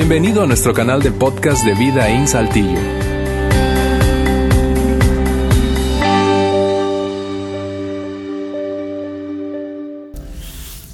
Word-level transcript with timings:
Bienvenido 0.00 0.42
a 0.42 0.46
nuestro 0.46 0.72
canal 0.72 1.02
de 1.02 1.12
podcast 1.12 1.62
de 1.62 1.74
Vida 1.74 2.08
en 2.08 2.26
Saltillo. 2.26 2.80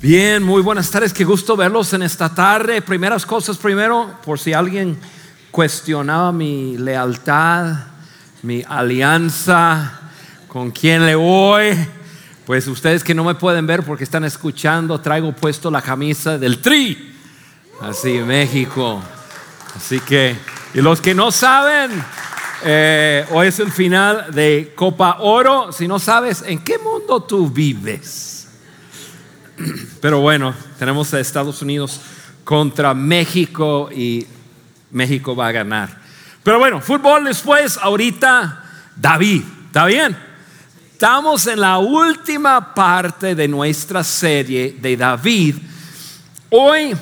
Bien, 0.03 0.42
muy 0.42 0.61
buenas 0.61 0.90
tardes, 0.90 1.12
qué 1.12 1.22
gusto 1.22 1.56
verlos 1.56 1.92
en 1.92 2.03
esta 2.03 2.34
tarde. 2.34 2.82
Primeras 2.82 3.24
cosas 3.24 3.59
primero, 3.59 4.12
por 4.24 4.41
si 4.41 4.52
alguien 4.52 4.98
cuestionaba 5.52 6.32
mi 6.32 6.77
lealtad, 6.77 7.77
mi 8.43 8.64
alianza, 8.68 10.00
con 10.48 10.73
quién 10.73 11.07
le 11.07 11.14
voy. 11.14 11.77
Pues 12.45 12.66
ustedes 12.66 13.04
que 13.04 13.14
no 13.14 13.23
me 13.23 13.36
pueden 13.36 13.68
ver 13.68 13.84
porque 13.84 14.02
están 14.02 14.25
escuchando, 14.25 15.00
traigo 15.00 15.30
puesto 15.30 15.70
la 15.70 15.80
camisa 15.80 16.38
del 16.38 16.61
Tri. 16.61 17.16
Así, 17.80 18.20
México. 18.20 19.02
Así 19.74 20.01
que, 20.01 20.34
y 20.73 20.80
los 20.80 21.02
que 21.02 21.14
no 21.14 21.30
saben, 21.30 21.91
eh, 22.64 23.27
hoy 23.30 23.48
es 23.48 23.59
el 23.60 23.70
final 23.70 24.32
de 24.32 24.73
Copa 24.74 25.18
Oro. 25.20 25.70
Si 25.73 25.87
no 25.87 25.98
sabes, 25.98 26.42
¿en 26.46 26.60
qué 26.60 26.78
mundo 26.78 27.23
tú 27.23 27.51
vives? 27.51 28.48
Pero 30.01 30.20
bueno, 30.20 30.54
tenemos 30.78 31.12
a 31.12 31.20
Estados 31.20 31.60
Unidos 31.60 32.01
contra 32.45 32.95
México 32.95 33.90
y 33.93 34.27
México 34.90 35.37
va 35.37 35.48
a 35.48 35.52
ganar. 35.52 36.01
Pero 36.43 36.59
bueno, 36.59 36.80
fútbol 36.80 37.24
después, 37.24 37.77
ahorita 37.77 38.65
David, 38.96 39.43
¿está 39.66 39.84
bien? 39.84 40.16
Estamos 40.93 41.46
en 41.46 41.60
la 41.60 41.77
última 41.77 42.73
parte 42.73 43.34
de 43.34 43.46
nuestra 43.46 44.02
serie 44.02 44.79
de 44.80 44.96
David. 44.96 45.56
Hoy 46.48 46.96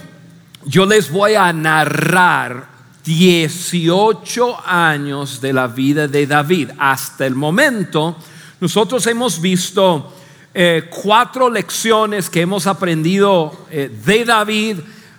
yo 0.66 0.86
les 0.86 1.10
voy 1.10 1.34
a 1.34 1.52
narrar 1.52 2.68
18 3.04 4.66
años 4.66 5.40
de 5.40 5.52
la 5.52 5.66
vida 5.66 6.08
de 6.08 6.26
David. 6.26 6.70
Hasta 6.78 7.26
el 7.26 7.34
momento, 7.34 8.16
nosotros 8.60 9.06
hemos 9.06 9.40
visto 9.40 10.14
eh, 10.54 10.88
cuatro 10.90 11.50
lecciones 11.50 12.30
que 12.30 12.40
hemos 12.40 12.66
aprendido 12.66 13.66
eh, 13.70 13.90
de 14.04 14.24
David 14.24 14.78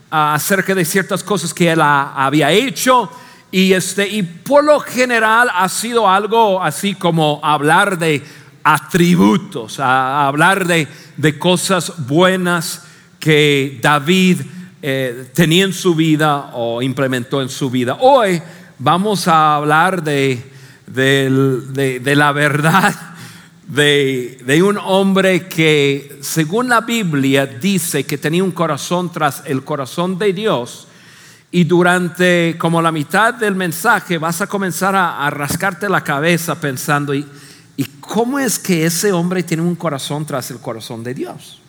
acerca 0.09 0.73
de 0.73 0.85
ciertas 0.85 1.23
cosas 1.23 1.53
que 1.53 1.71
él 1.71 1.81
había 1.81 2.51
hecho. 2.51 3.11
Y, 3.51 3.73
este, 3.73 4.07
y 4.07 4.23
por 4.23 4.63
lo 4.63 4.79
general 4.79 5.49
ha 5.53 5.69
sido 5.69 6.09
algo 6.09 6.61
así 6.61 6.95
como 6.95 7.39
hablar 7.43 7.99
de 7.99 8.23
atributos, 8.63 9.79
hablar 9.79 10.65
de, 10.65 10.87
cosas 11.37 11.93
buenas 12.07 12.83
que 13.19 13.79
David 13.81 14.41
eh, 14.87 15.31
tenía 15.33 15.63
en 15.63 15.73
su 15.73 15.95
vida 15.95 16.51
o 16.53 16.79
implementó 16.79 17.41
en 17.41 17.49
su 17.49 17.71
vida. 17.71 17.97
Hoy 18.01 18.39
vamos 18.77 19.27
a 19.27 19.55
hablar 19.55 20.03
de, 20.03 20.43
la 20.85 22.31
verdad 22.31 22.93
de, 23.67 24.37
de, 24.45 24.61
un 24.61 24.77
hombre 24.77 25.47
que, 25.47 26.19
según 26.21 26.69
la 26.69 26.81
Biblia, 26.81 27.47
dice 27.47 28.03
que 28.05 28.19
tenía 28.19 28.43
un 28.43 28.51
corazón 28.51 29.11
tras 29.11 29.41
el 29.47 29.63
corazón 29.63 30.19
de 30.19 30.33
Dios. 30.33 30.87
Y 31.49 31.63
durante 31.63 32.55
como 32.59 32.79
la 32.79 32.91
mitad 32.91 33.33
del 33.33 33.55
mensaje 33.55 34.19
vas 34.19 34.41
a 34.41 34.47
comenzar 34.47 34.95
a, 34.95 35.25
a 35.25 35.31
rascarte 35.31 35.89
la 35.89 36.03
cabeza 36.03 36.61
pensando, 36.61 37.15
¿y, 37.15 37.25
¿Y 37.75 37.85
cómo 37.99 38.37
es 38.37 38.59
que 38.59 38.85
ese 38.85 39.11
hombre 39.11 39.41
tiene 39.41 39.63
un 39.63 39.75
corazón 39.75 40.27
tras 40.27 40.51
el 40.51 40.59
corazón 40.59 41.03
de 41.03 41.15
Dios? 41.15 41.59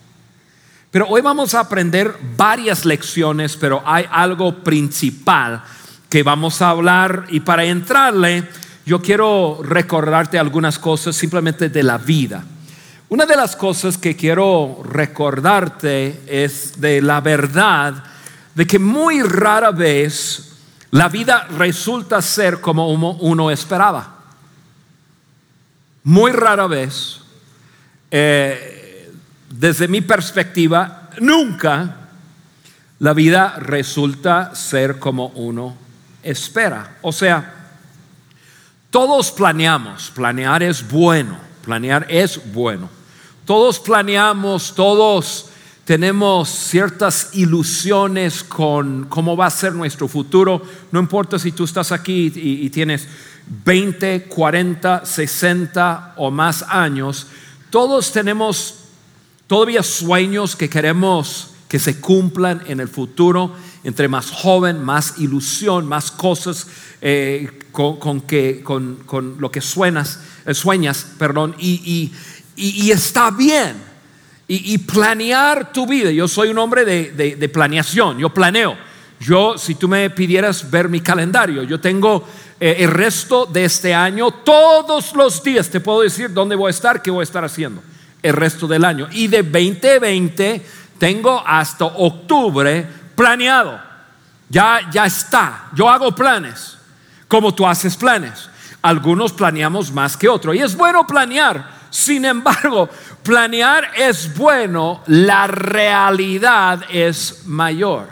Pero 0.90 1.06
hoy 1.08 1.20
vamos 1.20 1.54
a 1.54 1.60
aprender 1.60 2.14
varias 2.36 2.84
lecciones, 2.84 3.56
pero 3.56 3.82
hay 3.84 4.06
algo 4.10 4.62
principal 4.62 5.62
que 6.08 6.22
vamos 6.22 6.62
a 6.62 6.70
hablar 6.70 7.26
y 7.28 7.40
para 7.40 7.64
entrarle 7.64 8.44
yo 8.84 9.02
quiero 9.02 9.60
recordarte 9.62 10.38
algunas 10.38 10.78
cosas 10.78 11.16
simplemente 11.16 11.68
de 11.68 11.82
la 11.82 11.98
vida. 11.98 12.44
Una 13.08 13.26
de 13.26 13.36
las 13.36 13.56
cosas 13.56 13.98
que 13.98 14.16
quiero 14.16 14.82
recordarte 14.84 16.22
es 16.26 16.80
de 16.80 17.02
la 17.02 17.20
verdad 17.20 18.02
de 18.54 18.66
que 18.66 18.78
muy 18.78 19.22
rara 19.22 19.70
vez 19.70 20.52
la 20.92 21.08
vida 21.08 21.46
resulta 21.56 22.22
ser 22.22 22.60
como 22.60 22.88
uno 22.88 23.50
esperaba 23.50 24.16
muy 26.06 26.30
rara 26.30 26.68
vez, 26.68 27.18
eh, 28.12 28.75
desde 29.50 29.88
mi 29.88 30.00
perspectiva, 30.00 31.10
nunca 31.20 32.08
la 32.98 33.12
vida 33.12 33.56
resulta 33.58 34.54
ser 34.54 34.98
como 34.98 35.28
uno 35.28 35.76
espera. 36.22 36.98
O 37.02 37.12
sea, 37.12 37.54
todos 38.90 39.30
planeamos, 39.30 40.10
planear 40.14 40.62
es 40.62 40.88
bueno, 40.88 41.38
planear 41.62 42.06
es 42.08 42.52
bueno. 42.52 42.88
Todos 43.44 43.78
planeamos, 43.78 44.74
todos 44.74 45.50
tenemos 45.84 46.48
ciertas 46.48 47.30
ilusiones 47.34 48.42
con 48.42 49.04
cómo 49.04 49.36
va 49.36 49.46
a 49.46 49.50
ser 49.50 49.72
nuestro 49.72 50.08
futuro. 50.08 50.60
No 50.90 50.98
importa 50.98 51.38
si 51.38 51.52
tú 51.52 51.62
estás 51.62 51.92
aquí 51.92 52.32
y, 52.34 52.68
tienes 52.70 53.06
20, 53.64 54.24
40, 54.24 55.06
60 55.06 56.14
o 56.16 56.32
más 56.32 56.62
años, 56.62 57.28
todos 57.70 58.10
tenemos 58.10 58.85
todavía 59.46 59.82
sueños 59.82 60.56
que 60.56 60.68
queremos 60.68 61.50
que 61.68 61.78
se 61.78 62.00
cumplan 62.00 62.62
en 62.66 62.80
el 62.80 62.88
futuro. 62.88 63.52
Entre 63.84 64.08
más 64.08 64.30
joven, 64.30 64.82
más 64.82 65.18
ilusión, 65.18 65.86
más 65.86 66.10
cosas 66.10 66.66
eh, 67.00 67.50
con, 67.70 68.22
lo 69.38 69.50
que 69.50 69.58
eh, 69.60 70.54
sueñas, 70.54 71.06
perdón, 71.18 71.54
y, 71.58 72.12
y 72.56 72.90
está 72.90 73.30
bien 73.30 73.76
y, 74.48 74.78
planear 74.78 75.72
tu 75.72 75.86
vida. 75.86 76.10
Yo 76.10 76.28
soy 76.28 76.50
un 76.50 76.58
hombre 76.58 76.84
de, 76.84 77.48
planeación, 77.48 78.18
yo 78.18 78.32
planeo. 78.32 78.76
Yo, 79.18 79.56
si 79.56 79.74
tú 79.74 79.88
me 79.88 80.10
pidieras 80.10 80.70
ver 80.70 80.88
mi 80.88 81.00
calendario, 81.00 81.62
yo 81.62 81.80
tengo 81.80 82.28
eh, 82.60 82.76
el 82.80 82.90
resto 82.90 83.46
de 83.46 83.64
este 83.64 83.94
año, 83.94 84.30
todos 84.30 85.14
los 85.14 85.42
días 85.42 85.70
te 85.70 85.80
puedo 85.80 86.02
decir 86.02 86.32
dónde 86.32 86.54
voy 86.54 86.68
a 86.68 86.70
estar, 86.70 87.00
qué 87.00 87.10
voy 87.10 87.22
a 87.22 87.24
estar 87.24 87.44
haciendo 87.44 87.82
el 88.26 88.34
resto 88.34 88.66
del 88.66 88.84
año. 88.84 89.08
Y 89.12 89.28
de 89.28 89.42
2020 89.42 90.66
tengo 90.98 91.42
hasta 91.46 91.84
octubre 91.86 92.86
planeado. 93.14 93.80
Ya, 94.48 94.88
ya 94.90 95.06
está. 95.06 95.68
Yo 95.74 95.88
hago 95.88 96.14
planes, 96.14 96.78
como 97.28 97.54
tú 97.54 97.66
haces 97.66 97.96
planes. 97.96 98.48
Algunos 98.82 99.32
planeamos 99.32 99.90
más 99.92 100.16
que 100.16 100.28
otros. 100.28 100.54
Y 100.54 100.60
es 100.60 100.76
bueno 100.76 101.06
planear. 101.06 101.76
Sin 101.90 102.24
embargo, 102.24 102.90
Planear 103.26 103.90
es 103.96 104.36
bueno, 104.36 105.02
la 105.08 105.48
realidad 105.48 106.84
es 106.88 107.44
mayor. 107.44 108.06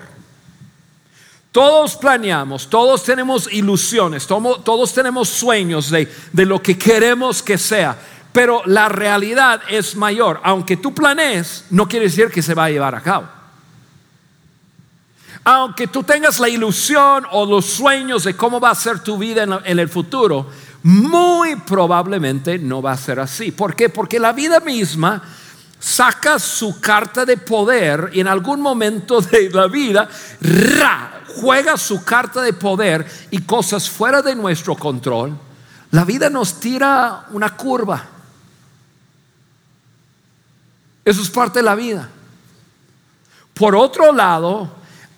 Todos 1.53 1.95
planeamos, 1.95 2.69
todos 2.69 3.05
tenemos 3.05 3.49
ilusiones, 3.53 4.27
todos 4.27 4.93
tenemos 4.93 5.29
sueños 5.29 5.89
de, 5.91 6.09
lo 6.45 6.61
que 6.61 6.77
queremos 6.77 7.45
que 7.45 7.57
sea, 7.57 7.97
pero 8.35 8.63
la 8.67 8.89
realidad 8.89 9.63
es 9.69 9.95
mayor. 9.95 10.41
Aunque 10.43 10.77
tú 10.77 10.93
planees, 10.93 11.67
no 11.71 11.89
quiere 11.89 12.07
decir 12.07 12.33
que 12.33 12.43
se 12.43 12.53
va 12.53 12.65
a 12.65 12.71
llevar 12.71 12.97
a 12.97 13.01
cabo. 13.01 13.29
Aunque 15.45 15.87
tú 15.87 16.03
tengas 16.03 16.41
la 16.41 16.49
ilusión 16.49 17.25
o 17.31 17.47
los 17.47 17.65
sueños 17.65 18.25
de 18.25 18.35
cómo 18.35 18.59
va 18.59 18.71
a 18.71 18.75
ser 18.75 18.99
tu 18.99 19.17
vida 19.17 19.45
en 19.65 19.79
el 19.79 19.89
futuro, 19.89 20.51
muy 20.83 21.55
probablemente 21.55 22.59
no 22.59 22.83
va 22.83 22.91
a 22.91 22.97
ser 22.97 23.21
así. 23.21 23.53
¿Por 23.53 23.77
qué? 23.77 23.89
Porque 23.89 24.19
la 24.19 24.33
vida 24.33 24.59
misma 24.59 25.23
saca 25.79 26.41
su 26.41 26.81
carta 26.81 27.25
de 27.25 27.37
poder 27.37 28.11
y 28.15 28.19
en 28.19 28.27
algún 28.27 28.61
momento 28.61 29.21
de 29.21 29.49
la 29.51 29.69
vida 29.69 30.09
juega 31.41 31.77
su 31.77 32.03
carta 32.03 32.43
de 32.43 32.53
poder 32.53 33.07
y 33.31 33.43
cosas 33.43 33.89
fuera 33.89 34.23
de 34.23 34.35
nuestro 34.35 34.75
control. 34.75 35.39
La 35.93 36.05
vida 36.05 36.29
nos 36.29 36.59
tira 36.59 37.27
una 37.31 37.55
curva. 37.55 38.14
Eso 41.05 41.23
es 41.23 41.31
parte 41.31 41.59
de 41.59 41.65
la 41.65 41.75
vida. 41.75 42.09
Por 43.53 43.77
otro 43.77 44.13
lado, 44.13 44.71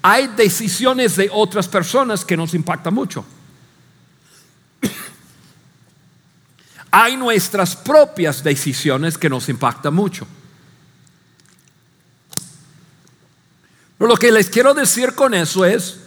hay 0.02 0.28
decisiones 0.28 1.16
de 1.16 1.30
otras 1.32 1.68
personas 1.68 2.24
que 2.24 2.36
nos 2.36 2.54
impactan 2.54 2.94
mucho. 2.94 3.24
hay 6.90 7.16
nuestras 7.16 7.76
propias 7.76 8.42
decisiones 8.42 9.16
que 9.16 9.30
nos 9.30 9.48
impactan 9.48 9.94
mucho. 9.94 10.26
Pero 13.98 14.08
lo 14.08 14.16
que 14.16 14.30
les 14.30 14.50
quiero 14.50 14.74
decir 14.74 15.14
con 15.14 15.32
eso 15.32 15.64
es, 15.64 16.00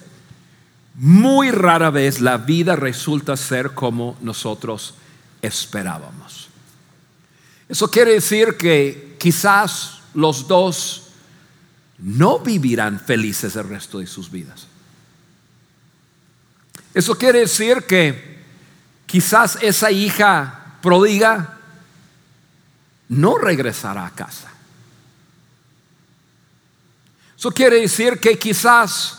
muy 0.94 1.50
rara 1.50 1.90
vez 1.90 2.20
la 2.20 2.38
vida 2.38 2.76
resulta 2.76 3.38
ser 3.38 3.72
como 3.72 4.18
nosotros 4.22 4.96
esperábamos. 5.42 6.50
Eso 7.70 7.90
quiere 7.90 8.14
decir 8.14 8.58
que 8.58 9.09
quizás 9.19 10.00
los 10.16 10.48
dos 10.48 11.10
no 12.00 12.39
vivirán 12.39 13.00
felices 13.00 13.56
el 13.56 13.68
resto 13.69 14.00
de 14.00 14.07
sus 14.07 14.31
vidas. 14.31 14.68
Eso 16.94 17.16
quiere 17.16 17.39
decir 17.39 17.83
que 17.83 18.39
quizás 19.06 19.57
esa 19.62 19.92
hija 19.92 20.77
prodiga 20.81 21.57
no 23.10 23.38
regresará 23.38 24.06
a 24.06 24.12
casa. 24.12 24.50
Eso 27.38 27.51
quiere 27.51 27.81
decir 27.81 28.19
que 28.19 28.38
quizás 28.38 29.18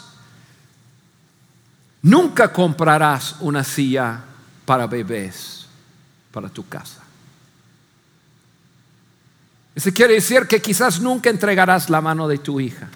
nunca 2.03 2.53
comprarás 2.53 3.37
una 3.41 3.65
silla 3.65 4.21
para 4.65 4.87
bebés 4.87 5.67
para 6.31 6.49
tu 6.49 6.69
casa. 6.69 7.00
Eso 9.75 9.91
quiere 9.93 10.15
decir 10.15 10.47
que 10.47 10.61
quizás 10.61 11.01
nunca 11.01 11.31
entregarás 11.31 11.91
la 11.91 12.01
mano 12.01 12.27
de 12.27 12.39
tu 12.39 12.61
hija. 12.61 12.89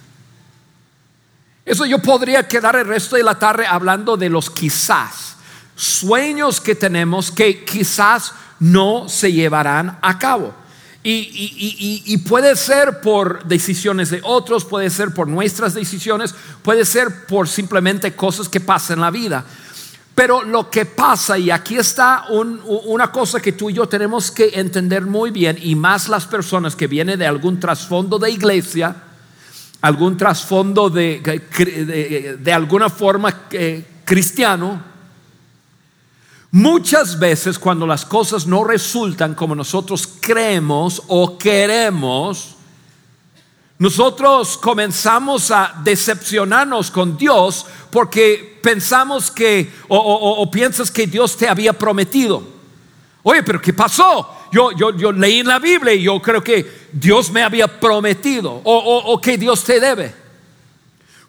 Eso 1.64 1.86
yo 1.86 1.98
podría 2.00 2.46
quedar 2.46 2.76
el 2.76 2.86
resto 2.86 3.16
de 3.16 3.22
la 3.22 3.38
tarde 3.38 3.66
hablando 3.66 4.16
de 4.16 4.28
los 4.28 4.50
quizás, 4.50 5.36
sueños 5.76 6.60
que 6.60 6.74
tenemos 6.74 7.30
que 7.30 7.64
quizás 7.64 8.32
no 8.60 9.08
se 9.08 9.32
llevarán 9.32 9.98
a 10.02 10.18
cabo. 10.18 10.54
Y, 11.06 12.16
puede 12.26 12.56
ser 12.56 13.02
por 13.02 13.44
decisiones 13.44 14.08
de 14.08 14.20
otros, 14.24 14.64
puede 14.64 14.88
ser 14.88 15.12
por 15.12 15.28
nuestras 15.28 15.74
decisiones, 15.74 16.34
puede 16.62 16.86
ser 16.86 17.26
por 17.26 17.46
simplemente 17.46 18.14
cosas 18.16 18.48
que 18.48 18.60
pasan 18.60 18.98
en 18.98 19.02
la 19.02 19.10
vida. 19.10 19.44
Pero 20.14 20.42
lo 20.42 20.70
que 20.70 20.84
pasa, 20.86 21.36
y 21.36 21.50
aquí 21.50 21.76
está 21.76 22.26
una 22.30 23.10
cosa 23.10 23.40
que 23.40 23.52
tú 23.52 23.70
y 23.70 23.74
yo 23.74 23.88
tenemos 23.88 24.30
que 24.30 24.50
entender 24.54 25.02
muy 25.06 25.30
bien, 25.30 25.58
y 25.60 25.74
más 25.74 26.08
las 26.08 26.26
personas 26.26 26.76
que 26.76 26.86
vienen 26.86 27.18
de 27.18 27.26
algún 27.26 27.58
trasfondo 27.58 28.18
de 28.18 28.30
iglesia, 28.30 28.94
algún 29.80 30.16
trasfondo 30.16 30.88
de, 30.88 32.38
de, 32.40 32.52
alguna 32.52 32.88
forma 32.88 33.46
eh, 33.50 33.84
cristiano, 34.04 34.94
Muchas 36.54 37.18
veces 37.18 37.58
cuando 37.58 37.84
las 37.84 38.04
cosas 38.04 38.46
no 38.46 38.62
resultan 38.62 39.34
como 39.34 39.56
nosotros 39.56 40.08
creemos 40.20 41.02
o 41.08 41.36
queremos, 41.36 42.54
nosotros 43.78 44.56
comenzamos 44.56 45.50
a 45.50 45.80
decepcionarnos 45.82 46.90
con 46.90 47.16
Dios 47.16 47.66
porque 47.90 48.58
pensamos 48.62 49.30
que 49.30 49.72
o, 49.88 50.48
piensas 50.50 50.90
que 50.90 51.06
Dios 51.06 51.36
te 51.36 51.48
había 51.48 51.72
prometido. 51.72 52.42
Oye, 53.22 53.42
pero 53.42 53.60
¿qué 53.60 53.72
pasó? 53.72 54.30
Yo, 54.52 54.70
yo, 54.72 54.96
yo 54.96 55.10
leí 55.10 55.40
en 55.40 55.48
la 55.48 55.58
Biblia 55.58 55.94
y 55.94 56.02
yo 56.02 56.20
creo 56.20 56.42
que 56.42 56.88
Dios 56.92 57.30
me 57.30 57.42
había 57.42 57.80
prometido 57.80 58.60
o 58.64 59.20
que 59.20 59.36
Dios 59.36 59.64
te 59.64 59.80
debe. 59.80 60.24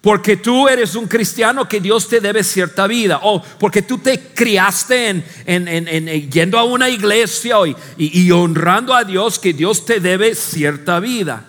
Porque 0.05 0.37
tú 0.37 0.67
eres 0.67 0.93
un 0.93 1.07
cristiano 1.07 1.67
que 1.67 1.79
Dios 1.79 2.07
te 2.07 2.21
debe 2.21 2.43
cierta 2.43 2.85
vida. 2.85 3.21
O 3.23 3.41
porque 3.41 3.81
tú 3.81 3.97
te 3.97 4.19
criaste 4.19 5.09
en, 5.09 5.25
en, 5.67 6.29
yendo 6.29 6.59
a 6.59 6.63
una 6.63 6.87
iglesia 6.89 7.55
y, 7.97 8.29
honrando 8.29 8.93
a 8.93 9.03
Dios 9.03 9.39
que 9.39 9.51
Dios 9.51 9.83
te 9.83 9.99
debe 9.99 10.35
cierta 10.35 10.99
vida. 10.99 11.47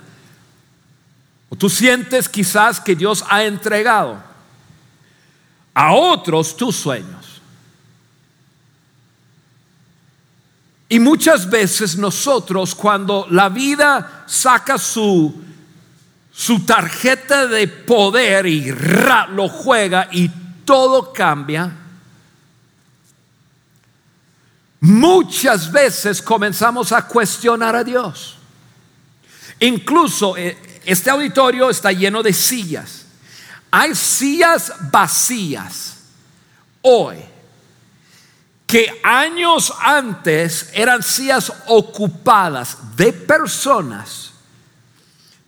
O 1.49 1.57
tú 1.57 1.69
sientes 1.69 2.29
quizás 2.29 2.81
que 2.81 2.95
Dios 2.95 3.25
ha 3.29 3.45
entregado 3.45 4.23
a 5.75 5.93
otros 5.93 6.57
tus 6.57 6.77
sueños. 6.77 7.41
Y 10.89 10.99
muchas 11.01 11.49
veces 11.51 11.97
nosotros 11.97 12.75
cuando 12.75 13.27
la 13.31 13.49
vida 13.49 14.25
saca 14.27 14.79
su 14.79 15.47
su 16.37 16.61
tarjeta 16.67 17.47
de 17.47 17.67
poder 17.67 18.45
y 18.45 18.71
lo 19.31 19.49
juega 19.49 20.07
y 20.13 20.31
todo 20.67 21.11
cambia. 21.11 21.75
Muchas 24.81 25.73
veces 25.73 26.21
comenzamos 26.21 26.93
a 26.93 27.07
cuestionar 27.09 27.75
a 27.75 27.83
Dios. 27.83 28.37
Incluso 29.61 30.37
eh, 30.37 30.59
este 30.87 31.11
auditorio 31.11 31.69
está 31.69 31.91
lleno 31.91 32.23
de 32.23 32.33
sillas. 32.33 33.07
Hay 33.71 33.95
sillas 33.95 34.73
vacías 34.91 35.97
hoy 36.81 37.17
que 38.67 39.01
años 39.03 39.73
antes 39.81 40.71
eran 40.73 41.03
sillas 41.03 41.53
ocupadas 41.67 42.97
de 42.97 43.13
personas 43.13 44.33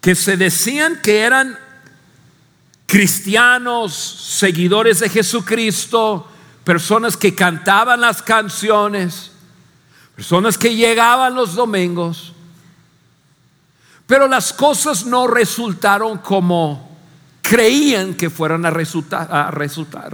que 0.01 0.15
se 0.15 0.37
decían 0.37 1.01
que 1.03 1.21
eran 1.21 1.59
cristianos, 2.87 3.95
seguidores 3.95 5.01
de 5.01 5.09
Jesucristo, 5.09 6.29
personas 6.65 7.17
que 7.17 7.35
cantaban 7.35 8.01
las 8.01 8.23
canciones, 8.23 9.31
personas 10.17 10.59
que 10.59 10.75
llegaban 10.75 11.35
los 11.35 11.55
domingos, 11.55 12.33
pero 14.09 14.27
las 14.27 14.55
cosas 14.55 15.05
no 15.05 15.27
resultaron 15.27 16.17
como 16.19 16.97
creían 17.43 18.15
que 18.15 18.31
fueran 18.31 18.65
a 18.65 18.71
resultar. 18.71 19.29
A 19.31 19.51
resultar, 19.51 20.11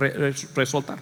resultar. 0.56 0.98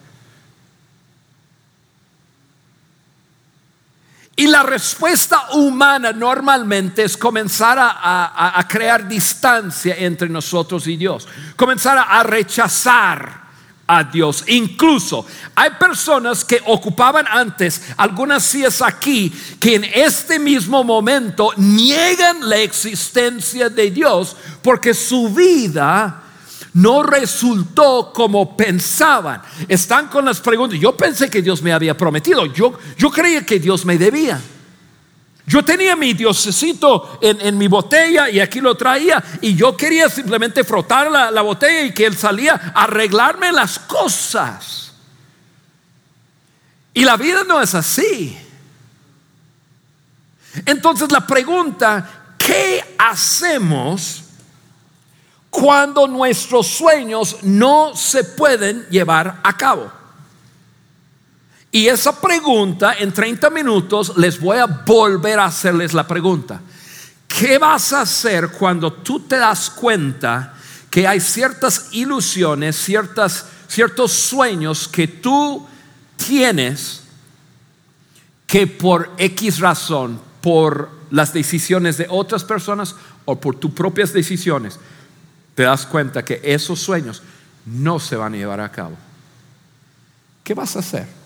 Y 4.37 4.47
la 4.47 4.63
respuesta 4.63 5.53
humana 5.53 6.13
normalmente 6.13 7.05
es 7.05 7.17
comenzar 7.17 7.79
a, 7.81 8.67
crear 8.69 9.09
distancia 9.09 9.95
entre 9.97 10.29
nosotros 10.29 10.87
y 10.87 10.99
Dios, 10.99 11.27
comenzar 11.57 11.97
a, 11.97 12.23
rechazar 12.23 13.42
a 13.87 14.05
Dios. 14.05 14.45
Incluso 14.49 15.27
hay 15.55 15.71
personas 15.79 16.45
que 16.45 16.61
ocupaban 16.67 17.27
antes 17.29 17.83
algunas 17.97 18.43
sillas 18.43 18.83
aquí 18.83 19.33
que 19.59 19.77
en 19.77 19.85
este 19.85 20.39
mismo 20.39 20.85
momento 20.85 21.51
niegan 21.57 22.49
la 22.49 22.59
existencia 22.59 23.69
de 23.69 23.91
Dios 23.91 24.37
porque 24.63 24.95
su 24.95 25.29
vida 25.29 26.23
no 26.75 27.03
resultó 27.03 28.13
como 28.15 28.57
pensaban. 28.57 29.43
Están 29.69 30.09
con 30.09 30.25
las 30.25 30.41
preguntas. 30.41 30.79
Yo 30.79 30.97
pensé 30.97 31.29
que 31.29 31.43
Dios 31.43 31.63
me 31.63 31.73
había 31.73 31.97
prometido. 31.97 32.47
Yo, 32.47 32.79
yo 32.97 33.11
creía 33.11 33.45
que 33.45 33.59
Dios 33.59 33.85
me 33.85 33.99
debía. 33.99 34.41
Yo 35.47 35.65
tenía 35.65 35.97
mi 35.97 36.15
diosecito 36.15 37.19
en, 37.21 37.59
mi 37.59 37.67
botella 37.67 38.31
y 38.31 38.39
aquí 38.39 38.61
lo 38.61 38.77
traía 38.77 39.23
y 39.41 39.57
yo 39.57 39.77
quería 39.77 40.09
simplemente 40.09 40.63
frotar 40.63 41.11
la, 41.11 41.31
la 41.31 41.43
botella 41.43 41.83
y 41.83 41.93
que 41.93 42.07
él 42.07 42.17
salía 42.17 42.73
a 42.75 42.85
arreglarme 42.85 43.51
las 43.51 43.79
cosas. 43.81 44.93
Y 46.95 47.05
la 47.05 47.17
vida 47.17 47.43
no 47.45 47.61
es 47.61 47.75
así. 47.75 48.39
Entonces 50.65 51.11
la 51.11 51.27
pregunta, 51.27 52.35
¿qué 52.39 52.95
hacemos 52.99 54.23
cuando 55.51 56.07
nuestros 56.07 56.69
sueños 56.69 57.39
no 57.43 57.97
se 57.97 58.23
pueden 58.23 58.87
llevar 58.91 59.41
a 59.43 59.57
cabo? 59.57 60.02
Y 61.75 61.89
esa 61.89 62.21
pregunta, 62.21 62.97
en 62.99 63.13
30 63.13 63.49
minutos, 63.49 64.13
les 64.19 64.39
voy 64.39 64.59
a 64.59 64.67
volver 64.67 65.41
a 65.41 65.47
hacerles 65.47 65.95
la 65.95 66.07
pregunta. 66.07 66.61
¿Qué 67.27 67.57
vas 67.57 67.95
a 67.95 68.03
hacer 68.03 68.51
cuando 68.51 68.93
tú 68.93 69.21
te 69.21 69.39
das 69.39 69.71
cuenta 69.71 70.53
que 70.91 71.09
hay 71.09 71.19
ciertas 71.19 71.89
ilusiones, 71.93 72.77
ciertas, 72.77 73.47
ciertos 73.67 74.13
sueños 74.13 74.87
que 74.87 75.09
tú 75.09 75.67
tienes 76.19 77.05
que 78.47 78.67
por 78.67 79.11
X 79.17 79.59
razón, 79.59 80.21
por 80.43 80.91
las 81.11 81.33
decisiones 81.33 81.97
de 81.97 82.07
otras 82.11 82.45
personas 82.45 82.95
o 83.25 83.41
por 83.41 83.57
tus 83.57 83.71
propias 83.71 84.13
decisiones, 84.13 84.79
te 85.55 85.63
das 85.63 85.87
cuenta 85.87 86.23
que 86.23 86.39
esos 86.45 86.81
sueños 86.81 87.23
no 87.65 87.99
se 87.99 88.17
van 88.17 88.35
a 88.35 88.37
llevar 88.37 88.61
a 88.61 88.71
cabo. 88.71 88.99
¿Qué 90.45 90.53
vas 90.53 90.77
a 90.77 90.81
hacer? 90.81 91.22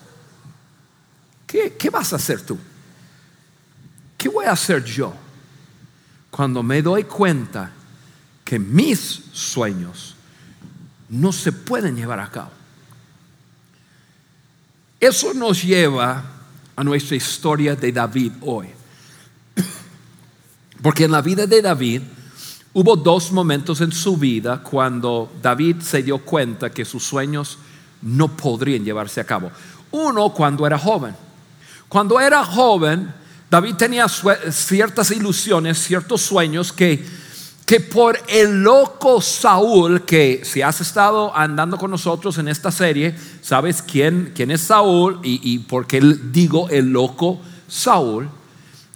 ¿Qué, 1.47 1.89
vas 1.89 2.13
a 2.13 2.17
hacer 2.17 2.41
tú? 2.41 2.57
¿Qué 4.17 4.29
voy 4.29 4.45
a 4.45 4.51
hacer 4.51 4.83
yo 4.83 5.13
cuando 6.29 6.61
me 6.61 6.81
doy 6.81 7.05
cuenta 7.05 7.71
que 8.43 8.59
mis 8.59 8.99
sueños 9.31 10.15
no 11.09 11.31
se 11.31 11.51
pueden 11.51 11.95
llevar 11.95 12.19
a 12.19 12.29
cabo? 12.29 12.51
Eso 14.99 15.33
nos 15.33 15.63
lleva 15.63 16.23
a 16.75 16.83
nuestra 16.83 17.15
historia 17.15 17.75
de 17.75 17.91
David 17.91 18.33
hoy. 18.41 18.67
Porque 20.81 21.05
en 21.05 21.11
la 21.11 21.21
vida 21.21 21.47
de 21.47 21.61
David 21.61 22.01
Hubo 22.77 22.95
dos 22.95 23.31
momentos 23.31 23.81
en 23.81 23.91
su 23.91 24.17
vida 24.17 24.61
cuando 24.61 25.31
David 25.41 25.77
se 25.81 26.03
dio 26.03 26.19
cuenta 26.19 26.69
que 26.69 26.85
sus 26.85 27.03
sueños 27.03 27.57
no 28.03 28.27
podrían 28.37 28.85
llevarse 28.85 29.19
a 29.19 29.23
cabo. 29.23 29.49
Uno 29.89 30.31
cuando 30.31 30.67
era 30.67 30.77
joven. 30.77 31.15
Cuando 31.89 32.19
era 32.19 32.43
joven, 32.43 33.13
David 33.49 33.75
tenía 33.75 34.07
ciertas 34.07 35.11
ilusiones, 35.11 35.77
ciertos 35.77 36.21
sueños 36.21 36.73
que 36.73 37.05
que 37.67 37.81
por 37.81 38.17
el 38.29 38.63
loco 38.63 39.21
Saúl, 39.21 40.05
que 40.05 40.39
si 40.45 40.61
has 40.61 40.79
estado 40.79 41.35
andando 41.35 41.77
con 41.77 41.91
nosotros 41.91 42.37
en 42.37 42.47
esta 42.47 42.71
serie, 42.71 43.13
sabes 43.41 43.81
quién, 43.81 44.31
quién 44.33 44.51
es 44.51 44.61
Saúl 44.61 45.19
y, 45.21 45.41
y 45.43 45.59
por 45.59 45.85
qué 45.85 45.99
digo 46.31 46.69
el 46.69 46.93
loco 46.93 47.41
Saúl, 47.67 48.29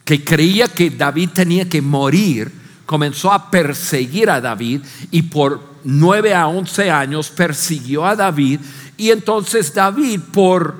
que 0.05 0.23
creía 0.23 0.69
que 0.69 0.89
David 0.89 1.31
tenía 1.33 1.67
que 1.67 1.81
morir, 1.81 2.49
comenzó 2.85 3.33
a 3.33 3.51
perseguir 3.51 4.29
a 4.29 4.39
David 4.39 4.79
y 5.11 5.23
por 5.23 5.59
nueve 5.83 6.33
a 6.33 6.47
once 6.47 6.89
años 6.89 7.29
persiguió 7.29 8.05
a 8.05 8.15
David. 8.15 8.61
Y 8.95 9.09
entonces 9.11 9.73
David 9.73 10.21
por, 10.31 10.77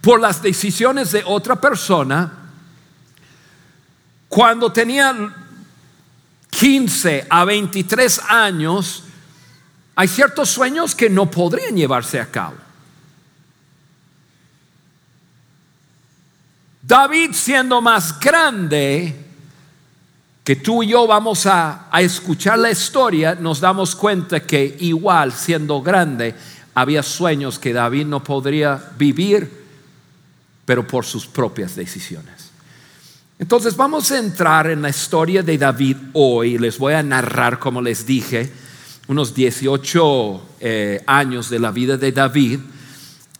por 0.00 0.20
las 0.20 0.42
decisiones 0.42 1.12
de 1.12 1.22
otra 1.24 1.60
persona, 1.60 2.32
cuando 4.28 4.70
tenía 4.70 5.34
15 6.50 7.26
a 7.28 7.44
23 7.44 8.20
años, 8.28 9.04
hay 9.94 10.08
ciertos 10.08 10.48
sueños 10.50 10.94
que 10.94 11.10
no 11.10 11.30
podrían 11.30 11.76
llevarse 11.76 12.20
a 12.20 12.26
cabo. 12.26 12.56
David 16.82 17.32
siendo 17.32 17.82
más 17.82 18.18
grande, 18.18 19.24
que 20.44 20.56
tú 20.56 20.82
y 20.82 20.88
yo 20.88 21.06
vamos 21.06 21.44
a, 21.46 21.88
a, 21.90 22.00
escuchar 22.00 22.58
la 22.58 22.70
historia, 22.70 23.34
nos 23.34 23.60
damos 23.60 23.94
cuenta 23.94 24.40
que 24.40 24.76
igual 24.80 25.32
siendo 25.32 25.82
grande, 25.82 26.34
había 26.74 27.02
sueños 27.02 27.58
que 27.58 27.72
David 27.72 28.06
no 28.06 28.22
podría 28.24 28.82
vivir, 28.96 29.57
pero 30.68 30.86
por 30.86 31.06
sus 31.06 31.26
propias 31.26 31.74
decisiones. 31.74 32.50
Entonces 33.38 33.74
vamos 33.74 34.10
a 34.10 34.18
entrar 34.18 34.68
en 34.68 34.82
la 34.82 34.90
historia 34.90 35.42
de 35.42 35.56
David 35.56 35.96
hoy. 36.12 36.58
Les 36.58 36.76
voy 36.76 36.92
a 36.92 37.02
narrar, 37.02 37.58
como 37.58 37.80
les 37.80 38.04
dije, 38.04 38.52
unos 39.06 39.34
18 39.34 40.42
eh, 40.60 41.02
años 41.06 41.48
de 41.48 41.58
la 41.58 41.70
vida 41.70 41.96
de 41.96 42.12
David 42.12 42.60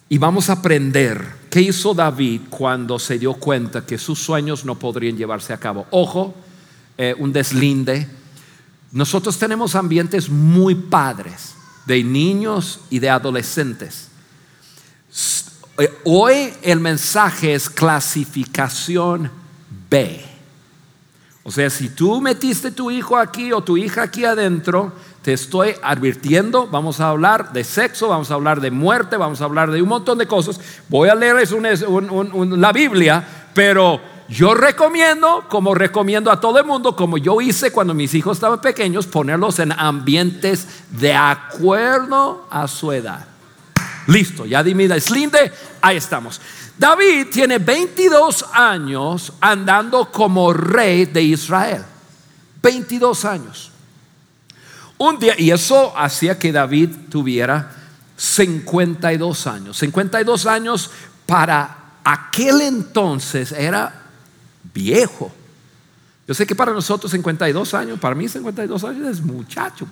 y 0.09 0.17
vamos 0.17 0.49
a 0.49 0.55
aprender 0.55 1.23
qué 1.51 1.61
hizo 1.61 1.93
David 1.93 2.41
cuando 2.49 2.99
se 2.99 3.19
dio 3.19 3.35
cuenta 3.35 3.85
que 3.85 3.99
sus 3.99 4.19
sueños 4.19 4.65
no 4.65 4.79
podrían 4.79 5.19
llevarse 5.19 5.53
a 5.53 5.59
cabo. 5.59 5.87
Ojo, 5.91 6.35
eh, 6.97 7.15
un 7.19 7.31
deslinde. 7.31 8.09
Nosotros 8.91 9.39
tenemos 9.39 9.75
ambientes 9.75 10.31
muy 10.31 10.75
padres 10.75 11.57
de 11.85 12.03
niños 12.03 12.81
y 12.89 13.01
de 13.01 13.11
adolescentes. 13.11 14.09
Eh, 15.79 15.97
hoy 16.05 16.53
el 16.63 16.81
mensaje 16.81 17.55
es 17.55 17.71
clasificación 17.71 19.31
B. 19.89 20.21
O 21.45 21.53
sea, 21.53 21.71
si 21.71 21.89
tú 21.89 22.21
metiste 22.21 22.73
tu 22.73 22.91
hijo 22.91 23.17
aquí 23.17 23.53
o 23.53 23.63
tu 23.63 23.77
hija 23.77 24.03
aquí 24.03 24.25
adentro, 24.25 24.93
te 25.23 25.33
estoy 25.33 25.75
advirtiendo, 25.83 26.67
vamos 26.67 27.01
a 27.01 27.09
hablar 27.09 27.53
de 27.53 27.63
sexo, 27.63 28.09
vamos 28.09 28.31
a 28.31 28.35
hablar 28.35 28.61
de 28.61 28.71
muerte, 28.71 29.17
vamos 29.17 29.41
a 29.41 29.45
hablar 29.45 29.71
de 29.71 29.81
un 29.81 29.89
montón 29.89 30.19
de 30.19 30.27
cosas. 30.27 30.61
Voy 30.89 31.09
a 31.09 31.15
leerles 31.15 31.53
la 31.53 32.73
Biblia, 32.73 33.27
pero 33.55 34.01
yo 34.29 34.55
recomiendo, 34.55 35.45
como 35.49 35.75
recomiendo 35.75 36.31
a 36.33 36.41
todo 36.41 36.59
el 36.59 36.67
mundo, 36.67 36.97
como 36.97 37.19
yo 37.19 37.41
hice 37.41 37.71
cuando 37.71 37.95
mis 37.95 38.15
hijos 38.15 38.37
estaban 38.37 38.61
pequeños, 38.61 39.07
ponerlos 39.07 39.59
en 39.61 39.73
ambientes 39.73 40.67
de 40.91 41.15
acuerdo 41.15 42.47
a 42.51 42.67
su 42.67 42.93
edad. 42.93 43.38
Listo, 44.09 44.47
ya 44.47 44.63
di 44.63 44.75
mi 44.75 44.87
deslinde, 44.87 45.53
ahí 45.83 45.99
estamos. 45.99 46.41
David 46.79 47.27
tiene 47.31 47.59
22 47.59 48.47
años 48.53 49.35
andando 49.39 50.11
como 50.11 50.51
rey 50.53 51.05
de 51.05 51.23
Israel. 51.23 51.85
22 52.63 53.25
años. 53.27 53.71
Un 54.97 55.19
día, 55.19 55.35
y 55.37 55.51
eso 55.51 55.93
hacía 55.97 56.39
que 56.39 56.51
David 56.51 56.91
tuviera 57.11 57.71
52 58.17 59.47
años. 59.47 59.77
52 59.77 60.47
años 60.47 60.91
para 61.27 61.77
aquel 62.03 62.63
entonces 62.63 63.53
era 63.53 64.07
viejo. 64.73 65.31
Yo 66.27 66.33
sé 66.33 66.47
que 66.47 66.55
para 66.55 66.73
nosotros 66.73 67.13
52 67.13 67.75
años, 67.75 68.01
para 68.01 68.15
mí 68.15 68.27
52 68.27 68.85
años 68.85 69.07
es 69.07 69.21
muchacho. 69.21 69.87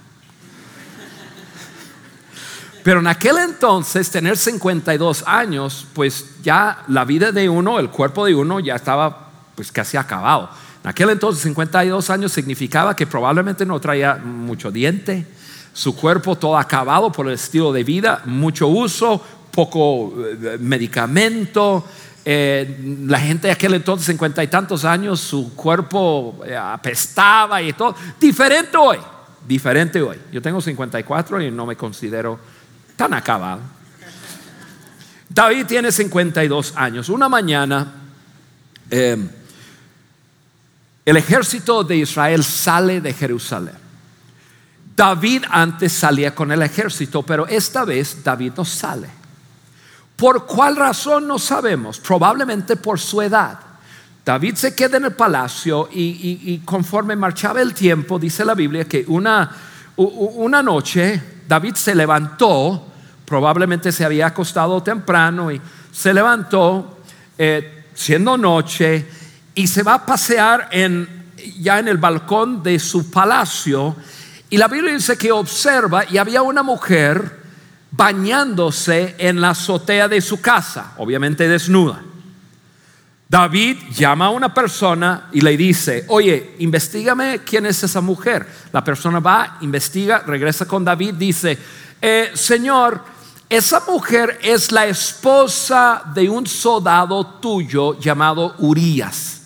Pero 2.87 3.01
en 3.01 3.09
aquel 3.09 3.39
entonces, 3.39 4.09
tener 4.13 4.37
52 4.37 5.25
años, 5.27 5.89
pues 5.93 6.37
ya 6.45 6.85
la 6.87 7.05
vida 7.05 7.33
de 7.33 7.49
uno, 7.49 7.81
el 7.81 7.91
cuerpo 7.91 8.25
de 8.25 8.33
uno 8.33 8.61
ya 8.61 8.77
estaba 8.77 9.31
pues 9.57 9.73
casi 9.73 9.97
acabado. 9.97 10.49
En 10.85 10.91
aquel 10.91 11.11
entonces, 11.11 11.43
52 11.43 12.11
años 12.11 12.31
significaba 12.31 12.95
que 12.95 13.05
probablemente 13.05 13.67
no 13.67 13.81
traía 13.81 14.15
mucho 14.15 14.71
diente, 14.71 15.27
su 15.73 15.97
cuerpo 15.97 16.37
todo 16.37 16.57
acabado 16.57 17.11
por 17.11 17.27
el 17.27 17.33
estilo 17.33 17.73
de 17.73 17.83
vida, 17.83 18.23
mucho 18.25 18.69
uso, 18.69 19.21
poco 19.51 20.15
eh, 20.25 20.57
medicamento. 20.61 21.85
Eh, 22.25 23.03
la 23.05 23.19
gente 23.19 23.49
de 23.49 23.55
aquel 23.55 23.75
entonces, 23.75 24.07
50 24.07 24.45
y 24.45 24.47
tantos 24.47 24.85
años, 24.85 25.19
su 25.19 25.57
cuerpo 25.57 26.39
eh, 26.47 26.55
apestaba 26.55 27.61
y 27.61 27.73
todo. 27.73 27.97
Diferente 28.21 28.77
hoy, 28.77 28.99
diferente 29.45 30.01
hoy. 30.01 30.19
Yo 30.31 30.41
tengo 30.41 30.61
54 30.61 31.43
y 31.43 31.51
no 31.51 31.67
me 31.67 31.75
considero 31.75 32.55
tan 32.97 33.15
acabado. 33.15 33.61
David 35.29 35.67
tiene 35.67 35.93
52 35.93 36.73
años. 36.77 37.09
Una 37.09 37.29
mañana, 37.29 37.93
em, 38.91 39.29
el 41.05 41.17
ejército 41.17 41.85
de 41.85 41.97
Israel 41.97 42.43
sale 42.43 43.01
de 43.01 43.13
Jerusalén. 43.13 43.87
David 44.97 45.45
antes 45.51 45.93
salía 45.93 46.35
con 46.35 46.51
el 46.53 46.63
ejército, 46.63 47.23
pero 47.23 47.47
esta 47.47 47.85
vez 47.85 48.25
David 48.25 48.53
no 48.57 48.65
sale. 48.65 49.09
¿Por 50.17 50.47
cuál 50.47 50.77
razón 50.77 51.29
no 51.29 51.39
sabemos? 51.39 52.01
Probablemente 52.01 52.77
por 52.77 52.99
su 52.99 53.21
edad. 53.21 53.59
David 54.25 54.55
se 54.55 54.75
queda 54.75 54.97
en 54.97 55.05
el 55.05 55.13
palacio 55.13 55.89
y, 55.93 56.63
conforme 56.65 57.15
marchaba 57.15 57.61
el 57.61 57.75
tiempo, 57.75 58.19
dice 58.19 58.45
la 58.45 58.55
Biblia 58.55 58.87
que 58.87 59.05
una, 59.07 59.55
una 59.97 60.63
noche 60.63 61.36
David 61.49 61.75
se 61.75 61.95
levantó, 61.95 62.87
probablemente 63.25 63.93
se 63.93 64.05
había 64.05 64.27
acostado 64.29 64.83
temprano 64.83 65.51
y 65.51 65.61
se 65.93 66.13
levantó 66.13 66.99
eh, 67.39 67.85
siendo 67.95 68.37
noche 68.37 69.07
y 69.55 69.67
se 69.67 69.83
va 69.83 69.95
a 69.95 70.07
pasear 70.07 70.69
en, 70.71 71.09
ya 71.59 71.79
en 71.79 71.89
el 71.89 71.99
balcón 71.99 72.63
de 72.63 72.79
su 72.79 73.11
palacio 73.11 73.97
y 74.49 74.59
la 74.59 74.69
Biblia 74.69 74.93
dice 74.93 75.19
que 75.19 75.33
observa 75.33 76.05
y 76.09 76.19
había 76.19 76.43
una 76.43 76.63
mujer 76.63 77.41
bañándose 77.91 79.17
en 79.19 79.41
la 79.41 79.51
azotea 79.51 80.09
de 80.09 80.21
su 80.21 80.41
casa, 80.41 80.93
obviamente 80.99 81.49
desnuda. 81.49 82.03
David 83.29 83.79
llama 83.91 84.27
a 84.27 84.31
una 84.31 84.55
persona 84.55 85.29
y 85.33 85.41
le 85.41 85.57
dice, 85.57 86.05
oye, 86.09 86.55
investigame 86.61 87.41
quién 87.45 87.67
es 87.67 87.83
esa 87.83 88.01
mujer. 88.01 88.47
La 88.73 88.85
persona 88.85 89.19
va, 89.19 89.59
investiga, 89.63 90.23
regresa 90.25 90.67
con 90.67 90.85
David, 90.85 91.15
dice, 91.15 91.59
eh, 92.01 92.31
Señor, 92.35 93.03
esa 93.49 93.83
mujer 93.89 94.39
es 94.43 94.71
la 94.71 94.87
esposa 94.87 96.03
de 96.15 96.29
un 96.29 96.47
soldado 96.47 97.27
tuyo 97.41 97.99
llamado 97.99 98.55
Urias. 98.59 99.43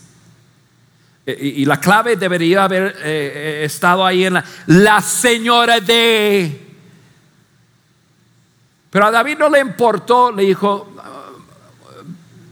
Eh, 1.25 1.55
y, 1.57 1.65
la 1.65 1.81
clave 1.81 2.17
debería 2.17 2.65
haber 2.65 2.97
eh, 3.03 3.63
estado 3.65 4.05
ahí 4.05 4.27
en 4.27 4.35
la, 4.35 4.45
la 4.67 5.01
señora 5.01 5.81
de... 5.81 6.67
Pero 8.91 9.07
a 9.07 9.11
David 9.11 9.39
no 9.39 9.49
le 9.49 9.61
importó, 9.61 10.33
le 10.33 10.43
dijo, 10.45 10.89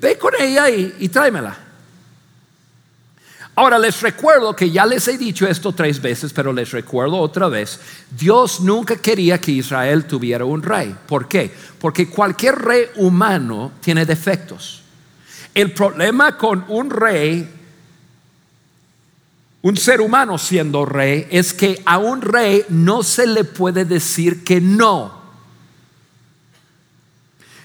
Ve 0.01 0.17
con 0.17 0.33
ella 0.39 0.71
y, 0.71 1.09
tráemela. 1.09 1.57
Ahora 3.55 3.79
les 3.79 4.01
recuerdo 4.01 4.55
que 4.55 4.71
ya 4.71 4.87
les 4.87 5.09
he 5.09 5.19
dicho 5.19 5.45
esto 5.45 5.73
tres 5.73 6.01
veces, 6.01 6.33
pero 6.33 6.53
les 6.53 6.71
recuerdo 6.71 7.17
otra 7.17 7.49
vez, 7.49 7.81
Dios 8.09 8.61
nunca 8.61 8.95
quería 8.97 9.41
que 9.41 9.51
Israel 9.51 10.05
tuviera 10.05 10.45
un 10.45 10.63
rey. 10.63 10.95
¿Por 11.09 11.27
qué? 11.27 11.53
Porque 11.81 12.09
cualquier 12.09 12.55
rey 12.55 12.85
humano 12.95 13.73
tiene 13.81 14.07
defectos. 14.07 14.83
El 15.53 15.73
problema 15.73 16.39
con 16.39 16.65
un 16.69 16.89
rey, 16.89 17.49
un 19.63 19.77
ser 19.77 20.01
humano 20.01 20.39
siendo 20.39 20.85
rey, 20.85 21.27
es 21.29 21.53
que 21.53 21.83
a 21.85 21.99
un 21.99 22.23
rey 22.23 22.65
no 22.69 23.03
se 23.03 23.27
le 23.27 23.43
puede 23.43 23.85
decir 23.85 24.45
que 24.45 24.61
no. 24.61 25.18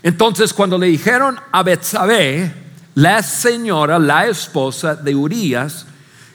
Entonces, 0.03 0.53
cuando 0.53 0.77
le 0.77 0.87
dijeron 0.87 1.39
a 1.51 1.63
Betsabé, 1.63 2.53
la 2.95 3.23
señora, 3.23 3.97
la 3.97 4.27
esposa 4.27 4.95
de 4.95 5.15
Urias, 5.15 5.87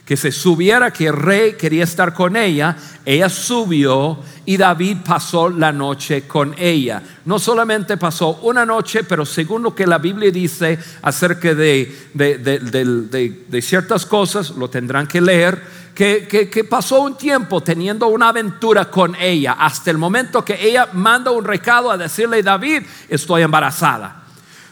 que 0.03 0.17
se 0.17 0.31
subiera, 0.31 0.91
que 0.91 1.05
el 1.05 1.15
rey 1.15 1.53
quería 1.53 1.83
estar 1.83 2.15
con 2.15 2.35
ella, 2.35 2.75
ella 3.05 3.29
subió 3.29 4.17
y 4.43 4.57
David 4.57 4.97
pasó 5.05 5.49
la 5.49 5.71
noche 5.71 6.23
con 6.23 6.55
ella. 6.57 7.03
No 7.25 7.37
solamente 7.37 7.95
pasó 7.95 8.39
una 8.41 8.65
noche, 8.65 9.03
pero 9.03 9.23
según 9.23 9.61
lo 9.61 9.75
que 9.75 9.85
la 9.85 9.99
Biblia 9.99 10.31
dice 10.31 10.79
acerca 11.03 11.53
de, 11.53 12.09
de, 12.15 13.45
de 13.47 13.61
ciertas 13.61 14.03
cosas, 14.07 14.49
lo 14.49 14.67
tendrán 14.67 15.05
que 15.05 15.21
leer, 15.21 15.61
que, 15.99 16.65
pasó 16.69 17.01
un 17.01 17.17
tiempo 17.17 17.61
teniendo 17.61 18.07
una 18.07 18.29
aventura 18.29 18.89
con 18.89 19.15
ella, 19.15 19.57
hasta 19.59 19.91
el 19.91 19.97
momento 19.97 20.45
que 20.45 20.57
ella 20.65 20.87
manda 20.93 21.29
un 21.31 21.43
recado 21.43 21.91
a 21.91 21.97
decirle, 21.97 22.41
David, 22.41 22.83
estoy 23.09 23.41
embarazada. 23.41 24.23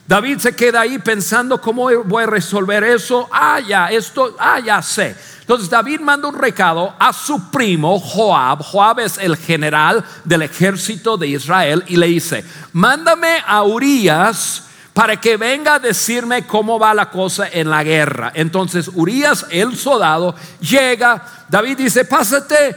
David 0.07 0.37
se 0.37 0.55
queda 0.55 0.81
ahí 0.81 0.99
pensando 0.99 1.59
cómo 1.59 1.89
voy 2.05 2.23
a 2.23 2.27
resolver 2.27 2.81
eso. 2.85 3.27
Ah, 3.29 3.59
ya, 3.59 3.87
esto, 3.87 4.37
ah, 4.39 4.61
ya 4.61 4.81
sé. 4.81 5.17
Entonces 5.41 5.69
David 5.69 5.99
manda 5.99 6.29
un 6.29 6.35
recado 6.35 6.95
a 6.97 7.11
su 7.11 7.51
primo 7.51 7.99
Joab. 7.99 8.63
Joab 8.63 9.01
es 9.01 9.17
el 9.17 9.35
general 9.35 10.05
del 10.23 10.43
ejército 10.43 11.17
de 11.17 11.27
Israel 11.27 11.83
y 11.87 11.97
le 11.97 12.07
dice, 12.07 12.45
mándame 12.71 13.43
a 13.45 13.63
Urias 13.63 14.63
para 14.97 15.17
que 15.17 15.37
venga 15.37 15.75
a 15.75 15.79
decirme 15.79 16.47
cómo 16.47 16.79
va 16.79 16.91
la 16.91 17.11
cosa 17.11 17.49
en 17.51 17.69
la 17.69 17.83
guerra. 17.83 18.31
Entonces 18.33 18.89
Urias, 18.91 19.45
el 19.51 19.77
soldado, 19.77 20.33
llega. 20.59 21.23
David 21.47 21.77
dice, 21.77 22.03
pásate. 22.03 22.75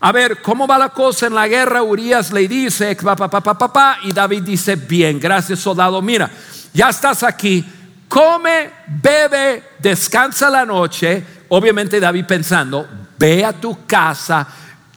A 0.00 0.12
ver, 0.12 0.42
¿cómo 0.42 0.66
va 0.66 0.76
la 0.76 0.90
cosa 0.90 1.28
en 1.28 1.34
la 1.34 1.48
guerra? 1.48 1.82
Urias 1.82 2.30
le 2.30 2.46
dice, 2.46 2.94
papá, 2.96 3.30
papá, 3.30 3.56
papá, 3.56 4.00
y 4.02 4.12
David 4.12 4.42
dice, 4.42 4.76
bien, 4.76 5.18
gracias 5.18 5.60
soldado. 5.60 6.02
Mira, 6.02 6.30
ya 6.74 6.90
estás 6.90 7.22
aquí, 7.22 7.64
come, 8.06 8.72
bebe, 8.88 9.62
descansa 9.78 10.50
la 10.50 10.66
noche. 10.66 11.24
Obviamente 11.48 11.98
David 11.98 12.26
pensando, 12.26 12.86
ve 13.18 13.46
a 13.46 13.54
tu 13.54 13.86
casa, 13.86 14.46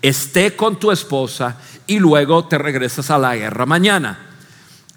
esté 0.02 0.58
con 0.58 0.78
tu 0.78 0.92
esposa 0.92 1.56
y 1.88 2.00
luego 2.00 2.50
te 2.50 2.58
regresas 2.58 3.10
a 3.12 3.18
la 3.18 3.34
guerra 3.38 3.66
mañana. 3.66 4.29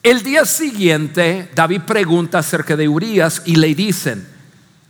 El 0.02 0.22
día 0.22 0.44
siguiente 0.44 1.50
David 1.54 1.82
pregunta 1.82 2.38
acerca 2.38 2.76
de 2.76 2.88
Urias 2.88 3.42
y 3.44 3.54
le 3.54 3.72
dicen, 3.74 4.26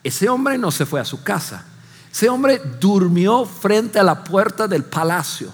ese 0.02 0.28
hombre 0.28 0.56
no 0.56 0.70
se 0.70 0.86
fue 0.86 1.00
a 1.00 1.04
su 1.04 1.22
casa, 1.22 1.66
ese 2.10 2.30
hombre 2.30 2.60
durmió 2.80 3.44
frente 3.44 3.98
a 3.98 4.02
la 4.02 4.24
puerta 4.24 4.66
del 4.66 4.84
palacio. 4.84 5.52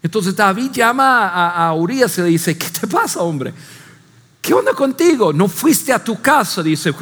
Entonces 0.00 0.36
David 0.36 0.70
llama 0.70 1.28
a, 1.28 1.66
a 1.66 1.74
Urias 1.74 2.16
y 2.18 2.22
le 2.22 2.28
dice, 2.28 2.56
¿qué 2.56 2.68
te 2.68 2.86
pasa 2.86 3.20
hombre? 3.20 3.52
¿Qué 4.40 4.54
onda 4.54 4.72
contigo? 4.74 5.32
No 5.32 5.48
fuiste 5.48 5.92
a 5.92 6.02
tu 6.02 6.20
casa, 6.20 6.62
dice 6.62 6.92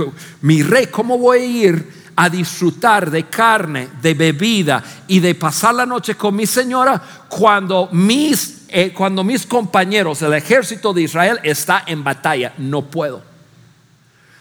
mi 0.42 0.62
rey, 0.62 0.86
¿cómo 0.86 1.18
voy 1.18 1.38
a 1.38 1.44
ir 1.44 2.00
a 2.16 2.28
disfrutar 2.28 3.10
de 3.10 3.24
carne, 3.28 3.88
de 4.02 4.12
bebida 4.12 4.84
y 5.08 5.20
de 5.20 5.34
pasar 5.34 5.74
la 5.74 5.86
noche 5.86 6.16
con 6.16 6.36
mi 6.36 6.46
señora 6.46 7.00
cuando 7.28 7.88
mis, 7.92 8.59
eh, 8.72 8.92
cuando 8.92 9.24
mis 9.24 9.46
compañeros, 9.46 10.22
el 10.22 10.34
ejército 10.34 10.92
de 10.92 11.02
Israel 11.02 11.40
está 11.42 11.84
en 11.86 12.02
batalla? 12.04 12.52
No 12.58 12.82
puedo. 12.82 13.22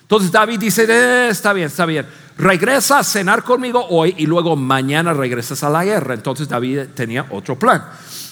Entonces 0.01 0.31
David 0.31 0.59
dice, 0.59 0.85
eh, 0.89 1.29
está 1.29 1.53
bien, 1.53 1.67
está 1.67 1.85
bien, 1.85 2.07
regresa 2.37 2.99
a 2.99 3.03
cenar 3.03 3.43
conmigo 3.43 3.85
hoy 3.89 4.15
y 4.17 4.25
luego 4.25 4.55
mañana 4.55 5.13
regresas 5.13 5.63
a 5.63 5.69
la 5.69 5.85
guerra. 5.85 6.15
Entonces 6.15 6.47
David 6.49 6.87
tenía 6.95 7.27
otro 7.29 7.59
plan. 7.59 7.83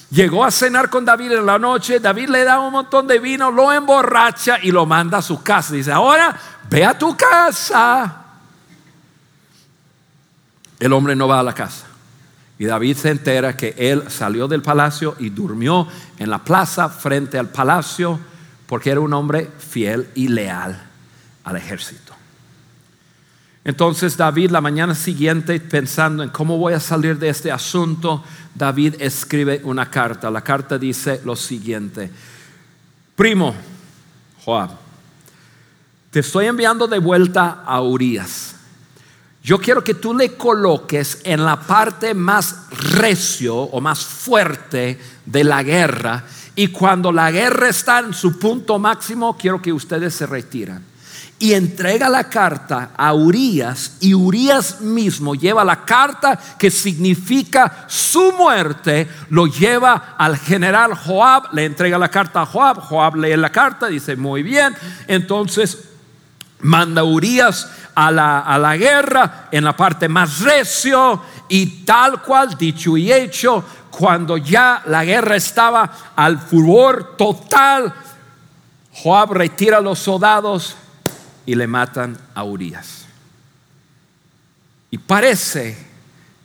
Llegó 0.10 0.46
a 0.46 0.52
cenar 0.52 0.90
con 0.90 1.04
David 1.04 1.34
en 1.34 1.46
la 1.46 1.60
noche, 1.60 2.00
David 2.00 2.30
le 2.30 2.46
da 2.46 2.60
un 2.60 2.72
montón 2.72 3.06
de 3.08 3.20
vino, 3.20 3.52
lo 3.52 3.74
emborracha 3.74 4.58
y 4.62 4.72
lo 4.72 4.86
manda 4.86 5.18
a 5.18 5.22
su 5.22 5.44
casa. 5.44 5.74
Dice, 5.74 5.92
ahora 5.92 6.36
ve 6.70 6.86
a 6.86 6.98
tu 6.98 7.16
casa. 7.16 8.24
El 10.80 10.94
hombre 10.94 11.16
no 11.16 11.28
va 11.28 11.42
a 11.42 11.44
la 11.44 11.54
casa. 11.54 11.86
Y 12.60 12.66
David 12.66 12.98
se 12.98 13.12
entera 13.12 13.56
que 13.56 13.76
él 13.78 14.04
salió 14.10 14.48
del 14.48 14.62
palacio 14.62 15.16
y 15.20 15.30
durmió 15.30 15.88
en 16.18 16.30
la 16.30 16.44
plaza 16.44 16.90
frente 16.90 17.38
al 17.38 17.50
palacio 17.50 18.20
porque 18.66 18.90
era 18.90 19.00
un 19.00 19.14
hombre 19.14 19.50
fiel 19.60 20.10
y 20.16 20.28
leal 20.28 20.82
al 21.44 21.56
ejército. 21.56 22.14
Entonces 23.64 24.16
David 24.16 24.52
la 24.52 24.62
mañana 24.62 24.96
siguiente, 24.96 25.60
pensando 25.60 26.24
en 26.24 26.30
cómo 26.30 26.58
voy 26.58 26.74
a 26.74 26.80
salir 26.80 27.20
de 27.20 27.30
este 27.30 27.52
asunto, 27.52 28.24
David 28.56 28.96
escribe 29.00 29.62
una 29.64 29.90
carta. 29.90 30.32
La 30.32 30.42
carta 30.42 30.78
dice 30.78 31.22
lo 31.26 31.36
siguiente, 31.36 32.10
primo 33.16 33.54
Joab, 34.44 34.70
te 36.12 36.22
estoy 36.22 36.46
enviando 36.46 36.88
de 36.88 37.00
vuelta 37.00 37.64
a 37.66 37.82
Urias. 37.82 38.57
Yo 39.48 39.60
quiero 39.60 39.82
que 39.82 39.94
tú 39.94 40.14
le 40.14 40.36
coloques 40.36 41.22
en 41.24 41.46
la 41.46 41.58
parte 41.58 42.14
más 42.14 42.68
recio 42.70 43.56
o 43.56 43.80
más 43.80 44.04
fuerte 44.04 45.00
de 45.26 45.44
la 45.46 45.64
guerra. 45.64 46.26
Y 46.54 46.68
cuando 46.68 47.14
la 47.14 47.32
guerra 47.32 47.70
está 47.70 48.00
en 48.00 48.14
su 48.14 48.38
punto 48.38 48.78
máximo, 48.78 49.38
quiero 49.38 49.62
que 49.62 49.72
ustedes 49.72 50.14
se 50.16 50.26
retiran. 50.26 50.84
Y 51.40 51.54
entrega 51.54 52.10
la 52.10 52.26
carta 52.26 52.92
a 52.98 53.14
Urias 53.14 53.94
y 54.02 54.14
Urias 54.14 54.82
mismo 54.82 55.34
lleva 55.34 55.64
la 55.64 55.86
carta 55.86 56.38
que 56.60 56.70
significa 56.70 57.86
su 57.88 58.34
muerte, 58.34 59.08
lo 59.30 59.48
lleva 59.48 60.16
al 60.18 60.38
general 60.38 60.94
Joab, 60.94 61.54
le 61.54 61.64
entrega 61.64 61.98
la 61.98 62.10
carta 62.10 62.42
a 62.42 62.46
Joab, 62.46 62.82
Joab 62.82 63.16
lee 63.16 63.38
la 63.38 63.50
carta, 63.50 63.88
dice 63.88 64.18
muy 64.18 64.44
bien, 64.44 64.76
entonces 65.08 65.87
manda 66.62 67.04
Urias 67.04 67.70
a 67.96 68.12
la, 68.12 68.40
a 68.40 68.58
la 68.58 68.78
guerra 68.78 69.48
en 69.52 69.64
la 69.64 69.76
parte 69.76 70.08
más 70.10 70.40
recio 70.40 71.22
y 71.50 71.84
tal 71.84 72.22
cual 72.22 72.58
dicho 72.58 72.98
y 72.98 73.12
hecho, 73.12 73.64
cuando 73.90 74.38
ya 74.38 74.84
la 74.86 75.04
guerra 75.04 75.36
estaba 75.36 76.14
al 76.16 76.40
furor 76.40 77.16
total, 77.18 77.94
Joab 78.92 79.34
retira 79.34 79.78
a 79.78 79.82
los 79.82 80.00
soldados, 80.00 80.76
y 81.48 81.56
le 81.56 81.66
matan 81.66 82.16
a 82.36 82.44
Urias. 82.44 83.06
Y 84.92 85.00
parece 85.00 85.78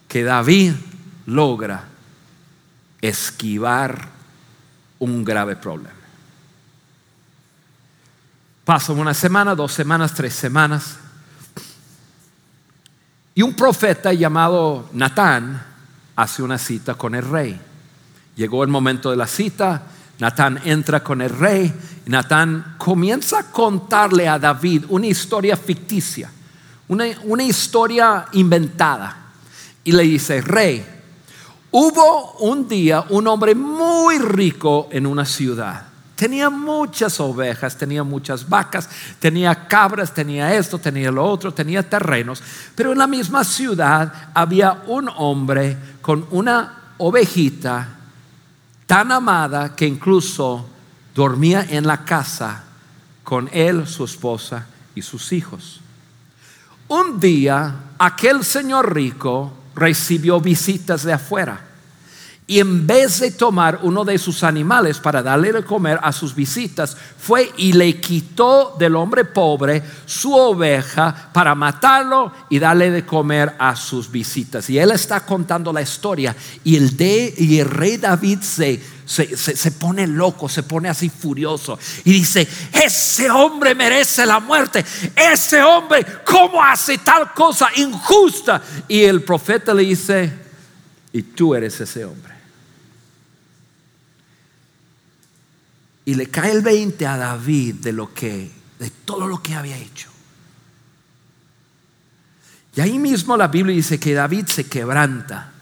que 0.08 0.22
David 0.22 0.74
logra 1.26 1.84
esquivar 3.00 4.08
un 5.00 5.24
grave 5.24 5.56
problema. 5.56 6.01
Pasan 8.72 8.98
una 8.98 9.12
semana, 9.12 9.54
dos 9.54 9.70
semanas, 9.70 10.14
tres 10.14 10.32
semanas. 10.32 10.96
Y 13.34 13.42
un 13.42 13.52
profeta 13.52 14.14
llamado 14.14 14.88
Natán 14.94 15.62
hace 16.16 16.42
una 16.42 16.56
cita 16.56 16.94
con 16.94 17.14
el 17.14 17.22
rey. 17.22 17.60
Llegó 18.34 18.64
el 18.64 18.70
momento 18.70 19.10
de 19.10 19.18
la 19.18 19.26
cita, 19.26 19.82
Natán 20.18 20.58
entra 20.64 21.04
con 21.04 21.20
el 21.20 21.28
rey 21.28 21.70
Natán 22.06 22.76
comienza 22.78 23.40
a 23.40 23.50
contarle 23.50 24.26
a 24.26 24.38
David 24.38 24.86
una 24.88 25.06
historia 25.06 25.54
ficticia, 25.54 26.30
una, 26.88 27.04
una 27.24 27.42
historia 27.42 28.28
inventada. 28.32 29.34
Y 29.84 29.92
le 29.92 30.04
dice, 30.04 30.40
rey, 30.40 30.82
hubo 31.72 32.38
un 32.38 32.66
día 32.66 33.04
un 33.10 33.26
hombre 33.26 33.54
muy 33.54 34.18
rico 34.18 34.88
en 34.90 35.06
una 35.06 35.26
ciudad. 35.26 35.91
Tenía 36.22 36.50
muchas 36.50 37.18
ovejas, 37.18 37.76
tenía 37.76 38.04
muchas 38.04 38.48
vacas, 38.48 38.88
tenía 39.18 39.66
cabras, 39.66 40.14
tenía 40.14 40.54
esto, 40.54 40.78
tenía 40.78 41.10
lo 41.10 41.24
otro, 41.24 41.52
tenía 41.52 41.82
terrenos. 41.82 42.40
Pero 42.76 42.92
en 42.92 42.98
la 42.98 43.08
misma 43.08 43.42
ciudad 43.42 44.30
había 44.32 44.84
un 44.86 45.10
hombre 45.16 45.76
con 46.00 46.24
una 46.30 46.94
ovejita 46.98 47.88
tan 48.86 49.10
amada 49.10 49.74
que 49.74 49.84
incluso 49.84 50.64
dormía 51.12 51.66
en 51.68 51.88
la 51.88 52.04
casa 52.04 52.66
con 53.24 53.50
él, 53.52 53.88
su 53.88 54.04
esposa 54.04 54.68
y 54.94 55.02
sus 55.02 55.32
hijos. 55.32 55.80
Un 56.86 57.18
día 57.18 57.74
aquel 57.98 58.44
señor 58.44 58.94
rico 58.94 59.52
recibió 59.74 60.40
visitas 60.40 61.02
de 61.02 61.14
afuera 61.14 61.71
y 62.44 62.58
en 62.58 62.86
vez 62.86 63.20
de 63.20 63.30
tomar 63.30 63.78
uno 63.82 64.04
de 64.04 64.18
sus 64.18 64.42
animales 64.42 64.98
para 64.98 65.22
darle 65.22 65.52
de 65.52 65.64
comer 65.64 66.00
a 66.02 66.12
sus 66.12 66.34
visitas, 66.34 66.96
fue 67.16 67.52
y 67.56 67.72
le 67.72 68.00
quitó 68.00 68.74
del 68.78 68.96
hombre 68.96 69.24
pobre 69.24 69.80
su 70.06 70.34
oveja 70.34 71.30
para 71.32 71.54
matarlo 71.54 72.32
y 72.50 72.58
darle 72.58 72.90
de 72.90 73.06
comer 73.06 73.54
a 73.60 73.76
sus 73.76 74.10
visitas. 74.10 74.68
Y 74.68 74.78
él 74.78 74.90
está 74.90 75.20
contando 75.20 75.72
la 75.72 75.82
historia 75.82 76.34
y 76.64 76.76
el, 76.76 77.64
rey 77.64 77.96
David 77.96 78.40
se, 78.40 78.82
se, 79.06 79.70
pone 79.70 80.08
loco, 80.08 80.48
se 80.48 80.64
pone 80.64 80.88
así 80.88 81.08
furioso 81.10 81.78
y 82.04 82.12
dice, 82.12 82.48
ese 82.72 83.30
hombre 83.30 83.76
merece 83.76 84.26
la 84.26 84.40
muerte, 84.40 84.84
ese 85.14 85.62
hombre, 85.62 86.04
¿cómo 86.24 86.62
hace 86.62 86.98
tal 86.98 87.32
cosa 87.32 87.68
injusta? 87.76 88.60
Y 88.88 89.04
el 89.04 89.22
profeta 89.22 89.72
le 89.72 89.84
dice, 89.84 90.32
y 91.12 91.22
tú 91.22 91.54
eres 91.54 91.80
ese 91.80 92.04
hombre. 92.04 92.31
Y 96.04 96.14
le 96.14 96.28
cae 96.28 96.52
el 96.52 96.62
20 96.62 97.06
a 97.06 97.16
David 97.16 97.76
de 97.76 97.92
lo 97.92 98.12
que, 98.12 98.50
de 98.78 98.90
todo 99.04 99.26
lo 99.26 99.42
que 99.42 99.54
había 99.54 99.76
hecho. 99.76 100.10
Y 102.74 102.80
ahí 102.80 102.98
mismo 102.98 103.36
la 103.36 103.48
Biblia 103.48 103.76
dice 103.76 104.00
que 104.00 104.14
David 104.14 104.46
se 104.46 104.64
quebranta. 104.64 105.52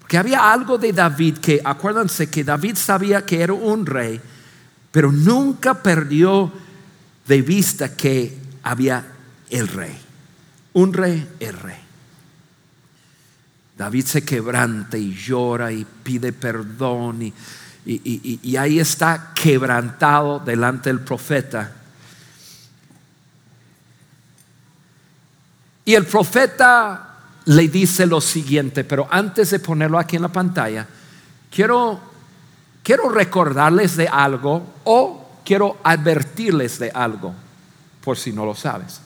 Porque 0.00 0.18
había 0.18 0.52
algo 0.52 0.78
de 0.78 0.92
David 0.92 1.38
que, 1.38 1.60
acuérdense 1.62 2.30
que 2.30 2.42
David 2.42 2.76
sabía 2.76 3.26
que 3.26 3.42
era 3.42 3.52
un 3.52 3.84
rey, 3.84 4.20
pero 4.90 5.12
nunca 5.12 5.82
perdió 5.82 6.50
de 7.26 7.42
vista 7.42 7.94
que 7.94 8.36
había 8.62 9.06
el 9.50 9.68
rey. 9.68 9.96
Un 10.72 10.92
rey, 10.94 11.28
el 11.38 11.52
rey. 11.58 11.76
David 13.76 14.06
se 14.06 14.24
quebranta 14.24 14.96
y 14.98 15.14
llora 15.14 15.70
y 15.70 15.86
pide 16.02 16.32
perdón 16.32 17.22
y, 17.22 17.32
y, 17.86 18.56
ahí 18.56 18.78
está 18.78 19.32
quebrantado 19.34 20.40
delante 20.40 20.90
del 20.90 21.00
profeta. 21.00 21.72
Y 25.84 25.94
el 25.94 26.04
profeta 26.04 27.16
le 27.46 27.68
dice 27.68 28.06
lo 28.06 28.20
siguiente, 28.20 28.84
pero 28.84 29.08
antes 29.10 29.50
de 29.50 29.58
ponerlo 29.58 29.98
aquí 29.98 30.16
en 30.16 30.22
la 30.22 30.28
pantalla, 30.28 30.86
quiero, 31.50 31.98
quiero 32.82 33.08
recordarles 33.08 33.96
de 33.96 34.06
algo 34.06 34.74
o 34.84 35.40
quiero 35.44 35.78
advertirles 35.82 36.78
de 36.78 36.90
algo, 36.90 37.34
por 38.02 38.18
si 38.18 38.32
no 38.32 38.44
lo 38.44 38.54
sabes. 38.54 39.00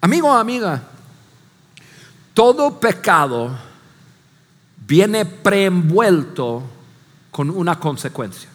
Amigo 0.00 0.28
o 0.28 0.36
amiga, 0.36 0.82
todo 2.32 2.78
pecado 2.78 3.58
viene 4.86 5.24
preenvuelto 5.24 6.62
con 7.32 7.50
una 7.50 7.80
consecuencia. 7.80 8.48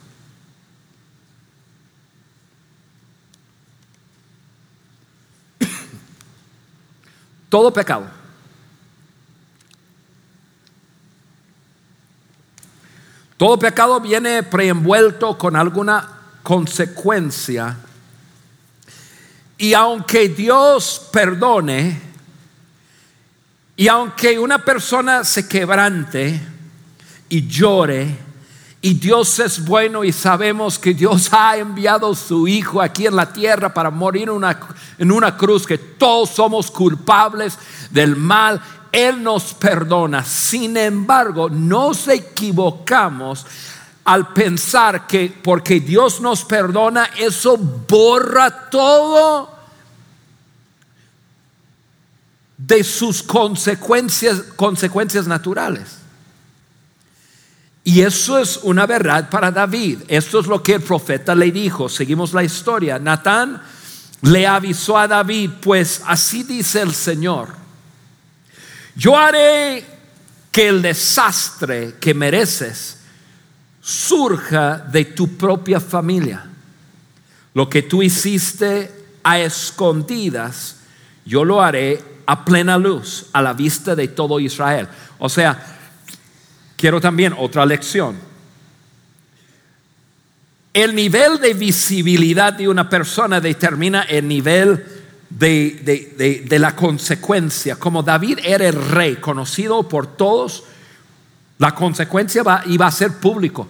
Todo 7.50 7.74
pecado. 7.74 8.06
Todo 13.36 13.60
pecado 13.60 14.00
viene 14.00 14.44
preenvuelto 14.44 15.38
con 15.38 15.56
alguna 15.56 16.20
consecuencia. 16.44 17.78
Y 19.58 19.74
aunque 19.74 20.30
Dios 20.30 21.10
perdone, 21.12 22.00
y 23.76 23.88
aunque 23.88 24.38
una 24.38 24.64
persona 24.64 25.24
se 25.24 25.48
quebrante 25.48 26.42
y 27.30 27.48
llore, 27.48 28.27
y 28.88 28.94
Dios 28.94 29.38
es 29.40 29.66
bueno 29.66 30.06
y 30.06 30.14
sabemos 30.14 30.80
que 30.80 30.94
Dios 30.94 31.28
ha 31.34 31.58
enviado 31.58 32.16
su 32.16 32.48
Hijo 32.48 32.82
aquí 32.82 33.06
en 33.06 33.18
la 33.18 33.34
tierra 33.34 33.74
para 33.74 33.92
morir 33.92 34.30
en 34.98 35.12
una 35.12 35.38
cruz, 35.38 35.68
que 35.68 35.78
todos 35.78 36.30
somos 36.30 36.72
culpables 36.72 37.60
del 37.92 38.16
mal. 38.16 38.62
Él 38.94 39.22
nos 39.22 39.54
perdona. 39.56 40.24
Sin 40.24 40.78
embargo, 40.78 41.50
nos 41.50 42.08
equivocamos 42.08 43.46
al 44.06 44.32
pensar 44.32 45.06
que 45.06 45.38
porque 45.44 45.82
Dios 45.82 46.22
nos 46.22 46.46
perdona, 46.46 47.10
eso 47.18 47.58
borra 47.58 48.70
todo 48.70 49.52
de 52.58 52.86
sus 52.86 53.22
consecuencias, 53.22 54.44
consecuencias 54.56 55.28
naturales. 55.28 56.07
Y 57.88 58.02
eso 58.02 58.38
es 58.38 58.60
una 58.64 58.86
verdad 58.86 59.30
para 59.30 59.50
David. 59.50 60.00
Esto 60.10 60.42
es 60.42 60.48
lo 60.48 60.62
que 60.62 60.74
el 60.74 60.82
profeta 60.82 61.34
le 61.34 61.50
dijo. 61.54 61.88
Seguimos 61.88 62.34
la 62.34 62.44
historia. 62.44 63.00
Natán 63.00 63.62
le 64.24 64.46
avisó 64.46 64.98
a 64.98 65.08
David, 65.08 65.52
pues 65.62 66.02
así 66.06 66.44
dice 66.44 66.82
el 66.82 66.94
Señor. 66.94 67.48
Yo 68.94 69.18
haré 69.18 69.86
que 70.52 70.68
el 70.68 70.82
desastre 70.82 71.96
que 71.98 72.14
mereces 72.14 72.98
surja 73.80 74.80
de 74.80 75.06
tu 75.06 75.38
propia 75.38 75.80
familia. 75.80 76.46
Lo 77.54 77.70
que 77.70 77.84
tú 77.84 78.04
hiciste 78.04 79.06
a 79.24 79.40
escondidas, 79.40 80.76
yo 81.24 81.46
lo 81.46 81.62
haré 81.62 82.04
a 82.26 82.44
plena 82.44 82.78
luz, 82.78 83.28
a 83.32 83.42
la 83.42 83.54
vista 83.54 83.96
de 83.96 84.10
todo 84.10 84.42
Israel. 84.42 84.90
O 85.20 85.30
sea, 85.30 85.77
Quiero 86.78 87.02
también 87.02 87.34
otra 87.38 87.66
lección. 87.66 88.16
El 90.74 90.94
nivel 90.94 91.40
de 91.40 91.56
visibilidad 91.56 92.54
de 92.54 92.70
una 92.70 92.88
persona 92.88 93.42
determina 93.42 94.04
el 94.04 94.28
nivel 94.28 94.86
de, 95.28 96.46
la 96.60 96.76
consecuencia. 96.76 97.78
Como 97.78 98.04
David 98.04 98.40
era 98.44 98.68
el 98.68 98.74
rey, 98.74 99.16
conocido 99.16 99.90
por 99.90 100.06
todos, 100.06 100.66
la 101.58 101.74
consecuencia 101.74 102.44
iba 102.68 102.86
a 102.86 102.92
ser 102.92 103.14
público. 103.14 103.68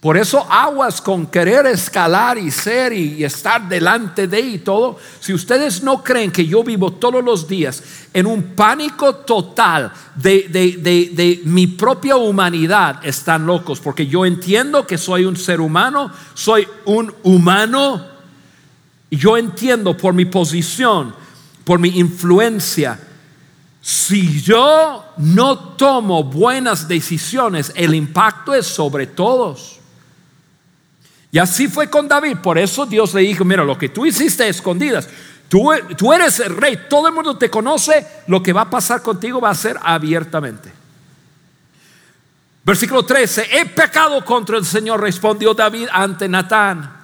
Por 0.00 0.16
eso 0.16 0.46
aguas 0.50 1.02
con 1.02 1.26
querer 1.26 1.66
escalar 1.66 2.38
y 2.38 2.50
ser 2.50 2.90
y, 2.94 3.22
estar 3.22 3.68
delante 3.68 4.26
de 4.26 4.40
y 4.40 4.58
todo. 4.58 4.98
Si 5.20 5.34
ustedes 5.34 5.82
no 5.82 6.02
creen 6.02 6.32
que 6.32 6.46
yo 6.46 6.64
vivo 6.64 6.94
todos 6.94 7.22
los 7.22 7.46
días 7.46 7.82
en 8.14 8.24
un 8.24 8.54
pánico 8.54 9.16
total 9.16 9.92
de, 10.14 10.48
de 10.48 11.42
mi 11.44 11.66
propia 11.66 12.16
humanidad, 12.16 13.04
están 13.04 13.44
locos. 13.44 13.78
Porque 13.80 14.06
yo 14.06 14.24
entiendo 14.24 14.86
que 14.86 14.96
soy 14.96 15.26
un 15.26 15.36
ser 15.36 15.60
humano, 15.60 16.10
soy 16.32 16.66
un 16.86 17.12
humano. 17.22 18.02
Y 19.10 19.18
yo 19.18 19.36
entiendo 19.36 19.94
por 19.98 20.14
mi 20.14 20.24
posición, 20.24 21.14
por 21.62 21.78
mi 21.78 21.90
influencia, 21.98 22.98
si 23.82 24.40
yo 24.40 25.04
no 25.18 25.58
tomo 25.76 26.24
buenas 26.24 26.88
decisiones, 26.88 27.70
el 27.76 27.94
impacto 27.94 28.54
es 28.54 28.66
sobre 28.66 29.06
todos. 29.06 29.79
Y 31.32 31.38
así 31.38 31.68
fue 31.68 31.88
con 31.88 32.08
David. 32.08 32.38
Por 32.38 32.58
eso 32.58 32.86
Dios 32.86 33.14
le 33.14 33.22
dijo, 33.22 33.44
mira, 33.44 33.64
lo 33.64 33.78
que 33.78 33.88
tú 33.88 34.04
hiciste 34.04 34.48
escondidas, 34.48 35.08
tú, 35.48 35.72
eres 36.12 36.40
el 36.40 36.56
rey, 36.56 36.86
todo 36.88 37.08
el 37.08 37.14
mundo 37.14 37.36
te 37.36 37.50
conoce, 37.50 38.06
lo 38.26 38.42
que 38.42 38.52
va 38.52 38.62
a 38.62 38.70
pasar 38.70 39.02
contigo 39.02 39.40
va 39.40 39.50
a 39.50 39.54
ser 39.54 39.78
abiertamente. 39.82 40.72
Versículo 42.64 43.04
13, 43.04 43.48
he 43.58 43.66
pecado 43.66 44.24
contra 44.24 44.58
el 44.58 44.64
Señor, 44.64 45.00
respondió 45.00 45.54
David 45.54 45.88
ante 45.92 46.28
Natán. 46.28 46.98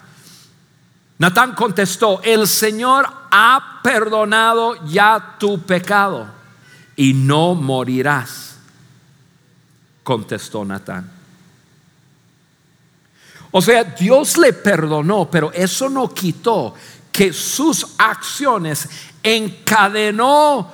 Natán 1.18 1.54
contestó, 1.54 2.20
el 2.22 2.46
Señor 2.46 3.08
ha 3.30 3.80
perdonado 3.82 4.86
ya 4.86 5.36
tu 5.38 5.62
pecado 5.62 6.28
y 6.94 7.14
no 7.14 7.54
morirás, 7.54 8.58
contestó 10.04 10.64
Natán. 10.64 11.15
O 13.57 13.62
sea, 13.62 13.85
Dios 13.85 14.37
le 14.37 14.53
perdonó, 14.53 15.31
pero 15.31 15.51
eso 15.51 15.88
no 15.88 16.12
quitó 16.12 16.75
que 17.11 17.33
sus 17.33 17.87
acciones 17.97 18.87
encadenó 19.23 20.71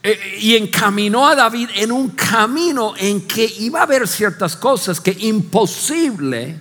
eh, 0.00 0.38
y 0.38 0.54
encaminó 0.54 1.26
a 1.26 1.34
David 1.34 1.70
en 1.74 1.90
un 1.90 2.10
camino 2.10 2.94
en 2.96 3.26
que 3.26 3.44
iba 3.58 3.80
a 3.80 3.82
haber 3.82 4.06
ciertas 4.06 4.54
cosas 4.54 5.00
que 5.00 5.10
imposible 5.10 6.60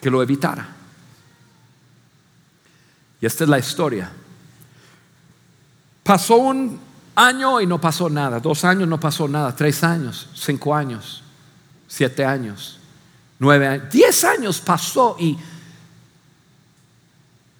que 0.00 0.10
lo 0.10 0.20
evitara. 0.20 0.68
Y 3.20 3.26
esta 3.26 3.44
es 3.44 3.50
la 3.50 3.60
historia. 3.60 4.10
Pasó 6.02 6.38
un 6.38 6.80
año 7.14 7.60
y 7.60 7.68
no 7.68 7.80
pasó 7.80 8.10
nada, 8.10 8.40
dos 8.40 8.64
años 8.64 8.88
no 8.88 8.98
pasó 8.98 9.28
nada, 9.28 9.54
tres 9.54 9.84
años, 9.84 10.28
cinco 10.34 10.74
años, 10.74 11.22
siete 11.86 12.24
años 12.24 12.80
nueve 13.42 13.88
diez 13.90 14.22
años 14.22 14.60
pasó 14.60 15.16
y, 15.18 15.36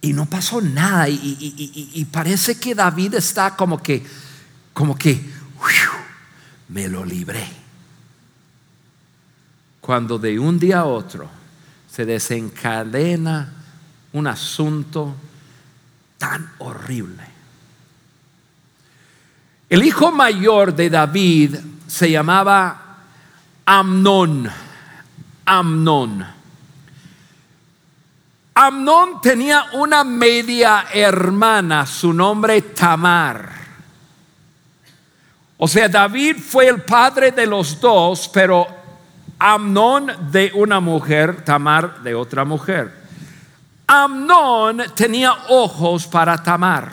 y 0.01 0.13
no 0.13 0.27
pasó 0.27 0.61
nada. 0.61 1.09
Y, 1.09 2.07
parece 2.11 2.59
que 2.59 2.73
David 2.73 3.15
está 3.15 3.57
como 3.57 3.83
que, 3.83 4.07
como 4.73 4.97
que, 4.97 5.21
me 6.69 6.89
lo 6.89 7.05
libré. 7.05 7.47
Cuando 9.81 10.21
de 10.21 10.39
un 10.39 10.57
día 10.57 10.81
a 10.81 10.85
otro 10.85 11.29
se 11.91 12.07
desencadena 12.07 13.53
un 14.13 14.29
asunto 14.29 15.17
tan 16.17 16.49
horrible. 16.59 17.25
El 19.69 19.83
hijo 19.83 20.13
mayor 20.13 20.77
de 20.77 20.89
David 20.89 21.57
se 21.89 22.09
llamaba 22.09 22.99
Amnón. 23.67 24.49
Amnón. 25.45 26.27
Amnón 28.55 29.21
tenía 29.21 29.65
una 29.73 30.05
media 30.05 30.87
hermana, 30.93 31.87
su 31.87 32.13
nombre 32.13 32.61
Tamar. 32.63 33.51
O 35.57 35.67
sea, 35.67 35.89
David 35.89 36.37
fue 36.37 36.69
el 36.69 36.83
padre 36.83 37.33
de 37.33 37.47
los 37.47 37.81
dos, 37.81 38.29
pero 38.29 38.67
Amnón 39.39 40.13
de 40.31 40.53
una 40.55 40.81
mujer, 40.81 41.45
Tamar 41.45 42.03
de 42.03 42.15
otra 42.15 42.45
mujer. 42.45 42.93
Amnón 43.87 44.83
tenía 44.95 45.33
ojos 45.49 46.07
para 46.07 46.43
Tamar. 46.43 46.93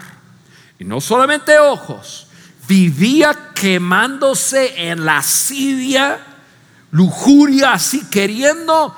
Y 0.79 0.85
no 0.85 1.01
solamente 1.01 1.59
ojos, 1.59 2.27
vivía 2.67 3.51
quemándose 3.53 4.89
en 4.89 5.03
la 5.03 5.15
lascivia 5.15 6.19
lujuria, 6.91 7.73
así 7.73 8.05
queriendo 8.09 8.95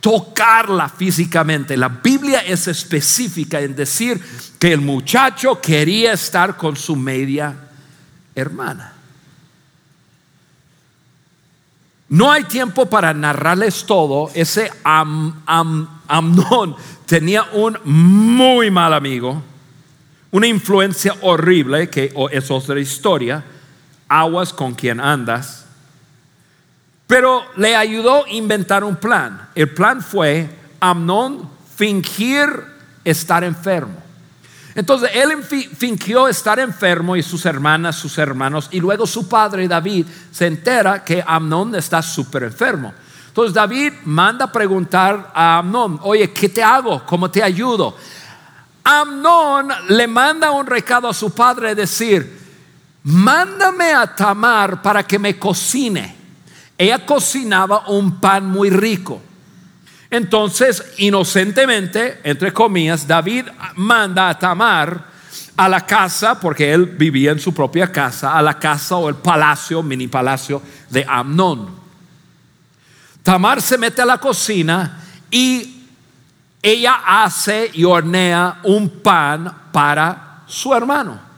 tocarla 0.00 0.88
físicamente. 0.88 1.76
La 1.76 1.88
Biblia 1.88 2.40
es 2.40 2.66
específica 2.66 3.60
en 3.60 3.76
decir 3.76 4.20
que 4.58 4.72
el 4.72 4.80
muchacho 4.80 5.60
quería 5.60 6.12
estar 6.12 6.56
con 6.56 6.76
su 6.76 6.96
media 6.96 7.54
hermana. 8.34 8.94
No 12.08 12.30
hay 12.30 12.44
tiempo 12.44 12.86
para 12.86 13.14
narrarles 13.14 13.86
todo. 13.86 14.30
Ese 14.34 14.70
Amnón 14.84 16.76
tenía 17.06 17.44
un 17.52 17.78
muy 17.84 18.70
mal 18.70 18.92
amigo, 18.92 19.42
una 20.30 20.46
influencia 20.46 21.14
horrible, 21.22 21.88
que 21.88 22.12
es 22.32 22.50
otra 22.50 22.78
historia, 22.80 23.42
aguas 24.08 24.52
con 24.52 24.74
quien 24.74 25.00
andas. 25.00 25.61
Pero 27.12 27.44
le 27.56 27.76
ayudó 27.76 28.24
a 28.24 28.30
inventar 28.30 28.82
un 28.82 28.96
plan. 28.96 29.50
El 29.54 29.68
plan 29.74 30.00
fue 30.00 30.48
Amnón 30.80 31.46
fingir 31.76 32.48
estar 33.04 33.44
enfermo. 33.44 34.02
Entonces 34.74 35.10
él 35.12 35.30
fingió 35.42 36.26
estar 36.26 36.58
enfermo 36.58 37.14
y 37.14 37.22
sus 37.22 37.44
hermanas, 37.44 37.96
sus 37.96 38.16
hermanos, 38.16 38.68
y 38.70 38.80
luego 38.80 39.06
su 39.06 39.28
padre 39.28 39.68
David 39.68 40.06
se 40.30 40.46
entera 40.46 41.04
que 41.04 41.22
Amnón 41.26 41.74
está 41.74 42.00
súper 42.00 42.44
enfermo. 42.44 42.94
Entonces 43.28 43.52
David 43.52 43.92
manda 44.06 44.50
preguntar 44.50 45.32
a 45.34 45.58
Amnón, 45.58 46.00
oye, 46.04 46.32
¿qué 46.32 46.48
te 46.48 46.62
hago? 46.62 47.04
¿Cómo 47.04 47.30
te 47.30 47.42
ayudo? 47.42 47.94
Amnón 48.84 49.68
le 49.90 50.06
manda 50.06 50.50
un 50.50 50.64
recado 50.64 51.10
a 51.10 51.12
su 51.12 51.34
padre, 51.34 51.74
decir, 51.74 52.40
mándame 53.02 53.92
a 53.92 54.14
Tamar 54.14 54.80
para 54.80 55.02
que 55.02 55.18
me 55.18 55.38
cocine. 55.38 56.21
Ella 56.78 57.04
cocinaba 57.04 57.88
un 57.88 58.20
pan 58.20 58.46
muy 58.46 58.70
rico. 58.70 59.20
Entonces, 60.10 60.84
inocentemente, 60.98 62.20
entre 62.24 62.52
comillas, 62.52 63.06
David 63.06 63.46
manda 63.76 64.28
a 64.28 64.38
Tamar 64.38 65.12
a 65.56 65.68
la 65.68 65.86
casa, 65.86 66.38
porque 66.38 66.72
él 66.72 66.86
vivía 66.86 67.32
en 67.32 67.38
su 67.38 67.54
propia 67.54 67.90
casa, 67.90 68.36
a 68.36 68.42
la 68.42 68.58
casa 68.58 68.96
o 68.96 69.08
el 69.08 69.16
palacio, 69.16 69.82
mini 69.82 70.08
palacio 70.08 70.60
de 70.90 71.04
Amnón. 71.08 71.82
Tamar 73.22 73.62
se 73.62 73.78
mete 73.78 74.02
a 74.02 74.06
la 74.06 74.18
cocina 74.18 75.00
y 75.30 75.86
ella 76.62 77.02
hace 77.06 77.70
y 77.72 77.84
hornea 77.84 78.60
un 78.64 78.88
pan 79.00 79.52
para 79.72 80.42
su 80.46 80.74
hermano. 80.74 81.31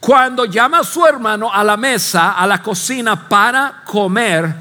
Cuando 0.00 0.44
llama 0.44 0.80
a 0.80 0.84
su 0.84 1.04
hermano 1.04 1.52
a 1.52 1.64
la 1.64 1.76
mesa, 1.76 2.32
a 2.32 2.46
la 2.46 2.62
cocina 2.62 3.28
para 3.28 3.82
comer, 3.84 4.54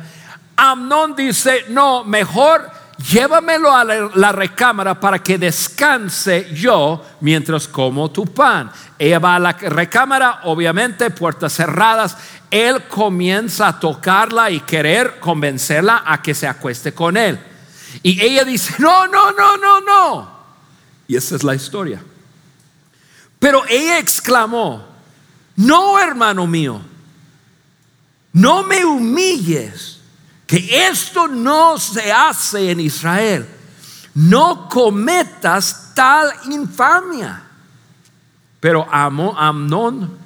Amnón 0.55 1.15
dice, 1.15 1.65
no, 1.69 2.03
mejor 2.03 2.71
llévamelo 2.97 3.71
a 3.71 3.83
la, 3.83 4.31
recámara 4.31 4.99
para 4.99 5.19
que 5.19 5.37
descanse 5.37 6.49
yo 6.53 7.05
mientras 7.21 7.67
como 7.67 8.09
tu 8.09 8.25
pan. 8.25 8.71
Ella 8.97 9.19
va 9.19 9.35
a 9.35 9.39
la 9.39 9.51
recámara, 9.51 10.41
obviamente, 10.43 11.09
puertas 11.11 11.53
cerradas. 11.53 12.17
Él 12.49 12.83
comienza 12.87 13.67
a 13.67 13.79
tocarla 13.79 14.49
y 14.49 14.61
querer 14.61 15.19
convencerla 15.19 16.03
a 16.05 16.21
que 16.21 16.33
se 16.33 16.47
acueste 16.47 16.93
con 16.93 17.15
él. 17.17 17.39
Y 18.03 18.19
ella 18.21 18.43
dice, 18.43 18.73
no, 18.79 19.07
no, 19.07 19.31
no, 19.31 19.57
no, 19.57 19.81
no. 19.81 20.37
Y 21.07 21.15
esa 21.15 21.35
es 21.35 21.43
la 21.43 21.55
historia. 21.55 22.01
Pero 23.39 23.63
ella 23.69 23.99
exclamó, 23.99 24.96
no, 25.57 25.99
hermano 25.99 26.47
mío, 26.47 26.81
no 28.33 28.63
me 28.63 28.85
humilles 28.85 29.99
que 30.45 30.87
esto 30.87 31.27
no 31.27 31.77
se 31.77 32.11
hace 32.11 32.71
en 32.71 32.79
Israel. 32.79 33.47
No 34.13 34.69
cometas 34.69 35.91
tal 35.93 36.31
infamia. 36.49 37.43
Pero 38.59 38.87
Amnón 38.91 40.17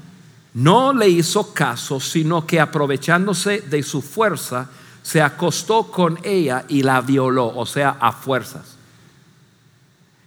no 0.53 0.93
le 0.93 1.09
hizo 1.09 1.53
caso, 1.53 1.99
sino 1.99 2.45
que 2.45 2.59
aprovechándose 2.59 3.61
de 3.61 3.83
su 3.83 4.01
fuerza, 4.01 4.69
se 5.01 5.21
acostó 5.21 5.89
con 5.89 6.19
ella 6.23 6.65
y 6.67 6.83
la 6.83 7.01
violó, 7.01 7.47
o 7.55 7.65
sea, 7.65 7.97
a 7.99 8.11
fuerzas. 8.11 8.75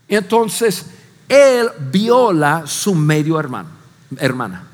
Entonces, 0.08 0.86
él 1.28 1.68
viola 1.90 2.66
su 2.66 2.94
medio 2.94 3.38
hermano, 3.38 3.68
hermana. 4.16 4.64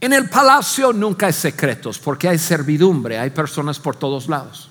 En 0.00 0.12
el 0.12 0.28
palacio 0.28 0.92
nunca 0.92 1.26
hay 1.26 1.32
secretos 1.32 1.98
porque 1.98 2.28
hay 2.28 2.38
servidumbre, 2.38 3.18
hay 3.18 3.30
personas 3.30 3.78
por 3.78 3.96
todos 3.96 4.28
lados. 4.28 4.70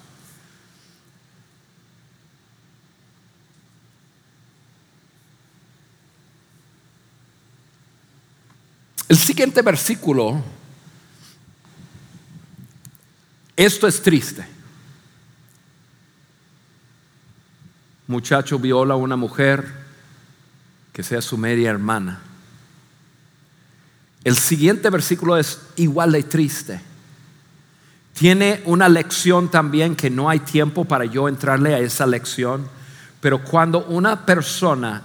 El 9.09 9.17
siguiente 9.17 9.61
versículo, 9.61 10.41
esto 13.55 13.87
es 13.87 14.01
triste. 14.01 14.45
Muchacho 18.07 18.59
viola 18.59 18.93
a 18.93 18.97
una 18.97 19.15
mujer 19.15 19.65
que 20.93 21.03
sea 21.03 21.21
su 21.21 21.37
media 21.37 21.69
hermana. 21.69 22.26
El 24.27 24.37
siguiente 24.37 24.89
versículo 24.89 25.37
es 25.37 25.57
igual 25.77 26.11
de 26.11 26.21
triste. 26.21 26.81
Tiene 28.11 28.61
una 28.65 28.89
lección 28.89 29.49
también 29.49 29.95
que 29.95 30.09
no 30.09 30.27
hay 30.29 30.39
tiempo 30.39 30.83
para 30.83 31.05
yo 31.05 31.29
entrarle 31.29 31.73
a 31.73 31.79
esa 31.79 32.05
lección, 32.05 32.67
pero 33.21 33.41
cuando 33.41 33.85
una 33.85 34.25
persona 34.25 35.01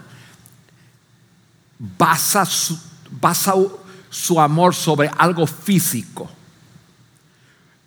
basa 1.78 2.44
su, 2.44 4.40
amor 4.40 4.74
sobre 4.74 5.08
algo 5.16 5.46
físico 5.46 6.28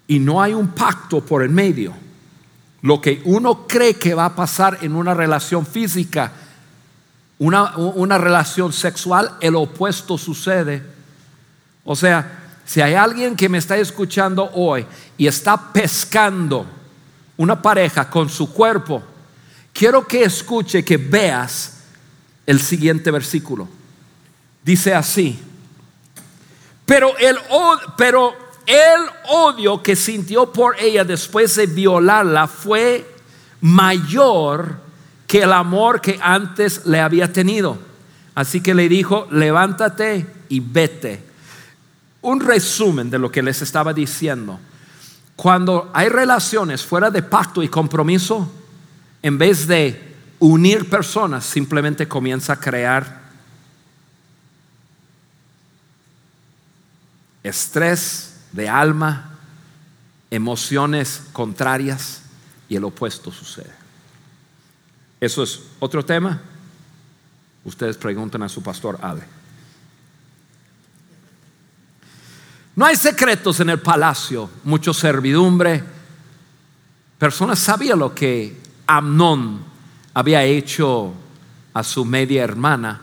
y 0.08 0.19
no 0.19 0.41
hay 0.41 0.54
un 0.54 0.69
pacto 0.69 1.19
por 1.19 1.43
el 1.43 1.50
medio, 1.50 1.93
lo 2.82 3.02
que 3.02 3.21
uno 3.26 3.67
cree 3.67 3.95
que 3.95 4.13
va 4.13 4.24
a 4.24 4.36
pasar 4.38 4.78
en 4.84 4.95
una 4.95 5.13
relación 5.13 5.65
física, 5.65 6.32
una 7.39 8.17
relación 8.17 8.71
sexual, 8.71 9.36
el 9.41 9.56
opuesto 9.56 10.17
sucede 10.17 10.94
o 11.86 11.95
sea, 11.95 12.45
si 12.65 12.82
hay 12.82 12.95
alguien 12.95 13.36
que 13.36 13.48
me 13.48 13.60
está 13.60 13.78
escuchando 13.78 14.50
hoy 14.54 14.86
y 15.17 15.28
está 15.28 15.71
pescando 15.71 16.65
una 17.38 17.62
pareja 17.62 18.10
con 18.10 18.28
su 18.28 18.52
cuerpo, 18.52 19.04
quiero 19.71 20.06
que 20.08 20.24
escuche, 20.24 20.84
que 20.84 20.98
veas 20.98 21.84
el 22.48 22.60
siguiente 22.60 23.12
versículo. 23.12 23.67
Dice 24.63 24.95
así, 24.95 25.39
pero 26.88 27.15
el, 27.17 27.38
pero 27.95 28.36
el 28.65 29.02
odio 29.30 29.84
que 29.84 29.95
sintió 29.95 30.52
por 30.52 30.80
ella 30.80 31.04
después 31.04 31.56
de 31.56 31.67
violarla 31.67 32.48
fue 32.48 33.08
mayor 33.62 34.80
que 35.28 35.43
el 35.43 35.54
amor 35.54 36.02
que 36.02 36.17
antes 36.19 36.88
le 36.88 37.00
había 37.00 37.32
tenido. 37.32 37.78
Así 38.34 38.60
que 38.62 38.74
le 38.74 38.89
dijo, 38.89 39.28
levántate 39.30 40.26
y 40.50 40.60
vete 40.62 41.24
un 42.25 42.39
resumen 42.39 43.11
de 43.11 43.19
lo 43.19 43.31
que 43.31 43.43
les 43.43 43.61
estaba 43.61 43.93
diciendo. 43.93 44.59
Cuando 45.35 45.91
hay 45.93 46.09
relaciones 46.09 46.83
fuera 46.83 47.11
de 47.11 47.21
pacto 47.21 47.61
y 47.61 47.67
compromiso, 47.67 48.51
en 49.21 49.38
vez 49.38 49.67
de 49.67 50.15
unir 50.39 50.89
personas, 50.89 51.45
simplemente 51.45 52.07
comienza 52.07 52.53
a 52.53 52.59
crear 52.59 53.21
estrés 57.43 58.38
de 58.51 58.67
alma, 58.67 59.38
emociones 60.31 61.21
contrarias 61.31 62.23
y 62.67 62.75
el 62.75 62.85
opuesto 62.85 63.31
sucede. 63.31 63.71
Eso 65.21 65.43
es 65.43 65.61
otro 65.79 66.03
tema. 66.03 66.41
Ustedes 67.63 67.97
preguntan 67.97 68.41
a 68.41 68.49
su 68.49 68.63
pastor 68.63 68.97
Ale. 68.99 69.35
No 72.75 72.85
hay 72.85 72.95
secretos 72.95 73.59
en 73.61 73.69
el 73.69 73.79
palacio, 73.79 74.49
mucho 74.65 74.93
servidumbre. 74.93 75.83
Personas 77.17 77.59
sabían 77.59 77.99
lo 77.99 78.13
que 78.13 78.57
Amnón 78.88 79.63
había 80.13 80.43
hecho 80.43 81.13
a 81.73 81.83
su 81.83 82.03
media 82.03 82.43
hermana. 82.43 83.01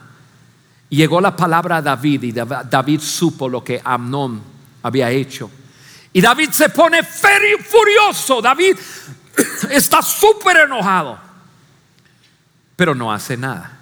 Llegó 0.91 1.21
la 1.23 1.35
palabra 1.35 1.79
a 1.79 1.83
David 1.83 2.23
y 2.23 2.33
David 2.33 3.01
supo 3.01 3.49
lo 3.49 3.65
que 3.65 3.81
Amnón 3.83 4.43
había 4.83 5.11
hecho. 5.11 5.51
Y 6.13 6.21
David 6.21 6.51
se 6.51 6.69
pone 6.69 7.03
furioso. 7.03 8.43
David 8.43 8.77
está 9.71 10.03
súper 10.03 10.59
enojado. 10.59 11.19
Pero 12.77 12.95
no 12.95 13.11
hace 13.11 13.39
nada. 13.39 13.79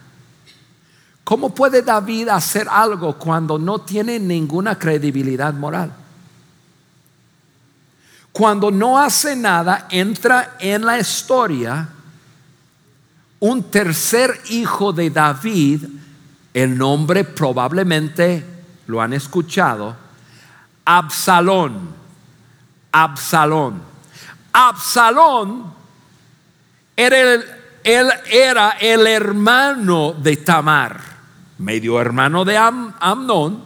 ¿Cómo 1.30 1.54
puede 1.54 1.82
David 1.82 2.26
hacer 2.26 2.66
algo 2.68 3.16
cuando 3.16 3.56
no 3.56 3.82
tiene 3.82 4.18
ninguna 4.18 4.76
credibilidad 4.76 5.54
moral? 5.54 5.92
Cuando 8.32 8.72
no 8.72 8.98
hace 8.98 9.36
nada, 9.36 9.86
entra 9.90 10.56
en 10.58 10.84
la 10.84 10.98
historia 10.98 11.88
un 13.38 13.62
tercer 13.70 14.40
hijo 14.48 14.92
de 14.92 15.08
David, 15.10 15.84
el 16.52 16.76
nombre 16.76 17.22
probablemente 17.22 18.44
lo 18.88 19.00
han 19.00 19.12
escuchado, 19.12 19.94
Absalón. 20.84 21.94
Absalón. 22.90 23.80
Absalón 24.52 25.72
era 26.96 27.20
el, 27.20 27.44
él 27.84 28.10
era 28.28 28.70
el 28.80 29.06
hermano 29.06 30.12
de 30.12 30.36
Tamar, 30.38 31.09
medio 31.60 32.00
hermano 32.00 32.44
de 32.44 32.56
Amnón. 32.56 33.64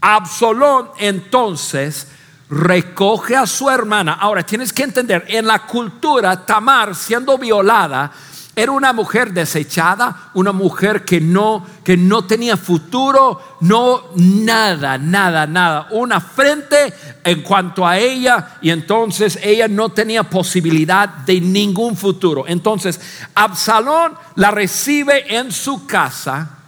Absalón 0.00 0.90
entonces 0.98 2.08
recoge 2.48 3.36
a 3.36 3.46
su 3.46 3.68
hermana. 3.68 4.14
Ahora 4.14 4.42
tienes 4.42 4.72
que 4.72 4.82
entender, 4.82 5.24
en 5.28 5.46
la 5.46 5.66
cultura, 5.66 6.46
Tamar 6.46 6.94
siendo 6.94 7.36
violada, 7.36 8.10
era 8.56 8.72
una 8.72 8.92
mujer 8.92 9.32
desechada, 9.32 10.30
una 10.34 10.52
mujer 10.52 11.04
que 11.04 11.20
no, 11.20 11.64
que 11.84 11.96
no 11.96 12.24
tenía 12.24 12.56
futuro, 12.56 13.40
no 13.60 14.02
nada, 14.16 14.98
nada, 14.98 15.46
nada. 15.46 15.88
Una 15.92 16.20
frente 16.20 16.92
en 17.22 17.42
cuanto 17.42 17.86
a 17.86 17.98
ella 17.98 18.58
y 18.60 18.70
entonces 18.70 19.38
ella 19.42 19.68
no 19.68 19.90
tenía 19.90 20.24
posibilidad 20.24 21.08
de 21.08 21.40
ningún 21.40 21.96
futuro. 21.96 22.44
Entonces 22.46 23.00
Absalón 23.34 24.14
la 24.34 24.50
recibe 24.50 25.36
en 25.36 25.52
su 25.52 25.86
casa 25.86 26.59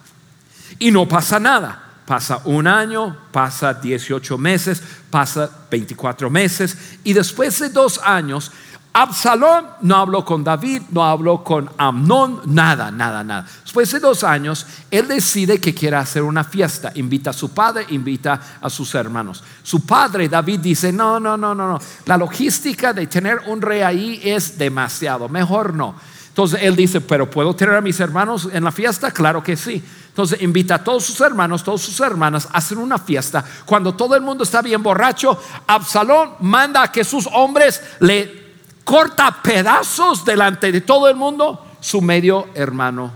y 0.83 0.91
no 0.91 1.07
pasa 1.07 1.39
nada. 1.39 1.79
Pasa 2.05 2.41
un 2.45 2.67
año, 2.67 3.17
pasa 3.31 3.73
18 3.73 4.37
meses, 4.37 4.83
pasa 5.09 5.49
24 5.71 6.29
meses 6.29 6.77
y 7.05 7.13
después 7.13 7.59
de 7.61 7.69
dos 7.69 8.01
años 8.03 8.51
Absalón 8.95 9.69
no 9.81 9.97
habló 9.97 10.23
con 10.23 10.45
David, 10.45 10.83
no 10.91 11.03
habló 11.03 11.43
con 11.43 11.71
Amnón, 11.79 12.43
nada, 12.45 12.91
nada, 12.91 13.25
nada. 13.25 13.47
Después 13.63 13.91
de 13.91 14.01
dos 14.01 14.23
años, 14.23 14.67
él 14.91 15.09
decide 15.09 15.59
que 15.59 15.73
quiere 15.73 15.97
hacer 15.97 16.23
una 16.23 16.45
fiesta. 16.45 16.93
Invita 16.97 17.31
a 17.31 17.33
su 17.33 17.55
padre, 17.55 17.87
invita 17.89 18.59
a 18.61 18.69
sus 18.69 18.95
hermanos. 18.95 19.43
Su 19.63 19.87
padre, 19.87 20.29
David, 20.29 20.61
dice, 20.61 20.93
no, 20.93 21.19
no, 21.19 21.39
no, 21.39 21.55
no, 21.55 21.69
no. 21.69 21.79
La 22.05 22.19
logística 22.19 22.93
de 22.93 23.07
tener 23.07 23.41
un 23.47 23.63
rey 23.63 23.81
ahí 23.81 24.21
es 24.23 24.59
demasiado, 24.59 25.27
mejor 25.27 25.73
no. 25.73 25.95
Entonces 26.29 26.61
él 26.63 26.77
dice, 26.77 27.01
pero 27.01 27.31
¿puedo 27.31 27.55
tener 27.55 27.75
a 27.75 27.81
mis 27.81 27.99
hermanos 28.01 28.49
en 28.53 28.65
la 28.65 28.73
fiesta? 28.73 29.11
Claro 29.11 29.43
que 29.43 29.57
sí. 29.57 29.83
Entonces 30.13 30.43
invita 30.43 30.75
a 30.75 30.85
todos 30.85 31.07
sus 31.07 31.19
hermanos, 31.23 31.65
todas 31.65 31.81
sus 31.81 31.99
hermanas 32.01 32.47
a 32.53 32.59
hacer 32.59 32.77
una 32.77 32.99
fiesta. 32.99 33.43
Cuando 33.65 33.95
todo 33.95 34.15
el 34.15 34.21
mundo 34.21 34.45
está 34.45 34.61
bien 34.61 34.83
borracho, 34.83 35.41
Absalón 35.67 36.35
manda 36.41 36.83
a 36.83 36.93
que 36.93 37.03
sus 37.03 37.27
hombres 37.33 37.83
le 38.01 38.43
corta 38.85 39.41
pedazos 39.43 40.23
delante 40.23 40.71
de 40.71 40.83
todo 40.83 41.09
el 41.09 41.17
mundo 41.17 41.67
su 41.81 42.03
medio 42.03 42.49
hermano 42.55 43.11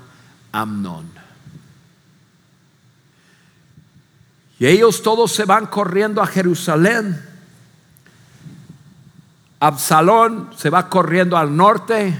Amnón. 0.53 1.13
Y 4.59 4.67
ellos 4.67 5.03
todos 5.03 5.33
se 5.33 5.45
van 5.45 5.67
corriendo 5.67 6.23
a 6.23 6.27
Jerusalén. 6.27 7.23
Absalón 9.61 10.49
se 10.57 10.71
va 10.71 10.89
corriendo 10.89 11.37
al 11.37 11.55
norte. 11.55 12.19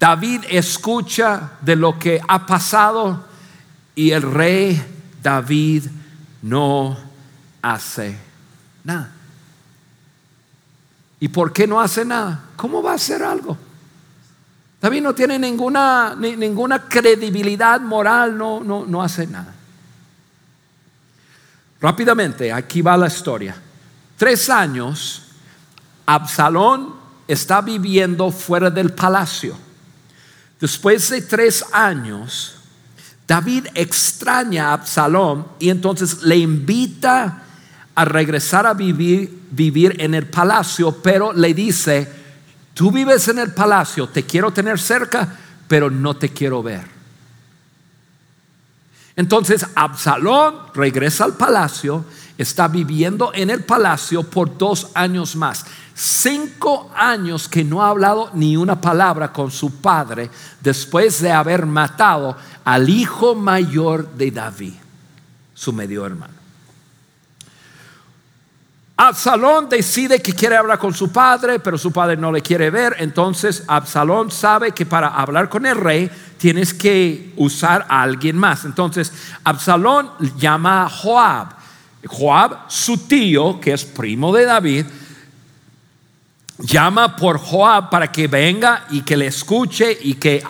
David 0.00 0.46
escucha 0.48 1.52
de 1.60 1.76
lo 1.76 1.96
que 1.96 2.20
ha 2.26 2.44
pasado 2.44 3.25
y 3.96 4.12
el 4.12 4.22
rey 4.22 4.80
David 5.22 5.86
no 6.42 6.96
hace 7.62 8.16
nada. 8.84 9.10
¿Y 11.18 11.28
por 11.28 11.52
qué 11.52 11.66
no 11.66 11.80
hace 11.80 12.04
nada? 12.04 12.44
¿Cómo 12.56 12.82
va 12.82 12.92
a 12.92 12.96
hacer 12.96 13.22
algo? 13.22 13.56
David 14.80 15.02
no 15.02 15.14
tiene 15.14 15.38
ninguna, 15.38 16.14
ninguna 16.14 16.86
credibilidad 16.86 17.80
moral, 17.80 18.36
no, 18.36 18.62
no, 18.62 18.84
no 18.84 19.02
hace 19.02 19.26
nada. 19.26 19.54
Rápidamente, 21.80 22.52
aquí 22.52 22.82
va 22.82 22.98
la 22.98 23.06
historia. 23.06 23.56
Tres 24.18 24.50
años, 24.50 25.22
Absalón 26.04 26.94
está 27.26 27.62
viviendo 27.62 28.30
fuera 28.30 28.68
del 28.70 28.92
palacio. 28.92 29.56
Después 30.60 31.08
de 31.08 31.22
tres 31.22 31.64
años, 31.72 32.55
David 33.26 33.66
extraña 33.74 34.68
a 34.68 34.72
Absalón 34.74 35.46
y 35.58 35.70
entonces 35.70 36.22
le 36.22 36.36
invita 36.36 37.42
a 37.94 38.04
regresar 38.04 38.66
a 38.66 38.74
vivir, 38.74 39.96
en 39.98 40.14
el 40.14 40.26
palacio, 40.26 40.92
pero 41.02 41.32
le 41.32 41.54
dice, 41.54 42.08
tú 42.74 42.92
vives 42.92 43.26
en 43.28 43.38
el 43.38 43.52
palacio, 43.52 44.08
te 44.08 44.24
quiero 44.24 44.52
tener 44.52 44.78
cerca, 44.78 45.36
pero 45.66 45.90
no 45.90 46.14
te 46.14 46.28
quiero 46.28 46.62
ver. 46.62 46.86
Entonces 49.16 49.66
Absalón 49.74 50.56
regresa 50.74 51.24
al 51.24 51.34
palacio, 51.34 52.04
está 52.36 52.68
viviendo 52.68 53.32
en 53.34 53.48
el 53.48 53.64
palacio 53.64 54.22
por 54.22 54.58
dos 54.58 54.88
años 54.94 55.34
más. 55.34 55.64
Cinco 55.98 56.90
años 56.94 57.48
que 57.48 57.64
no 57.64 57.82
ha 57.82 57.88
hablado 57.88 58.30
ni 58.34 58.54
una 58.54 58.78
palabra 58.78 59.32
con 59.32 59.50
su 59.50 59.80
padre 59.80 60.28
después 60.60 61.22
de 61.22 61.32
haber 61.32 61.64
matado 61.64 62.36
al 62.66 62.90
hijo 62.90 63.34
mayor 63.34 64.06
de 64.10 64.30
David, 64.30 64.74
su 65.54 65.72
medio 65.72 66.04
hermano. 66.04 66.34
Absalón 68.98 69.70
decide 69.70 70.20
que 70.20 70.34
quiere 70.34 70.56
hablar 70.56 70.78
con 70.78 70.92
su 70.92 71.10
padre, 71.10 71.60
pero 71.60 71.78
su 71.78 71.90
padre 71.90 72.18
no 72.18 72.30
le 72.30 72.42
quiere 72.42 72.68
ver. 72.68 72.96
Entonces 72.98 73.64
Absalón 73.66 74.30
sabe 74.30 74.72
que 74.72 74.84
para 74.84 75.08
hablar 75.08 75.48
con 75.48 75.64
el 75.64 75.76
rey 75.76 76.10
tienes 76.36 76.74
que 76.74 77.32
usar 77.36 77.86
a 77.88 78.02
alguien 78.02 78.36
más. 78.36 78.66
Entonces 78.66 79.12
Absalón 79.44 80.10
llama 80.36 80.84
a 80.84 80.90
Joab. 80.90 81.56
Joab, 82.06 82.70
su 82.70 82.98
tío, 83.06 83.58
que 83.60 83.72
es 83.72 83.84
primo 83.84 84.34
de 84.34 84.44
David, 84.44 84.86
llama 86.58 87.16
por 87.16 87.38
Joab 87.38 87.90
para 87.90 88.10
que 88.10 88.28
venga 88.28 88.86
y 88.90 89.02
que 89.02 89.16
le 89.16 89.26
escuche 89.26 89.96
y 90.00 90.14
que, 90.14 90.42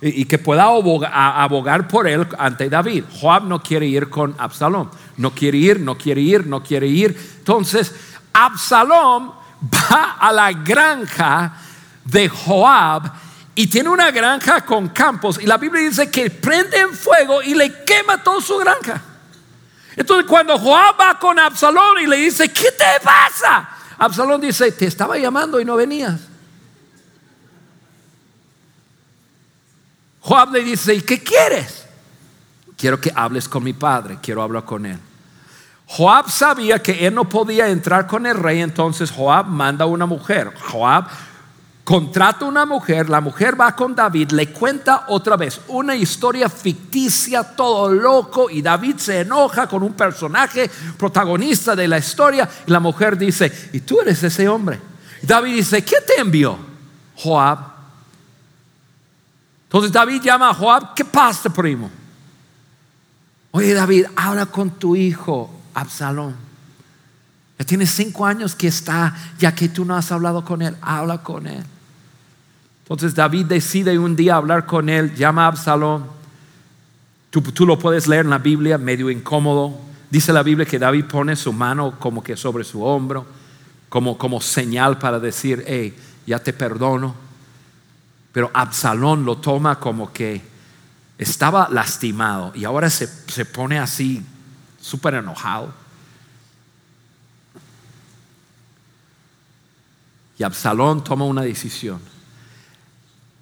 y 0.00 0.24
que 0.24 0.38
pueda 0.38 0.64
abogar 0.64 1.88
por 1.88 2.06
él 2.06 2.26
ante 2.38 2.68
David. 2.68 3.04
Joab 3.20 3.44
no 3.44 3.62
quiere 3.62 3.86
ir 3.86 4.08
con 4.08 4.34
Absalón, 4.38 4.90
no 5.16 5.32
quiere 5.32 5.58
ir, 5.58 5.80
no 5.80 5.96
quiere 5.96 6.20
ir, 6.20 6.46
no 6.46 6.62
quiere 6.62 6.86
ir. 6.86 7.16
Entonces, 7.38 7.94
Absalón 8.32 9.32
va 9.62 10.16
a 10.20 10.32
la 10.32 10.52
granja 10.52 11.54
de 12.04 12.28
Joab 12.28 13.12
y 13.54 13.66
tiene 13.66 13.88
una 13.88 14.10
granja 14.10 14.64
con 14.64 14.88
campos 14.88 15.38
y 15.40 15.46
la 15.46 15.58
Biblia 15.58 15.82
dice 15.82 16.10
que 16.10 16.30
prende 16.30 16.78
en 16.78 16.94
fuego 16.94 17.42
y 17.42 17.54
le 17.54 17.84
quema 17.84 18.22
toda 18.22 18.40
su 18.40 18.56
granja. 18.58 19.02
Entonces 19.96 20.26
cuando 20.26 20.58
Joab 20.58 20.98
va 20.98 21.18
con 21.18 21.38
Absalón 21.38 22.00
y 22.00 22.06
le 22.06 22.16
dice, 22.16 22.50
¿qué 22.50 22.70
te 22.72 23.04
pasa? 23.04 23.68
Absalón 24.00 24.40
dice, 24.40 24.72
te 24.72 24.86
estaba 24.86 25.18
llamando 25.18 25.60
y 25.60 25.64
no 25.66 25.76
venías. 25.76 26.22
Joab 30.22 30.52
le 30.52 30.64
dice, 30.64 30.94
¿y 30.94 31.02
qué 31.02 31.22
quieres? 31.22 31.84
Quiero 32.78 32.98
que 32.98 33.12
hables 33.14 33.46
con 33.46 33.62
mi 33.62 33.74
padre, 33.74 34.18
quiero 34.22 34.40
hablar 34.40 34.64
con 34.64 34.86
él. 34.86 34.98
Joab 35.84 36.30
sabía 36.30 36.82
que 36.82 37.06
él 37.06 37.14
no 37.14 37.28
podía 37.28 37.68
entrar 37.68 38.06
con 38.06 38.24
el 38.24 38.38
rey, 38.38 38.62
entonces 38.62 39.10
Joab 39.10 39.46
manda 39.48 39.84
a 39.84 39.88
una 39.88 40.06
mujer. 40.06 40.50
Joab 40.70 41.06
contrata 41.90 42.44
una 42.44 42.64
mujer, 42.66 43.10
la 43.10 43.20
mujer 43.20 43.60
va 43.60 43.74
con 43.74 43.96
David, 43.96 44.30
le 44.30 44.52
cuenta 44.52 45.06
otra 45.08 45.36
vez 45.36 45.60
una 45.66 45.96
historia 45.96 46.48
ficticia, 46.48 47.42
todo 47.42 47.90
loco, 47.90 48.48
y 48.48 48.62
David 48.62 48.98
se 48.98 49.22
enoja 49.22 49.66
con 49.66 49.82
un 49.82 49.94
personaje 49.94 50.70
protagonista 50.96 51.74
de 51.74 51.88
la 51.88 51.98
historia, 51.98 52.48
y 52.64 52.70
la 52.70 52.78
mujer 52.78 53.18
dice, 53.18 53.70
y 53.72 53.80
tú 53.80 54.00
eres 54.00 54.22
ese 54.22 54.48
hombre. 54.48 54.80
David 55.20 55.56
dice, 55.56 55.82
¿qué 55.82 55.96
te 56.06 56.20
envió? 56.20 56.56
Joab. 57.16 57.58
Entonces 59.64 59.90
David 59.90 60.22
llama 60.22 60.50
a 60.50 60.54
Joab, 60.54 60.94
¿qué 60.94 61.04
pasa, 61.04 61.50
primo? 61.50 61.90
Oye 63.50 63.74
David, 63.74 64.06
habla 64.14 64.46
con 64.46 64.70
tu 64.70 64.94
hijo 64.94 65.50
Absalón. 65.74 66.36
Ya 67.58 67.64
tiene 67.64 67.84
cinco 67.84 68.24
años 68.24 68.54
que 68.54 68.68
está, 68.68 69.12
ya 69.40 69.52
que 69.52 69.68
tú 69.68 69.84
no 69.84 69.96
has 69.96 70.12
hablado 70.12 70.44
con 70.44 70.62
él, 70.62 70.76
habla 70.80 71.18
con 71.24 71.48
él. 71.48 71.64
Entonces 72.90 73.14
David 73.14 73.46
decide 73.46 73.96
un 74.00 74.16
día 74.16 74.34
hablar 74.34 74.66
con 74.66 74.88
él, 74.88 75.14
llama 75.14 75.44
a 75.44 75.46
Absalón. 75.46 76.06
Tú, 77.30 77.64
lo 77.64 77.78
puedes 77.78 78.08
leer 78.08 78.24
en 78.24 78.30
la 78.30 78.38
Biblia, 78.38 78.78
medio 78.78 79.10
incómodo. 79.10 79.78
Dice 80.10 80.32
la 80.32 80.42
Biblia 80.42 80.66
que 80.66 80.80
David 80.80 81.04
pone 81.04 81.36
su 81.36 81.52
mano 81.52 82.00
como 82.00 82.20
que 82.20 82.36
sobre 82.36 82.64
su 82.64 82.82
hombro, 82.82 83.24
como, 83.88 84.18
como 84.18 84.40
señal 84.40 84.98
para 84.98 85.20
decir, 85.20 85.62
hey, 85.68 85.96
ya 86.26 86.40
te 86.40 86.52
perdono. 86.52 87.14
Pero 88.32 88.50
Absalón 88.52 89.24
lo 89.24 89.36
toma 89.36 89.78
como 89.78 90.12
que 90.12 90.42
estaba 91.16 91.68
lastimado 91.70 92.50
y 92.56 92.64
ahora 92.64 92.90
se, 92.90 93.06
se 93.06 93.44
pone 93.44 93.78
así 93.78 94.20
súper 94.80 95.14
enojado. 95.14 95.72
Y 100.36 100.42
Absalón 100.42 101.04
toma 101.04 101.24
una 101.24 101.42
decisión. 101.42 102.00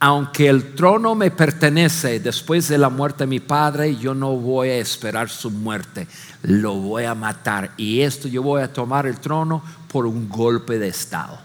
Aunque 0.01 0.49
el 0.49 0.76
trono 0.76 1.16
me 1.16 1.32
pertenece 1.32 2.20
después 2.20 2.68
de 2.68 2.78
la 2.78 2.88
muerte 2.88 3.24
de 3.24 3.28
mi 3.28 3.40
padre, 3.40 3.96
yo 3.96 4.14
no 4.14 4.36
voy 4.36 4.68
a 4.68 4.76
esperar 4.76 5.28
su 5.28 5.51
muerte. 5.51 6.07
Lo 6.42 6.74
voy 6.74 7.05
a 7.05 7.16
matar. 7.16 7.72
Y 7.76 8.03
esto 8.03 8.28
yo 8.28 8.42
voy 8.42 8.62
a 8.62 8.72
tomar 8.72 9.07
el 9.07 9.18
trono 9.18 9.62
por 9.90 10.07
un 10.07 10.28
golpe 10.28 10.78
de 10.78 10.88
Estado. 10.88 11.40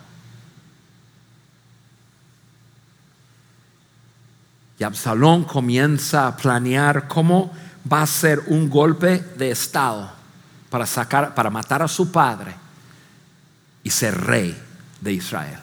Y 4.78 4.84
Absalón 4.84 5.46
comienza 5.46 6.28
a 6.28 6.38
planear 6.38 7.08
cómo 7.08 7.52
va 7.92 8.04
a 8.04 8.08
ser 8.08 8.40
un 8.48 8.70
golpe 8.70 9.18
de 9.36 9.50
Estado 9.50 10.12
para, 10.70 10.86
sacar, 10.86 11.34
para 11.34 11.50
matar 11.50 11.82
a 11.82 11.88
su 11.88 12.12
padre 12.12 12.54
y 13.82 13.90
ser 13.90 14.16
rey 14.20 14.56
de 15.02 15.14
Israel. 15.14 15.63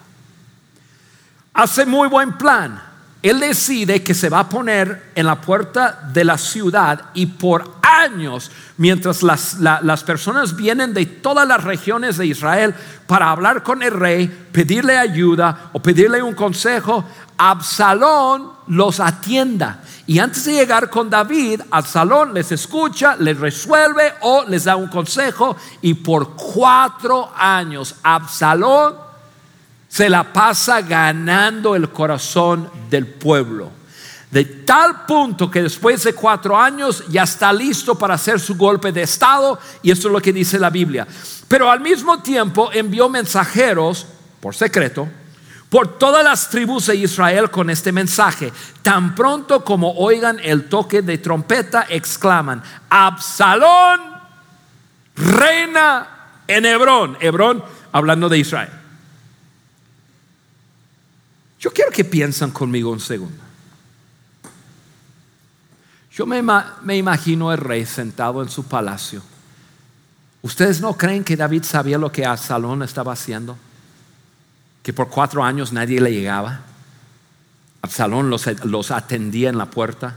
Hace 1.61 1.85
muy 1.85 2.09
buen 2.09 2.39
plan. 2.39 2.83
Él 3.21 3.39
decide 3.39 4.03
que 4.03 4.15
se 4.15 4.31
va 4.31 4.39
a 4.39 4.49
poner 4.49 5.13
en 5.15 5.27
la 5.27 5.43
puerta 5.43 6.09
de 6.11 6.25
la 6.25 6.39
ciudad 6.39 7.11
y 7.13 7.27
por 7.27 7.73
años, 7.83 8.51
mientras 8.79 9.23
las, 9.23 9.59
las, 9.59 10.03
personas 10.03 10.57
vienen 10.57 10.95
de 10.95 11.05
todas 11.05 11.47
las 11.47 11.63
regiones 11.63 12.17
de 12.17 12.29
Israel 12.29 12.75
para 13.07 13.31
hablar 13.31 13.63
con 13.63 13.83
el 13.83 13.91
rey, 13.91 14.27
pedirle 14.51 14.97
ayuda 14.97 15.69
o 15.75 15.83
pedirle 15.83 16.23
un 16.23 16.33
consejo, 16.33 17.05
Absalón 17.37 18.53
los 18.69 18.99
atienda. 18.99 19.83
Y 20.07 20.19
antes 20.19 20.47
de 20.47 20.55
llegar 20.55 20.89
con 20.89 21.11
David, 21.11 21.61
Absalón 21.71 22.33
les 22.33 22.53
escucha, 22.53 23.17
les 23.17 23.39
resuelve 23.39 24.15
o 24.23 24.47
les 24.49 24.65
da 24.65 24.77
un 24.77 24.89
consejo. 24.89 25.59
Y 25.83 25.93
por 25.93 26.35
cuatro 26.37 27.31
años, 27.37 27.97
Absalón 28.03 29.10
se 29.91 30.09
la 30.09 30.33
pasa 30.33 30.83
ganando 30.83 31.75
el 31.75 31.91
corazón 31.91 32.71
del 32.89 33.09
pueblo. 33.09 33.73
De 34.31 34.45
tal 34.45 35.05
punto 35.05 35.51
que 35.51 35.65
después 35.65 36.05
de 36.05 36.15
cuatro 36.15 36.57
años 36.57 37.03
ya 37.09 37.25
está 37.25 37.53
listo 37.53 37.99
para 37.99 38.15
hacer 38.15 38.39
su 38.39 38.57
golpe 38.57 38.93
de 38.93 39.03
estado, 39.03 39.59
y 39.83 39.91
esto 39.91 40.07
es 40.07 40.13
lo 40.13 40.21
que 40.21 40.33
dice 40.33 40.61
la 40.61 40.71
Biblia. 40.71 41.09
Pero 41.49 41.69
al 41.69 41.81
mismo 41.81 42.23
tiempo 42.23 42.71
envió 42.73 43.09
mensajeros, 43.09 44.07
por 44.41 44.55
secreto, 44.55 45.09
por 45.69 45.99
todas 45.99 46.23
las 46.23 46.49
tribus 46.49 46.87
de 46.87 46.95
Israel 46.95 47.51
con 47.51 47.69
este 47.69 47.91
mensaje. 47.91 48.53
Tan 48.83 49.17
pronto 49.17 49.65
como 49.65 49.91
oigan 49.95 50.39
el 50.41 50.69
toque 50.69 51.03
de 51.03 51.19
trompeta, 51.19 51.87
exclaman, 51.89 52.63
Absalón 52.89 54.01
reina 55.17 56.07
en 56.47 56.65
Hebrón. 56.65 57.19
Hebrón 57.21 57.65
hablando 57.91 58.29
de 58.29 58.39
Israel. 58.39 58.80
Yo 61.61 61.71
quiero 61.71 61.91
que 61.91 62.05
piensen 62.05 62.51
conmigo 62.51 62.91
un 62.91 63.01
segundo. 63.01 63.45
Yo 66.11 66.27
me, 66.27 66.43
me, 66.83 66.97
imagino 66.97 67.53
el 67.53 67.59
rey 67.59 67.85
sentado 67.85 68.43
en 68.43 68.49
su 68.49 68.65
palacio. 68.65 69.23
¿Ustedes 70.43 70.81
no 70.81 70.97
creen 70.97 71.23
que 71.23 71.37
David 71.37 71.63
sabía 71.65 71.99
lo 71.99 72.11
que 72.11 72.25
Absalón 72.25 72.83
estaba 72.83 73.13
haciendo? 73.13 73.59
Que 74.83 74.95
por 74.95 75.11
cuatro 75.11 75.45
años 75.45 75.71
nadie 75.71 76.01
le 76.01 76.13
llegaba. 76.13 76.63
Absalón 77.83 78.31
los, 78.31 78.47
los 78.65 78.91
atendía 78.91 79.51
en 79.51 79.59
la 79.59 79.67
puerta. 79.67 80.17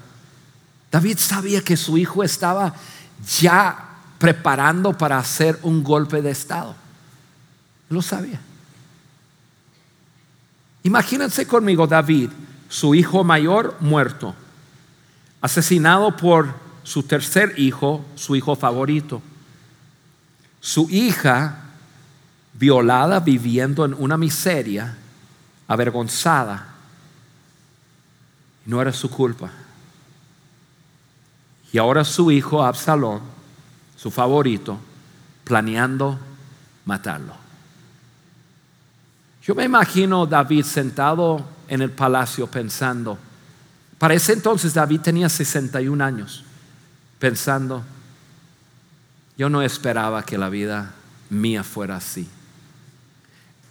David 0.92 1.18
sabía 1.18 1.62
que 1.62 1.76
su 1.76 1.98
hijo 1.98 2.24
estaba 2.24 2.74
ya 3.38 3.90
preparando 4.18 4.98
para 4.98 5.18
hacer 5.18 5.60
un 5.64 5.84
golpe 5.84 6.22
de 6.22 6.32
estado. 6.32 6.74
Lo 7.90 8.02
sabía. 8.02 8.40
Imagínense 10.84 11.48
conmigo 11.48 11.88
David, 11.88 12.30
su 12.70 12.94
hijo 12.94 13.24
mayor 13.24 13.76
muerto, 13.80 14.36
asesinado 15.42 16.16
por 16.16 16.54
su 16.84 17.04
tercer 17.04 17.54
hijo, 17.58 18.06
su 18.16 18.36
hijo 18.36 18.56
favorito. 18.56 19.22
Su 20.60 20.90
hija 20.90 21.60
violada 22.54 23.20
viviendo 23.20 23.86
en 23.86 23.94
una 23.98 24.18
miseria, 24.18 24.98
avergonzada. 25.68 26.70
No 28.66 28.82
era 28.82 28.94
su 28.94 29.10
culpa. 29.10 29.52
Y 31.72 31.78
ahora 31.78 32.06
su 32.06 32.32
hijo 32.32 32.64
Absalón, 32.64 33.22
su 33.98 34.12
favorito, 34.12 34.78
planeando 35.44 36.20
matarlo. 36.86 37.34
Yo 39.44 39.54
me 39.54 39.66
imagino 39.66 40.26
David 40.26 40.64
sentado 40.64 41.46
en 41.68 41.82
el 41.82 41.92
palacio 41.92 42.48
pensando, 42.48 43.20
para 43.98 44.14
ese 44.14 44.32
entonces 44.32 44.74
David 44.74 45.02
tenía 45.02 45.28
61 45.28 46.02
años, 46.02 46.46
pensando, 47.20 47.84
yo 49.38 49.50
no 49.50 49.62
esperaba 49.62 50.24
que 50.24 50.38
la 50.38 50.48
vida 50.48 50.94
mía 51.30 51.62
fuera 51.64 51.98
así. 51.98 52.30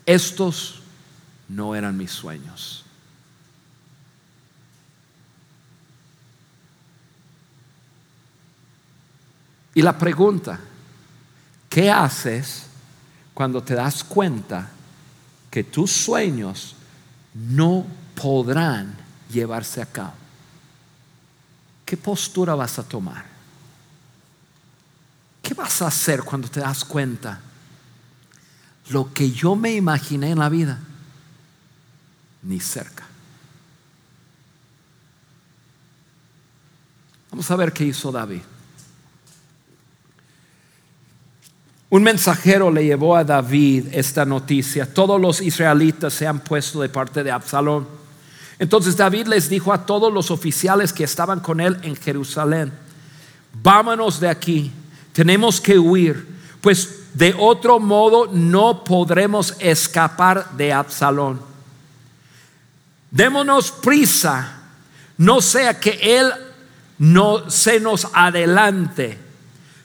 Estos 0.04 0.82
no 1.48 1.74
eran 1.74 1.96
mis 1.96 2.10
sueños. 2.10 2.84
Y 9.74 9.80
la 9.80 9.96
pregunta, 9.96 10.60
¿qué 11.70 11.90
haces 11.90 12.66
cuando 13.32 13.62
te 13.62 13.74
das 13.74 14.04
cuenta 14.04 14.68
que 15.52 15.62
tus 15.62 15.92
sueños 15.92 16.74
no 17.34 17.86
podrán 18.14 18.96
llevarse 19.30 19.82
a 19.82 19.86
cabo. 19.86 20.14
¿Qué 21.84 21.94
postura 21.98 22.54
vas 22.54 22.78
a 22.78 22.82
tomar? 22.82 23.26
¿Qué 25.42 25.52
vas 25.52 25.82
a 25.82 25.88
hacer 25.88 26.22
cuando 26.22 26.48
te 26.48 26.60
das 26.60 26.86
cuenta? 26.86 27.42
Lo 28.88 29.12
que 29.12 29.30
yo 29.30 29.54
me 29.54 29.74
imaginé 29.74 30.30
en 30.30 30.38
la 30.38 30.48
vida, 30.48 30.80
ni 32.44 32.58
cerca. 32.58 33.04
Vamos 37.30 37.50
a 37.50 37.56
ver 37.56 37.74
qué 37.74 37.84
hizo 37.84 38.10
David. 38.10 38.40
Un 41.92 42.04
mensajero 42.04 42.70
le 42.70 42.86
llevó 42.86 43.14
a 43.14 43.22
David 43.22 43.88
esta 43.92 44.24
noticia. 44.24 44.86
Todos 44.94 45.20
los 45.20 45.42
israelitas 45.42 46.14
se 46.14 46.26
han 46.26 46.40
puesto 46.40 46.80
de 46.80 46.88
parte 46.88 47.22
de 47.22 47.30
Absalón. 47.30 47.86
Entonces 48.58 48.96
David 48.96 49.26
les 49.26 49.50
dijo 49.50 49.74
a 49.74 49.84
todos 49.84 50.10
los 50.10 50.30
oficiales 50.30 50.90
que 50.90 51.04
estaban 51.04 51.40
con 51.40 51.60
él 51.60 51.76
en 51.82 51.94
Jerusalén, 51.94 52.72
vámonos 53.62 54.20
de 54.20 54.30
aquí, 54.30 54.72
tenemos 55.12 55.60
que 55.60 55.78
huir, 55.78 56.26
pues 56.62 57.12
de 57.12 57.34
otro 57.38 57.78
modo 57.78 58.26
no 58.32 58.84
podremos 58.84 59.54
escapar 59.58 60.50
de 60.52 60.72
Absalón. 60.72 61.42
Démonos 63.10 63.70
prisa, 63.70 64.60
no 65.18 65.42
sea 65.42 65.78
que 65.78 65.98
él 66.00 66.32
no 66.96 67.50
se 67.50 67.80
nos 67.80 68.08
adelante, 68.14 69.18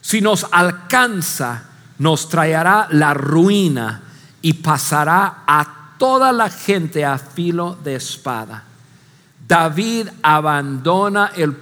si 0.00 0.22
nos 0.22 0.46
alcanza 0.50 1.67
nos 1.98 2.28
traerá 2.28 2.88
la 2.90 3.14
ruina 3.14 4.02
y 4.40 4.54
pasará 4.54 5.42
a 5.46 5.94
toda 5.98 6.32
la 6.32 6.48
gente 6.48 7.04
a 7.04 7.18
filo 7.18 7.76
de 7.82 7.96
espada. 7.96 8.64
David 9.46 10.08
abandona 10.22 11.32
el 11.34 11.56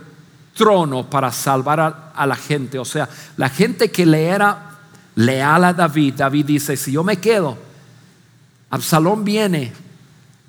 trono 0.54 1.08
para 1.08 1.30
salvar 1.30 2.12
a, 2.14 2.26
la 2.26 2.36
gente. 2.36 2.78
O 2.78 2.84
sea, 2.84 3.08
la 3.36 3.48
gente 3.48 3.90
que 3.90 4.04
le 4.04 4.26
era 4.26 4.70
leal 5.14 5.64
a 5.64 5.72
David, 5.72 6.14
David 6.14 6.46
dice, 6.46 6.76
si 6.76 6.92
yo 6.92 7.04
me 7.04 7.18
quedo, 7.18 7.56
Absalón 8.70 9.24
viene, 9.24 9.72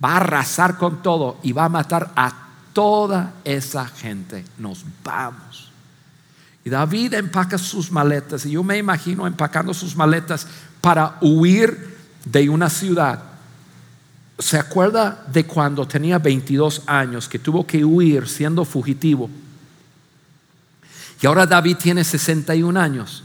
va 0.04 0.14
a 0.14 0.18
arrasar 0.18 0.78
con 0.78 1.02
todo 1.02 1.38
y 1.44 1.52
va 1.52 1.66
a 1.66 1.70
matar 1.70 2.12
a 2.16 2.34
toda 2.74 3.34
esa 3.44 3.86
gente. 3.86 4.44
Nos 4.58 4.84
vamos. 5.04 5.67
Y 6.68 6.70
David 6.70 7.14
empaca 7.14 7.58
sus 7.58 7.90
maletas, 7.94 8.46
y 8.46 8.52
yo 8.52 8.62
me 8.62 8.78
imagino 8.78 9.26
empacando 9.26 9.74
sus 9.74 9.96
maletas 9.96 10.46
para 10.82 11.18
huir 11.22 11.96
de 12.26 12.50
una 12.50 12.70
ciudad. 12.70 13.24
¿Se 14.38 14.58
acuerda 14.58 15.26
de 15.32 15.46
cuando 15.46 15.88
tenía 15.88 16.20
22 16.20 16.82
años 16.86 17.30
que 17.30 17.40
tuvo 17.40 17.66
que 17.66 17.86
huir 17.86 18.28
siendo 18.28 18.66
fugitivo? 18.66 19.30
Y 21.22 21.26
ahora 21.26 21.46
David 21.46 21.78
tiene 21.78 22.04
61 22.04 22.78
años 22.78 23.24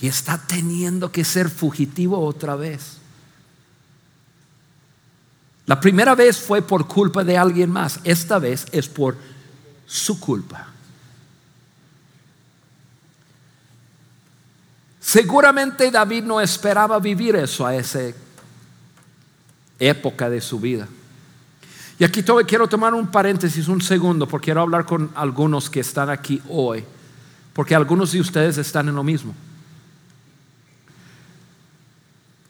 y 0.00 0.06
está 0.06 0.38
teniendo 0.38 1.10
que 1.10 1.24
ser 1.24 1.50
fugitivo 1.50 2.20
otra 2.20 2.54
vez. 2.54 2.98
La 5.66 5.80
primera 5.80 6.14
vez 6.14 6.38
fue 6.38 6.62
por 6.62 6.86
culpa 6.86 7.24
de 7.24 7.36
alguien 7.36 7.68
más, 7.68 7.98
esta 8.04 8.38
vez 8.38 8.66
es 8.70 8.88
por 8.88 9.16
su 9.86 10.20
culpa. 10.20 10.68
Seguramente 15.10 15.90
David 15.90 16.22
no 16.22 16.40
esperaba 16.40 17.00
vivir 17.00 17.34
eso 17.34 17.66
a 17.66 17.74
esa 17.74 17.98
época 19.80 20.30
de 20.30 20.40
su 20.40 20.60
vida. 20.60 20.86
Y 21.98 22.04
aquí 22.04 22.22
quiero 22.46 22.68
tomar 22.68 22.94
un 22.94 23.08
paréntesis, 23.08 23.66
un 23.66 23.82
segundo, 23.82 24.28
porque 24.28 24.44
quiero 24.44 24.60
hablar 24.60 24.86
con 24.86 25.10
algunos 25.16 25.68
que 25.68 25.80
están 25.80 26.10
aquí 26.10 26.40
hoy, 26.48 26.84
porque 27.52 27.74
algunos 27.74 28.12
de 28.12 28.20
ustedes 28.20 28.56
están 28.58 28.88
en 28.88 28.94
lo 28.94 29.02
mismo. 29.02 29.34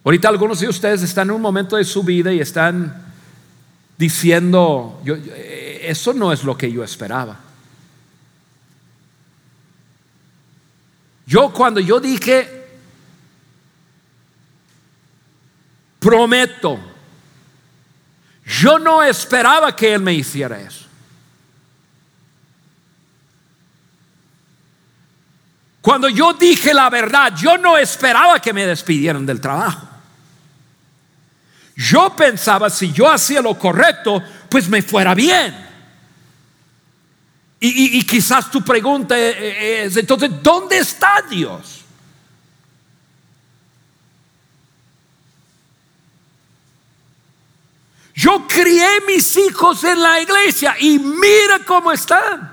Ahorita 0.05 0.29
algunos 0.29 0.61
de 0.61 0.69
ustedes 0.69 1.01
están 1.01 1.29
en 1.29 1.37
un 1.37 1.41
momento 1.41 1.77
de 1.77 1.85
su 1.87 2.03
vida 2.03 2.31
y 2.31 2.41
están 2.41 3.07
diciendo, 3.97 5.01
eh, 5.07 5.81
eso 5.85 6.13
no 6.13 6.31
es 6.31 6.45
lo 6.45 6.59
que 6.59 6.71
yo 6.71 6.85
esperaba. 6.85 7.39
Yo 11.31 11.53
cuando 11.53 11.79
yo 11.79 12.01
dije, 12.01 12.67
prometo, 16.01 16.81
yo 18.45 18.81
no 18.81 19.01
esperaba 19.05 19.77
que 19.77 19.95
Él 19.95 20.03
me 20.03 20.13
hiciera 20.13 20.61
eso. 20.61 20.87
Cuando 25.81 26.09
yo 26.09 26.33
dije 26.33 26.75
la 26.75 26.91
verdad, 26.91 27.33
yo 27.37 27.57
no 27.57 27.79
esperaba 27.79 28.43
que 28.43 28.53
me 28.53 28.67
despidieran 28.67 29.25
del 29.25 29.41
trabajo. 29.41 29.87
Yo 31.77 32.17
pensaba 32.17 32.69
si 32.71 32.91
yo 32.91 33.09
hacía 33.09 33.41
lo 33.41 33.57
correcto, 33.57 34.21
pues 34.49 34.69
me 34.69 34.83
fuera 34.83 35.15
bien. 35.15 35.70
Y, 37.63 38.03
quizás 38.05 38.51
tu 38.51 38.65
pregunta 38.65 39.19
es, 39.19 39.95
entonces, 39.95 40.31
¿dónde 40.43 40.79
está 40.79 41.23
Dios? 41.29 41.85
Yo 48.15 48.47
crié 48.49 49.03
mis 49.07 49.37
hijos 49.37 49.85
en 49.85 50.01
la 50.01 50.21
iglesia 50.21 50.75
y 50.79 50.99
mira 50.99 51.61
cómo 51.67 51.93
están. 51.93 52.51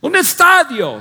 Un 0.00 0.16
estadio 0.16 1.00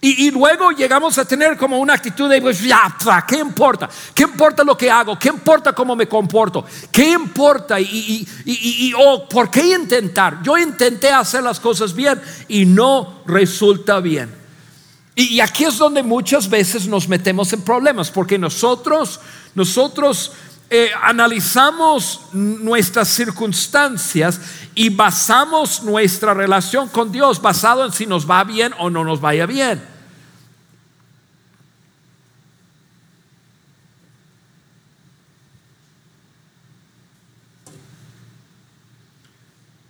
Y, 0.00 0.30
luego 0.30 0.70
llegamos 0.70 1.18
a 1.18 1.24
tener 1.24 1.56
como 1.56 1.80
una 1.80 1.94
actitud 1.94 2.30
de, 2.30 2.40
pues 2.40 2.62
ya, 2.62 2.96
¿qué 3.26 3.38
importa? 3.38 3.88
¿Qué 4.14 4.22
importa 4.22 4.62
lo 4.62 4.76
que 4.76 4.88
hago? 4.88 5.18
¿Qué 5.18 5.28
importa 5.28 5.72
cómo 5.72 5.96
me 5.96 6.06
comporto? 6.06 6.64
¿Qué 6.92 7.10
importa? 7.10 7.80
Y, 7.80 8.26
y, 8.44 8.92
oh, 8.96 9.28
¿por 9.28 9.50
qué 9.50 9.74
intentar? 9.74 10.40
Yo 10.40 10.56
intenté 10.56 11.10
hacer 11.10 11.42
las 11.42 11.58
cosas 11.58 11.92
bien 11.92 12.20
y 12.46 12.64
no 12.64 13.22
resulta 13.26 13.98
bien. 13.98 14.32
Y, 15.16 15.40
aquí 15.40 15.64
es 15.64 15.76
donde 15.76 16.04
muchas 16.04 16.48
veces 16.48 16.86
nos 16.86 17.08
metemos 17.08 17.52
en 17.52 17.62
problemas, 17.62 18.08
porque 18.08 18.38
nosotros, 18.38 19.18
nosotros 19.56 20.30
eh, 20.70 20.90
analizamos 21.02 22.20
nuestras 22.32 23.08
circunstancias 23.08 24.40
y 24.78 24.90
basamos 24.90 25.82
nuestra 25.82 26.34
relación 26.34 26.88
con 26.88 27.10
Dios 27.10 27.42
basado 27.42 27.84
en 27.84 27.90
si 27.90 28.06
nos 28.06 28.30
va 28.30 28.44
bien 28.44 28.72
o 28.78 28.88
no 28.88 29.02
nos 29.02 29.20
vaya 29.20 29.44
bien. 29.44 29.84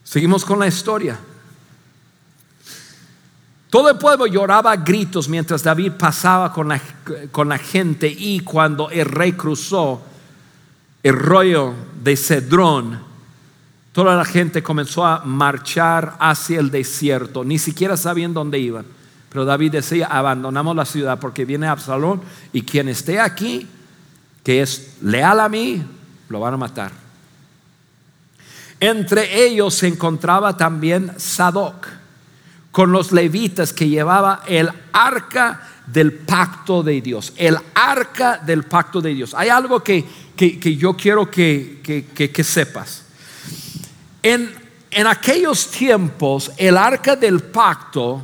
Seguimos 0.04 0.42
con 0.42 0.58
la 0.58 0.66
historia. 0.66 1.20
Todo 3.68 3.90
el 3.90 3.98
pueblo 3.98 4.26
lloraba 4.26 4.72
a 4.72 4.76
gritos 4.76 5.28
mientras 5.28 5.62
David 5.62 5.92
pasaba 5.98 6.50
con 6.50 6.66
la, 6.66 6.80
con 7.30 7.50
la 7.50 7.58
gente 7.58 8.08
y 8.08 8.40
cuando 8.40 8.88
el 8.88 9.04
rey 9.04 9.32
cruzó 9.32 10.00
el 11.02 11.14
rollo 11.14 11.74
de 12.02 12.16
Cedrón, 12.16 13.07
toda 13.98 14.14
la 14.14 14.24
gente 14.24 14.62
comenzó 14.62 15.04
a 15.04 15.24
marchar 15.24 16.14
hacia 16.20 16.60
el 16.60 16.70
desierto, 16.70 17.42
ni 17.42 17.58
siquiera 17.58 17.96
sabían 17.96 18.32
dónde 18.32 18.60
iban. 18.60 18.86
Pero 19.28 19.44
David 19.44 19.72
decía, 19.72 20.06
abandonamos 20.06 20.76
la 20.76 20.84
ciudad 20.84 21.18
porque 21.18 21.44
viene 21.44 21.66
Absalón 21.66 22.20
y 22.52 22.62
quien 22.62 22.88
esté 22.88 23.18
aquí, 23.18 23.66
que 24.44 24.62
es 24.62 24.98
leal 25.02 25.40
a 25.40 25.48
mí, 25.48 25.82
lo 26.28 26.38
van 26.38 26.54
a 26.54 26.58
matar. 26.58 26.92
Entre 28.78 29.44
ellos 29.44 29.74
se 29.74 29.88
encontraba 29.88 30.56
también 30.56 31.14
Sadoc 31.16 31.88
con 32.70 32.92
los 32.92 33.10
levitas 33.10 33.72
que 33.72 33.88
llevaba 33.88 34.44
el 34.46 34.70
arca 34.92 35.60
del 35.88 36.12
pacto 36.12 36.84
de 36.84 37.00
Dios, 37.00 37.32
el 37.34 37.58
arca 37.74 38.38
del 38.46 38.62
pacto 38.62 39.00
de 39.00 39.12
Dios. 39.12 39.34
Hay 39.34 39.48
algo 39.48 39.82
que, 39.82 40.06
yo 40.78 40.96
quiero 40.96 41.28
que, 41.28 41.80
que 42.14 42.44
sepas. 42.44 43.07
En, 44.22 44.52
aquellos 45.06 45.70
tiempos, 45.70 46.50
el 46.56 46.76
arca 46.76 47.14
del 47.14 47.40
pacto, 47.40 48.22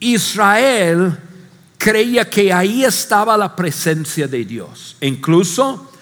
Israel 0.00 1.16
creía 1.78 2.28
que 2.28 2.52
ahí 2.52 2.84
estaba 2.84 3.36
la 3.36 3.54
presencia 3.54 4.26
de 4.26 4.44
Dios. 4.44 4.96
Incluso 5.00 5.92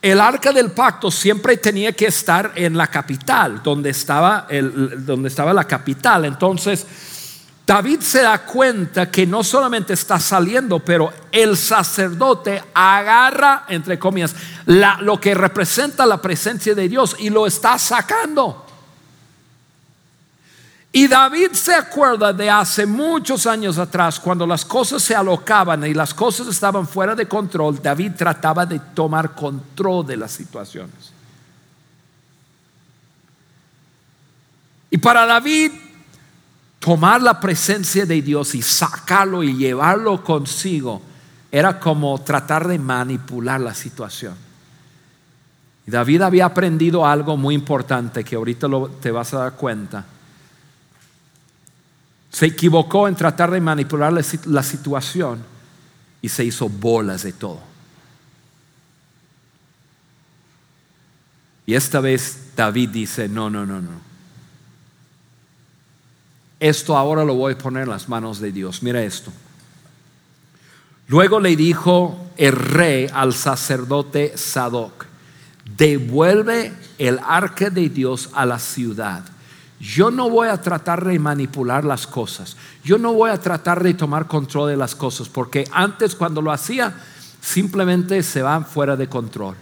el 0.00 0.20
arca 0.20 0.52
del 0.52 0.70
pacto 0.70 1.10
siempre 1.10 1.56
tenía 1.56 1.92
que 1.92 2.06
estar 2.06 2.52
en 2.54 2.76
la 2.76 2.86
capital, 2.86 3.62
donde 3.62 3.90
estaba, 3.90 4.46
el, 4.48 5.04
donde 5.04 5.28
estaba 5.28 5.52
la 5.52 5.64
capital. 5.64 6.26
Entonces, 6.26 6.86
David 7.66 8.00
se 8.00 8.22
da 8.22 8.38
cuenta 8.44 9.10
que 9.10 9.26
no 9.26 9.42
solamente 9.42 9.94
está 9.94 10.20
saliendo, 10.20 10.78
pero 10.78 11.12
el 11.32 11.56
sacerdote 11.56 12.62
agarra, 12.72 13.64
entre 13.68 13.98
comillas, 13.98 14.36
lo 14.66 15.20
que 15.20 15.34
representa 15.34 16.06
la 16.06 16.22
presencia 16.22 16.76
de 16.76 16.88
Dios 16.88 17.16
y 17.18 17.28
lo 17.28 17.44
está 17.44 17.76
sacando. 17.78 18.65
Y 20.96 21.08
David 21.08 21.52
se 21.52 21.74
acuerda 21.74 22.32
de 22.32 22.48
hace 22.48 22.86
muchos 22.86 23.46
años 23.46 23.76
atrás, 23.76 24.18
cuando 24.18 24.46
las 24.46 24.64
cosas 24.64 25.02
se 25.02 25.14
alocaban 25.14 25.84
y 25.84 25.92
las 25.92 26.14
cosas 26.14 26.46
estaban 26.46 26.88
fuera 26.88 27.14
de 27.14 27.28
control, 27.28 27.82
David 27.82 28.12
trataba 28.16 28.64
de 28.64 28.78
tomar 28.94 29.34
control 29.34 30.06
de 30.06 30.16
las 30.16 30.32
situaciones. 30.32 31.12
Y 34.88 34.96
para 34.96 35.26
David 35.26 35.72
tomar 36.78 37.20
la 37.20 37.38
presencia 37.40 38.06
de 38.06 38.22
Dios 38.22 38.54
y 38.54 38.62
sacarlo 38.62 39.42
y 39.42 39.54
llevarlo 39.54 40.24
consigo 40.24 41.02
era 41.52 41.78
como 41.78 42.18
tratar 42.22 42.66
de 42.66 42.78
manipular 42.78 43.60
la 43.60 43.74
situación. 43.74 44.34
Y 45.86 45.90
David 45.90 46.22
había 46.22 46.46
aprendido 46.46 47.04
algo 47.04 47.36
muy 47.36 47.54
importante 47.54 48.24
que 48.24 48.36
ahorita 48.36 48.66
te 49.02 49.10
vas 49.10 49.34
a 49.34 49.40
dar 49.40 49.52
cuenta. 49.56 50.15
Se 52.36 52.44
equivocó 52.44 53.08
en 53.08 53.14
tratar 53.14 53.50
de 53.50 53.62
manipular 53.62 54.12
la, 54.12 54.62
situación 54.62 55.42
y 56.20 56.28
se 56.28 56.44
hizo 56.44 56.68
bolas 56.68 57.22
de 57.22 57.32
todo. 57.32 57.60
Y 61.64 61.72
esta 61.72 62.00
vez 62.00 62.50
David 62.54 62.90
dice, 62.90 63.26
no, 63.26 63.48
no, 63.48 63.64
no, 63.64 63.80
no 63.80 64.06
esto 66.60 66.96
ahora 66.96 67.24
lo 67.24 67.34
voy 67.34 67.54
a 67.54 67.58
poner 67.58 67.84
en 67.84 67.90
las 67.90 68.08
manos 68.08 68.40
de 68.40 68.52
Dios. 68.52 68.82
Mira 68.82 69.02
esto. 69.02 69.32
Luego 71.08 71.38
le 71.40 71.54
dijo 71.54 72.30
el 72.36 72.52
rey 72.52 73.08
al 73.12 73.32
sacerdote 73.32 74.36
Sadoc, 74.36 75.06
devuelve 75.76 76.72
el 76.98 77.18
arca 77.24 77.70
de 77.70 77.88
Dios 77.88 78.30
a 78.34 78.44
la 78.44 78.58
ciudad. 78.58 79.24
Yo 79.78 80.10
no 80.10 80.30
voy 80.30 80.48
a 80.48 80.60
tratar 80.60 81.04
de 81.04 81.18
manipular 81.18 81.84
las 81.84 82.06
cosas. 82.06 82.56
Yo 82.82 82.98
no 82.98 83.12
voy 83.12 83.30
a 83.30 83.40
tratar 83.40 83.82
de 83.82 83.94
tomar 83.94 84.26
control 84.26 84.70
de 84.70 84.76
las 84.76 84.94
cosas, 84.94 85.28
porque 85.28 85.64
antes 85.70 86.14
cuando 86.14 86.40
lo 86.40 86.50
hacía, 86.50 86.94
simplemente 87.40 88.22
se 88.22 88.42
van 88.42 88.64
fuera 88.64 88.96
de 88.96 89.08
control. 89.08 89.54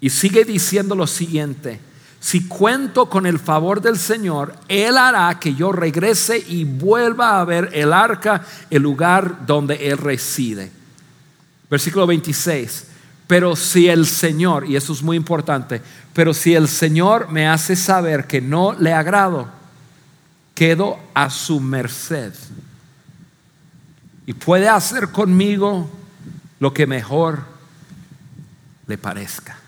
Y 0.00 0.10
sigue 0.10 0.44
diciendo 0.44 0.94
lo 0.94 1.06
siguiente, 1.06 1.80
si 2.20 2.46
cuento 2.46 3.06
con 3.08 3.26
el 3.26 3.38
favor 3.38 3.80
del 3.80 3.98
Señor, 3.98 4.54
Él 4.68 4.96
hará 4.96 5.38
que 5.38 5.54
yo 5.54 5.72
regrese 5.72 6.38
y 6.38 6.64
vuelva 6.64 7.40
a 7.40 7.44
ver 7.44 7.70
el 7.72 7.92
arca, 7.92 8.44
el 8.70 8.82
lugar 8.82 9.46
donde 9.46 9.88
Él 9.88 9.98
reside. 9.98 10.70
Versículo 11.68 12.06
26. 12.06 12.95
Pero 13.26 13.56
si 13.56 13.88
el 13.88 14.06
Señor, 14.06 14.66
y 14.66 14.76
eso 14.76 14.92
es 14.92 15.02
muy 15.02 15.16
importante, 15.16 15.82
pero 16.12 16.32
si 16.32 16.54
el 16.54 16.68
Señor 16.68 17.30
me 17.30 17.48
hace 17.48 17.74
saber 17.74 18.26
que 18.26 18.40
no 18.40 18.72
le 18.72 18.92
agrado, 18.92 19.48
quedo 20.54 20.98
a 21.12 21.28
su 21.28 21.60
merced. 21.60 22.32
Y 24.26 24.32
puede 24.32 24.68
hacer 24.68 25.08
conmigo 25.08 25.90
lo 26.60 26.72
que 26.72 26.86
mejor 26.86 27.40
le 28.86 28.96
parezca. 28.96 29.58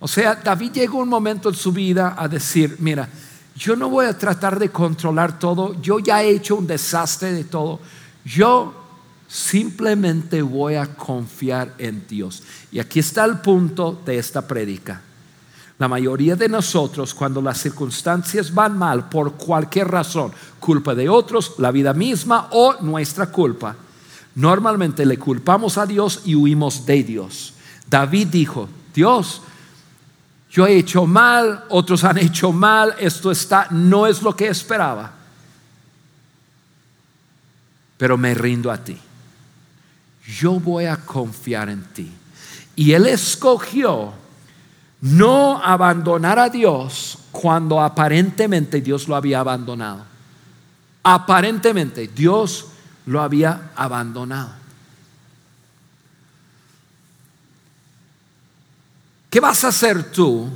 O 0.00 0.06
sea, 0.06 0.36
David 0.36 0.72
llegó 0.72 0.98
un 0.98 1.08
momento 1.08 1.48
en 1.48 1.54
su 1.54 1.72
vida 1.72 2.14
a 2.16 2.28
decir, 2.28 2.76
mira, 2.78 3.08
yo 3.56 3.74
no 3.74 3.88
voy 3.88 4.06
a 4.06 4.16
tratar 4.16 4.58
de 4.58 4.70
controlar 4.70 5.38
todo, 5.38 5.80
yo 5.82 5.98
ya 5.98 6.22
he 6.22 6.30
hecho 6.30 6.54
un 6.54 6.66
desastre 6.66 7.32
de 7.32 7.44
todo, 7.44 7.80
yo 8.24 8.87
simplemente 9.28 10.40
voy 10.40 10.74
a 10.74 10.86
confiar 10.86 11.74
en 11.78 12.06
Dios. 12.08 12.42
Y 12.72 12.80
aquí 12.80 12.98
está 12.98 13.24
el 13.26 13.38
punto 13.38 14.00
de 14.04 14.18
esta 14.18 14.48
prédica. 14.48 15.02
La 15.78 15.86
mayoría 15.86 16.34
de 16.34 16.48
nosotros, 16.48 17.14
cuando 17.14 17.40
las 17.40 17.58
circunstancias 17.58 18.52
van 18.52 18.76
mal 18.76 19.08
por 19.08 19.34
cualquier 19.34 19.88
razón, 19.88 20.32
culpa 20.58 20.94
de 20.94 21.08
otros, 21.08 21.54
la 21.58 21.70
vida 21.70 21.92
misma 21.92 22.48
o 22.50 22.80
nuestra 22.80 23.26
culpa, 23.26 23.76
normalmente 24.34 25.06
le 25.06 25.18
culpamos 25.18 25.78
a 25.78 25.86
Dios 25.86 26.22
y 26.24 26.34
huimos 26.34 26.84
de 26.84 27.04
Dios. 27.04 27.54
David 27.88 28.26
dijo, 28.26 28.68
Dios, 28.92 29.42
yo 30.50 30.66
he 30.66 30.78
hecho 30.78 31.06
mal, 31.06 31.64
otros 31.68 32.02
han 32.02 32.18
hecho 32.18 32.50
mal, 32.50 32.94
esto 32.98 33.30
está, 33.30 33.68
no 33.70 34.06
es 34.06 34.20
lo 34.22 34.34
que 34.34 34.48
esperaba, 34.48 35.12
pero 37.96 38.18
me 38.18 38.34
rindo 38.34 38.72
a 38.72 38.78
ti. 38.78 38.98
Yo 40.28 40.60
voy 40.60 40.84
a 40.84 40.98
confiar 40.98 41.70
en 41.70 41.82
ti. 41.84 42.12
Y 42.76 42.92
él 42.92 43.06
escogió 43.06 44.12
no 45.00 45.62
abandonar 45.62 46.38
a 46.38 46.50
Dios 46.50 47.18
cuando 47.32 47.80
aparentemente 47.80 48.80
Dios 48.80 49.08
lo 49.08 49.16
había 49.16 49.40
abandonado. 49.40 50.04
Aparentemente 51.02 52.08
Dios 52.08 52.66
lo 53.06 53.22
había 53.22 53.70
abandonado. 53.74 54.50
¿Qué 59.30 59.40
vas 59.40 59.64
a 59.64 59.68
hacer 59.68 60.10
tú 60.10 60.50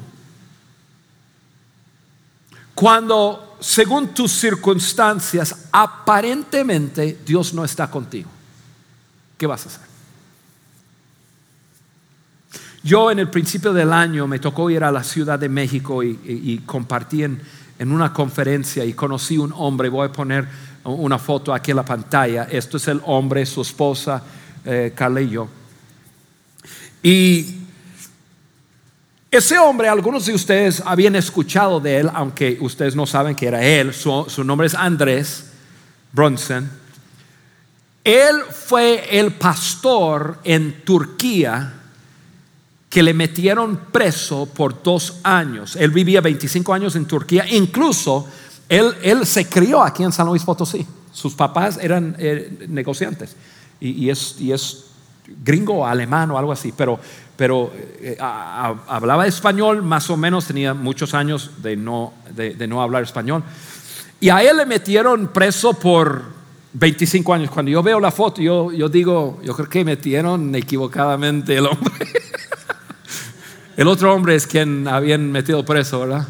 cuando, 2.75 3.57
según 3.61 4.09
tus 4.09 4.33
circunstancias, 4.33 5.69
aparentemente 5.71 7.21
Dios 7.25 7.55
no 7.55 7.65
está 7.65 7.91
contigo? 7.91 8.32
¿Qué 9.43 9.47
vas 9.49 9.67
a 9.67 9.71
hacer? 9.71 9.81
Yo 12.85 13.11
en 13.11 13.19
el 13.19 13.29
principio 13.29 13.73
del 13.73 13.93
año 13.93 14.29
me 14.29 14.39
tocó 14.39 14.71
ir 14.71 14.85
a 14.85 14.93
la 14.93 15.03
Ciudad 15.03 15.37
de 15.37 15.49
México 15.49 16.05
y, 16.05 16.63
compartí 16.65 17.25
en, 17.25 17.41
una 17.81 18.13
conferencia 18.13 18.85
y 18.85 18.93
conocí 18.93 19.39
un 19.39 19.53
hombre, 19.57 19.89
voy 19.89 20.07
a 20.07 20.13
poner 20.13 20.47
una 20.85 21.19
foto 21.19 21.53
aquí 21.53 21.73
en 21.73 21.79
la 21.79 21.85
pantalla, 21.85 22.45
esto 22.45 22.77
es 22.77 22.87
el 22.87 23.01
hombre, 23.05 23.45
su 23.45 23.63
esposa, 23.63 24.23
eh. 24.65 24.95
Y 27.03 27.57
ese 29.29 29.59
hombre, 29.59 29.89
algunos 29.89 30.25
de 30.25 30.35
ustedes 30.35 30.85
habían 30.87 31.17
escuchado 31.17 31.81
de 31.81 31.97
él, 31.97 32.11
aunque 32.15 32.59
ustedes 32.61 32.95
no 32.95 33.07
saben 33.07 33.35
que 33.35 33.49
era 33.49 33.61
él, 33.61 33.93
su, 33.93 34.25
su 34.29 34.45
nombre 34.45 34.69
es 34.69 34.77
Andrés 34.77 35.51
Bronson. 36.13 36.82
Él 38.05 38.43
fue 38.51 39.19
el 39.19 39.33
pastor 39.33 40.39
en 40.45 40.85
Turquía 40.85 41.75
que 42.91 43.03
le 43.03 43.15
metieron 43.15 43.77
preso 43.91 44.47
por 44.47 44.83
dos 44.83 45.21
años. 45.23 45.77
Él 45.77 45.91
vivía 45.91 46.21
25 46.21 46.75
años 46.75 46.97
en 46.97 47.07
Turquía, 47.07 47.47
incluso 47.51 48.29
él, 48.69 48.95
él 49.03 49.27
se 49.27 49.49
crió 49.49 49.83
aquí 49.83 50.03
en 50.03 50.13
San 50.13 50.27
Luis 50.27 50.45
Potosí. 50.45 50.87
Sus 51.13 51.35
papás 51.35 51.79
eran 51.81 52.17
eh, 52.19 52.67
negociantes 52.69 53.37
y, 53.81 54.09
es, 54.09 54.37
y, 54.41 54.53
es, 54.53 54.85
gringo 55.45 55.87
alemán 55.87 56.31
o 56.31 56.39
algo 56.39 56.53
así, 56.53 56.73
pero, 56.77 56.99
pero 57.37 57.73
eh, 57.75 58.17
hablaba 58.21 59.27
español 59.27 59.83
más 59.83 60.09
o 60.11 60.17
menos, 60.17 60.47
tenía 60.47 60.75
muchos 60.75 61.15
años 61.15 61.51
de 61.59 61.77
no, 61.77 62.13
de, 62.35 62.67
no 62.67 62.83
hablar 62.83 63.03
español. 63.03 63.43
Y 64.21 64.29
a 64.29 64.43
él 64.43 64.57
le 64.57 64.67
metieron 64.67 65.29
preso 65.29 65.75
por 65.75 66.23
25 66.75 67.35
años. 67.35 67.51
Cuando 67.51 67.71
yo 67.71 67.83
veo 67.83 68.01
la 68.01 68.11
foto, 68.11 68.41
yo, 68.41 68.73
yo 68.73 68.89
digo, 68.89 69.41
yo 69.43 69.55
creo 69.55 69.69
que 69.69 69.85
metieron 69.85 70.55
equivocadamente 70.55 71.57
el 71.57 71.67
hombre. 71.67 71.93
El 73.75 73.89
otro 73.89 74.13
hombre 74.15 74.35
es 74.35 74.47
quien 74.47 74.87
habían 74.87 75.33
metido 75.33 75.65
preso, 75.65 76.01
¿verdad? 76.01 76.29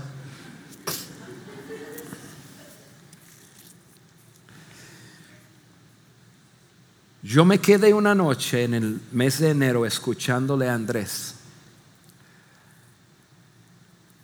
Yo 7.23 7.45
me 7.45 7.59
quedé 7.59 7.93
una 7.95 8.15
noche 8.15 8.63
en 8.63 8.75
el 8.75 9.01
mes 9.11 9.41
de 9.41 9.51
enero 9.51 9.85
escuchándole 9.85 10.69
a 10.69 10.75
Andrés 10.75 11.35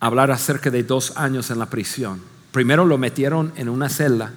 hablar 0.01 0.31
acerca 0.31 0.71
de 0.71 0.85
dos 0.85 1.17
años 1.17 1.51
en 1.51 1.59
la 1.59 1.67
prisión. 1.67 2.23
Primero 2.53 2.85
lo 2.85 2.99
metieron 2.99 3.53
en 3.57 3.69
una 3.69 3.89
celda 3.89 4.33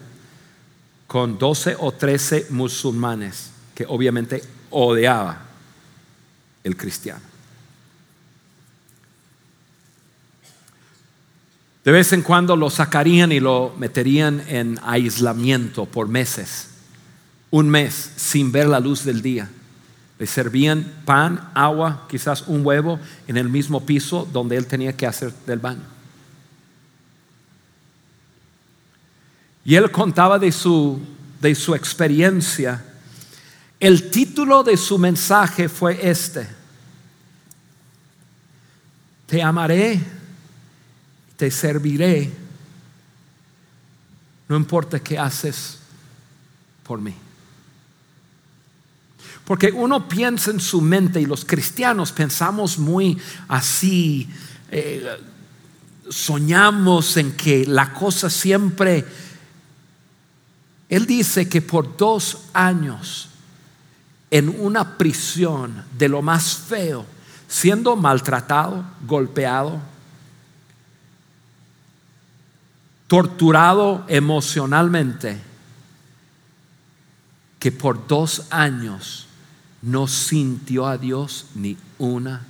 con 1.11 1.37
12 1.37 1.75
o 1.77 1.91
13 1.91 2.47
musulmanes 2.51 3.51
que 3.75 3.85
obviamente 3.85 4.41
odiaba 4.69 5.41
el 6.63 6.77
cristiano. 6.77 7.19
De 11.83 11.91
vez 11.91 12.13
en 12.13 12.21
cuando 12.21 12.55
lo 12.55 12.69
sacarían 12.69 13.33
y 13.33 13.41
lo 13.41 13.75
meterían 13.77 14.41
en 14.47 14.79
aislamiento 14.83 15.85
por 15.85 16.07
meses, 16.07 16.69
un 17.49 17.67
mes 17.67 18.13
sin 18.15 18.53
ver 18.53 18.69
la 18.69 18.79
luz 18.79 19.03
del 19.03 19.21
día. 19.21 19.49
Le 20.17 20.27
servían 20.27 21.01
pan, 21.03 21.51
agua, 21.53 22.07
quizás 22.09 22.43
un 22.47 22.65
huevo 22.65 23.01
en 23.27 23.35
el 23.35 23.49
mismo 23.49 23.85
piso 23.85 24.25
donde 24.31 24.55
él 24.55 24.65
tenía 24.65 24.95
que 24.95 25.07
hacer 25.07 25.33
del 25.45 25.59
baño. 25.59 25.83
Y 29.63 29.75
él 29.75 29.91
contaba 29.91 30.39
de 30.39 30.51
su, 30.51 30.99
de 31.39 31.53
su 31.55 31.75
experiencia. 31.75 32.83
El 33.79 34.09
título 34.09 34.63
de 34.63 34.77
su 34.77 34.97
mensaje 34.97 35.69
fue 35.69 35.99
este. 36.09 36.47
Te 39.27 39.41
amaré 39.41 40.21
te 41.41 41.49
serviré, 41.49 42.31
no 44.47 44.55
importa 44.55 44.99
qué 44.99 45.17
haces 45.17 45.79
por 46.83 47.01
mí. 47.01 47.15
Porque 49.43 49.71
uno 49.71 50.07
piensa 50.07 50.51
en 50.51 50.59
su 50.59 50.81
mente 50.81 51.19
y 51.19 51.25
los 51.25 51.43
cristianos 51.43 52.11
pensamos 52.11 52.77
muy 52.77 53.17
así, 53.47 54.29
eh, 54.69 55.03
soñamos 56.11 57.17
en 57.17 57.31
que 57.31 57.65
la 57.65 57.91
cosa 57.91 58.29
siempre... 58.29 59.03
Él 60.91 61.05
dice 61.05 61.47
que 61.47 61.61
por 61.61 61.95
dos 61.95 62.49
años 62.51 63.29
en 64.29 64.49
una 64.49 64.97
prisión 64.97 65.85
de 65.97 66.09
lo 66.09 66.21
más 66.21 66.53
feo, 66.53 67.05
siendo 67.47 67.95
maltratado, 67.95 68.83
golpeado, 69.07 69.79
torturado 73.07 74.03
emocionalmente, 74.09 75.41
que 77.57 77.71
por 77.71 78.05
dos 78.05 78.47
años 78.49 79.27
no 79.81 80.07
sintió 80.07 80.87
a 80.87 80.97
Dios 80.97 81.45
ni 81.55 81.77
una 81.99 82.45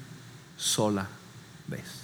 sola 0.57 1.07
vez. 1.67 2.00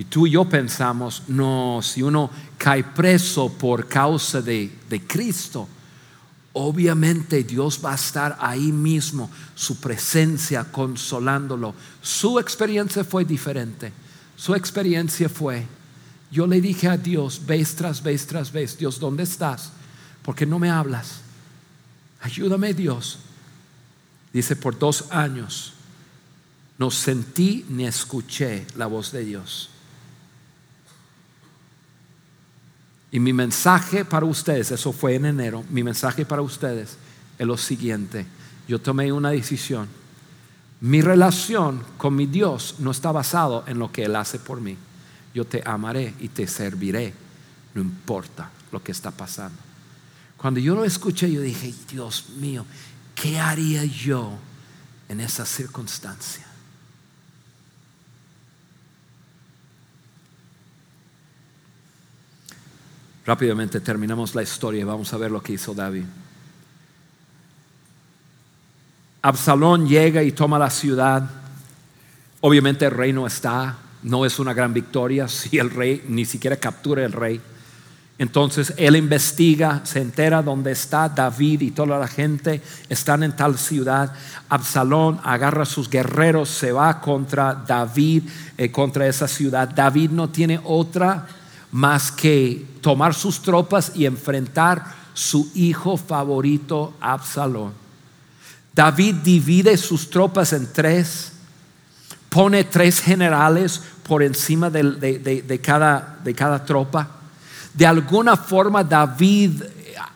Y 0.00 0.04
tú 0.04 0.26
y 0.26 0.30
yo 0.30 0.46
pensamos, 0.46 1.24
no, 1.28 1.80
si 1.82 2.02
uno 2.02 2.30
cae 2.56 2.82
preso 2.84 3.52
por 3.52 3.86
causa 3.86 4.40
de, 4.40 4.78
de 4.88 5.06
Cristo, 5.06 5.68
obviamente 6.54 7.44
Dios 7.44 7.78
va 7.84 7.92
a 7.92 7.96
estar 7.96 8.38
ahí 8.40 8.72
mismo, 8.72 9.30
su 9.54 9.78
presencia 9.78 10.64
consolándolo. 10.64 11.74
Su 12.00 12.38
experiencia 12.38 13.04
fue 13.04 13.26
diferente. 13.26 13.92
Su 14.36 14.54
experiencia 14.54 15.28
fue, 15.28 15.66
yo 16.30 16.46
le 16.46 16.62
dije 16.62 16.88
a 16.88 16.96
Dios, 16.96 17.44
vez 17.44 17.76
tras 17.76 18.02
vez 18.02 18.26
tras 18.26 18.50
vez, 18.50 18.78
Dios, 18.78 18.98
¿dónde 18.98 19.24
estás? 19.24 19.70
Porque 20.22 20.46
no 20.46 20.58
me 20.58 20.70
hablas. 20.70 21.20
Ayúdame 22.22 22.72
Dios. 22.72 23.18
Dice, 24.32 24.56
por 24.56 24.78
dos 24.78 25.04
años 25.10 25.74
no 26.78 26.90
sentí 26.90 27.66
ni 27.68 27.84
escuché 27.84 28.66
la 28.76 28.86
voz 28.86 29.12
de 29.12 29.26
Dios. 29.26 29.68
Y 33.12 33.20
mi 33.20 33.32
mensaje 33.32 34.04
para 34.04 34.26
ustedes, 34.26 34.70
eso 34.70 34.92
fue 34.92 35.16
en 35.16 35.26
enero, 35.26 35.64
mi 35.70 35.82
mensaje 35.82 36.24
para 36.24 36.42
ustedes 36.42 36.96
es 37.38 37.46
lo 37.46 37.56
siguiente. 37.56 38.26
Yo 38.68 38.80
tomé 38.80 39.12
una 39.12 39.30
decisión. 39.30 39.88
Mi 40.80 41.02
relación 41.02 41.82
con 41.98 42.14
mi 42.14 42.26
Dios 42.26 42.76
no 42.78 42.90
está 42.90 43.12
basado 43.12 43.64
en 43.66 43.78
lo 43.78 43.90
que 43.92 44.04
Él 44.04 44.16
hace 44.16 44.38
por 44.38 44.60
mí 44.60 44.76
yo 45.34 45.46
te 45.46 45.62
amaré 45.64 46.14
y 46.20 46.28
te 46.28 46.46
serviré, 46.46 47.14
no 47.74 47.82
importa 47.82 48.50
lo 48.72 48.82
que 48.82 48.92
está 48.92 49.10
pasando. 49.10 49.58
Cuando 50.36 50.60
yo 50.60 50.74
lo 50.74 50.84
escuché, 50.84 51.30
yo 51.30 51.40
dije, 51.40 51.72
Dios 51.88 52.30
mío, 52.36 52.64
¿qué 53.14 53.38
haría 53.38 53.84
yo 53.84 54.32
en 55.08 55.20
esa 55.20 55.44
circunstancia? 55.44 56.46
Rápidamente 63.26 63.80
terminamos 63.80 64.34
la 64.34 64.42
historia 64.42 64.80
y 64.80 64.84
vamos 64.84 65.12
a 65.12 65.18
ver 65.18 65.30
lo 65.30 65.42
que 65.42 65.52
hizo 65.52 65.74
David. 65.74 66.04
Absalón 69.22 69.86
llega 69.86 70.22
y 70.22 70.32
toma 70.32 70.58
la 70.58 70.70
ciudad. 70.70 71.28
Obviamente 72.40 72.86
el 72.86 72.92
rey 72.92 73.12
no 73.12 73.26
está, 73.26 73.76
no 74.02 74.24
es 74.24 74.38
una 74.38 74.54
gran 74.54 74.72
victoria 74.72 75.28
si 75.28 75.58
el 75.58 75.70
rey 75.70 76.04
ni 76.08 76.24
siquiera 76.24 76.56
captura 76.56 77.04
el 77.04 77.12
rey. 77.12 77.40
Entonces 78.18 78.74
él 78.76 78.96
investiga, 78.96 79.80
se 79.84 79.98
entera 80.00 80.42
dónde 80.42 80.72
está 80.72 81.08
David 81.08 81.62
y 81.62 81.70
toda 81.70 81.98
la 81.98 82.06
gente 82.06 82.60
están 82.90 83.22
en 83.22 83.34
tal 83.34 83.56
ciudad. 83.56 84.12
Absalón 84.50 85.18
agarra 85.24 85.62
a 85.62 85.66
sus 85.66 85.88
guerreros, 85.88 86.50
se 86.50 86.70
va 86.70 87.00
contra 87.00 87.54
David, 87.54 88.24
eh, 88.58 88.70
contra 88.70 89.06
esa 89.06 89.26
ciudad. 89.26 89.70
David 89.70 90.10
no 90.10 90.28
tiene 90.28 90.60
otra 90.64 91.26
más 91.72 92.10
que 92.10 92.66
tomar 92.80 93.14
sus 93.14 93.42
tropas 93.42 93.92
y 93.94 94.06
enfrentar 94.06 94.84
su 95.14 95.50
hijo 95.54 95.96
favorito, 95.96 96.94
Absalón. 97.00 97.72
David 98.74 99.16
divide 99.16 99.76
sus 99.76 100.08
tropas 100.08 100.52
en 100.52 100.72
tres, 100.72 101.32
pone 102.28 102.64
tres 102.64 103.00
generales 103.00 103.82
por 104.02 104.22
encima 104.22 104.70
de 104.70 105.60
cada, 105.62 106.18
de 106.24 106.34
cada 106.34 106.64
tropa 106.64 107.20
de 107.74 107.86
alguna 107.86 108.36
forma 108.36 108.82
David 108.82 109.62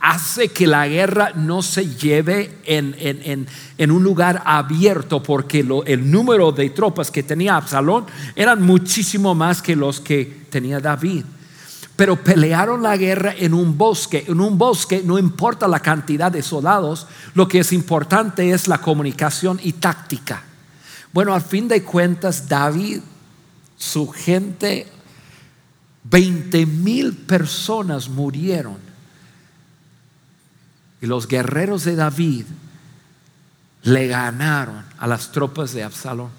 hace 0.00 0.48
que 0.48 0.66
la 0.66 0.86
guerra 0.88 1.32
no 1.34 1.62
se 1.62 1.86
lleve 1.86 2.58
en, 2.64 3.46
un 3.90 4.02
lugar 4.02 4.42
abierto 4.44 5.22
porque 5.22 5.66
el 5.86 6.10
número 6.10 6.52
de 6.52 6.70
tropas 6.70 7.10
que 7.10 7.22
tenía 7.22 7.56
Absalón 7.56 8.06
eran 8.34 8.62
muchísimo 8.62 9.34
más 9.34 9.62
que 9.62 9.76
los 9.76 10.00
que 10.00 10.46
tenía 10.50 10.80
David. 10.80 11.24
Pero 11.96 12.22
pelearon 12.22 12.82
la 12.82 12.96
guerra 12.96 13.34
en 13.36 13.54
un 13.54 13.78
bosque. 13.78 14.24
En 14.26 14.40
un 14.40 14.58
bosque 14.58 15.02
no 15.04 15.18
importa 15.18 15.68
la 15.68 15.80
cantidad 15.80 16.32
de 16.32 16.42
soldados, 16.42 17.06
lo 17.34 17.46
que 17.46 17.60
es 17.60 17.72
importante 17.72 18.50
es 18.50 18.68
la 18.68 18.78
comunicación 18.78 19.60
y 19.62 19.72
táctica. 19.72 20.42
Bueno, 21.12 21.34
al 21.34 21.42
fin 21.42 21.68
de 21.68 21.84
cuentas, 21.84 22.48
David, 22.48 23.00
su 23.76 24.08
gente 24.08 24.88
20 26.04 26.66
mil 26.66 27.14
personas 27.14 28.08
murieron. 28.08 28.78
Y 31.00 31.06
los 31.06 31.26
guerreros 31.26 31.84
de 31.84 31.96
David 31.96 32.44
le 33.82 34.06
ganaron 34.06 34.84
a 34.98 35.06
las 35.06 35.32
tropas 35.32 35.72
de 35.72 35.82
Absalón. 35.82 36.30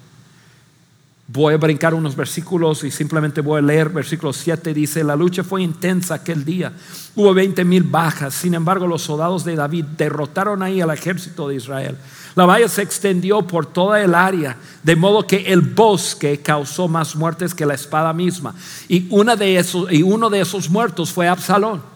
Voy 1.28 1.54
a 1.54 1.56
brincar 1.56 1.92
unos 1.92 2.14
versículos 2.14 2.84
y 2.84 2.90
simplemente 2.92 3.40
voy 3.40 3.58
a 3.58 3.62
leer 3.62 3.88
versículo 3.88 4.32
7. 4.32 4.72
Dice, 4.72 5.02
la 5.02 5.16
lucha 5.16 5.42
fue 5.42 5.60
intensa 5.60 6.14
aquel 6.14 6.44
día. 6.44 6.72
Hubo 7.16 7.34
20 7.34 7.64
mil 7.64 7.82
bajas. 7.82 8.32
Sin 8.32 8.54
embargo, 8.54 8.86
los 8.86 9.02
soldados 9.02 9.44
de 9.44 9.56
David 9.56 9.86
derrotaron 9.96 10.62
ahí 10.62 10.80
al 10.80 10.90
ejército 10.90 11.48
de 11.48 11.56
Israel. 11.56 11.96
La 12.36 12.46
valla 12.46 12.68
se 12.68 12.82
extendió 12.82 13.42
por 13.42 13.66
toda 13.66 14.00
el 14.02 14.14
área, 14.14 14.56
de 14.84 14.94
modo 14.94 15.26
que 15.26 15.52
el 15.52 15.62
bosque 15.62 16.42
causó 16.42 16.86
más 16.86 17.16
muertes 17.16 17.54
que 17.54 17.66
la 17.66 17.74
espada 17.74 18.12
misma. 18.12 18.54
Y, 18.86 19.08
de 19.36 19.56
esos, 19.56 19.90
y 19.90 20.02
uno 20.02 20.30
de 20.30 20.42
esos 20.42 20.70
muertos 20.70 21.12
fue 21.12 21.26
Absalón. 21.26 21.95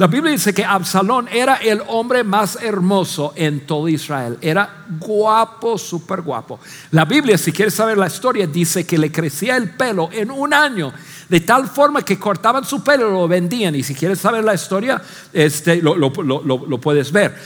La 0.00 0.06
Biblia 0.06 0.32
dice 0.32 0.54
que 0.54 0.64
Absalón 0.64 1.28
era 1.30 1.56
el 1.56 1.82
hombre 1.88 2.24
más 2.24 2.56
hermoso 2.62 3.34
en 3.36 3.66
todo 3.66 3.86
Israel. 3.86 4.38
Era 4.40 4.86
guapo, 4.98 5.76
súper 5.76 6.22
guapo. 6.22 6.58
La 6.92 7.04
Biblia, 7.04 7.36
si 7.36 7.52
quieres 7.52 7.74
saber 7.74 7.98
la 7.98 8.06
historia, 8.06 8.46
dice 8.46 8.86
que 8.86 8.96
le 8.96 9.12
crecía 9.12 9.58
el 9.58 9.72
pelo 9.72 10.08
en 10.10 10.30
un 10.30 10.54
año, 10.54 10.90
de 11.28 11.40
tal 11.40 11.68
forma 11.68 12.02
que 12.02 12.18
cortaban 12.18 12.64
su 12.64 12.82
pelo 12.82 13.10
y 13.10 13.12
lo 13.12 13.28
vendían. 13.28 13.74
Y 13.74 13.82
si 13.82 13.94
quieres 13.94 14.18
saber 14.20 14.42
la 14.42 14.54
historia, 14.54 15.02
este, 15.34 15.82
lo, 15.82 15.94
lo 15.94 16.80
puedes 16.80 17.12
ver 17.12 17.36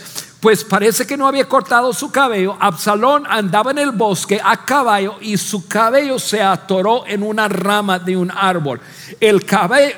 pues 0.44 0.62
parece 0.62 1.06
que 1.06 1.16
no 1.16 1.26
había 1.26 1.48
cortado 1.48 1.90
su 1.94 2.10
cabello. 2.10 2.54
Absalón 2.60 3.24
andaba 3.26 3.70
en 3.70 3.78
el 3.78 3.92
bosque 3.92 4.38
a 4.44 4.62
caballo 4.62 5.14
y 5.22 5.38
su 5.38 5.66
cabello 5.66 6.18
se 6.18 6.42
atoró 6.42 7.06
en 7.06 7.22
una 7.22 7.48
rama 7.48 7.98
de 7.98 8.14
un 8.14 8.30
árbol. 8.30 8.78
El 9.18 9.46
cabello, 9.46 9.96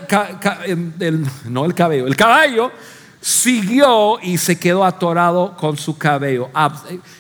em, 0.65 1.27
no 1.47 1.65
el 1.65 1.75
cabello, 1.75 2.07
el 2.07 2.15
caballo 2.15 2.71
siguió 3.21 4.21
y 4.23 4.39
se 4.39 4.57
quedó 4.57 4.85
atorado 4.85 5.57
con 5.57 5.77
su 5.77 5.99
cabello. 5.99 6.49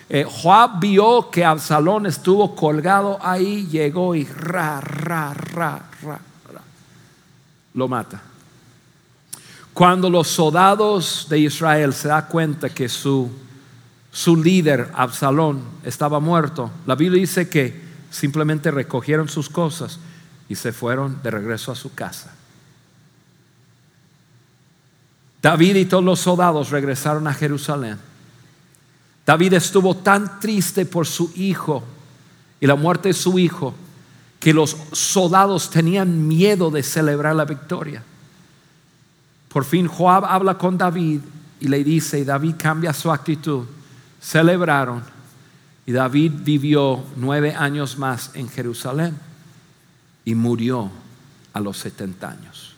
Eh, 0.09 0.25
Joab 0.25 0.79
vio 0.79 1.29
que 1.29 1.45
Absalón 1.45 2.07
estuvo 2.07 2.55
colgado 2.55 3.19
ahí, 3.21 3.67
llegó 3.67 4.15
y 4.15 4.25
ra, 4.25 4.81
ra, 4.81 5.35
ra, 5.35 5.83
ra, 6.01 6.21
ra, 6.53 6.61
lo 7.75 7.89
mata. 7.89 8.23
Cuando 9.77 10.09
los 10.09 10.29
soldados 10.29 11.27
de 11.29 11.39
Israel 11.39 11.93
se 11.93 12.09
da 12.09 12.27
cuenta 12.29 12.71
que 12.71 12.89
su, 12.89 13.31
su 14.11 14.35
líder, 14.35 14.91
Absalón, 14.95 15.61
estaba 15.85 16.19
muerto, 16.19 16.71
la 16.87 16.95
Biblia 16.95 17.21
dice 17.21 17.51
que 17.51 17.79
simplemente 18.11 18.71
recogieron 18.71 19.29
sus 19.29 19.51
cosas 19.51 19.99
y 20.49 20.55
se 20.55 20.73
fueron 20.73 21.21
de 21.23 21.31
regreso 21.31 21.71
a 21.73 21.75
su 21.75 21.95
casa. 21.95 22.33
David 25.43 25.77
y 25.77 25.85
todos 25.85 26.05
los 26.05 26.21
soldados 26.21 26.71
regresaron 26.71 27.27
a 27.27 27.35
Jerusalén. 27.35 27.99
David 29.27 29.53
estuvo 29.53 29.95
tan 29.95 30.41
triste 30.41 30.87
por 30.87 31.07
su 31.07 31.31
hijo 31.37 31.85
y 32.61 32.67
la 32.67 32.77
muerte 32.77 33.09
de 33.09 33.13
su 33.13 33.39
hijo 33.39 33.75
que 34.41 34.55
los 34.55 34.75
soldados 34.93 35.69
tenían 35.69 36.27
miedo 36.27 36.71
de 36.71 36.83
celebrar 36.83 37.37
la 37.37 37.45
victoria. 37.45 38.03
Por 39.49 39.65
fin 39.65 39.87
Joab 39.87 40.25
habla 40.25 40.59
con 40.59 40.77
David 40.77 41.21
y 41.61 41.69
le 41.69 41.83
dice, 41.83 42.19
y 42.19 42.25
David 42.25 42.55
cambia 42.59 42.93
su 42.93 43.11
actitud. 43.11 43.65
Celebraron 44.21 45.03
y 45.87 45.93
David 45.93 46.33
vivió 46.39 47.05
nueve 47.17 47.55
años 47.55 47.97
más 47.97 48.31
en 48.35 48.49
Jerusalén 48.49 49.17
y 50.25 50.35
murió 50.35 50.91
a 51.53 51.61
los 51.61 51.79
70 51.79 52.29
años. 52.29 52.75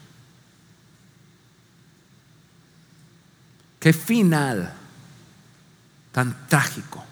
Qué 3.81 3.93
final 3.93 4.75
tan 6.12 6.49
trágico. 6.49 7.05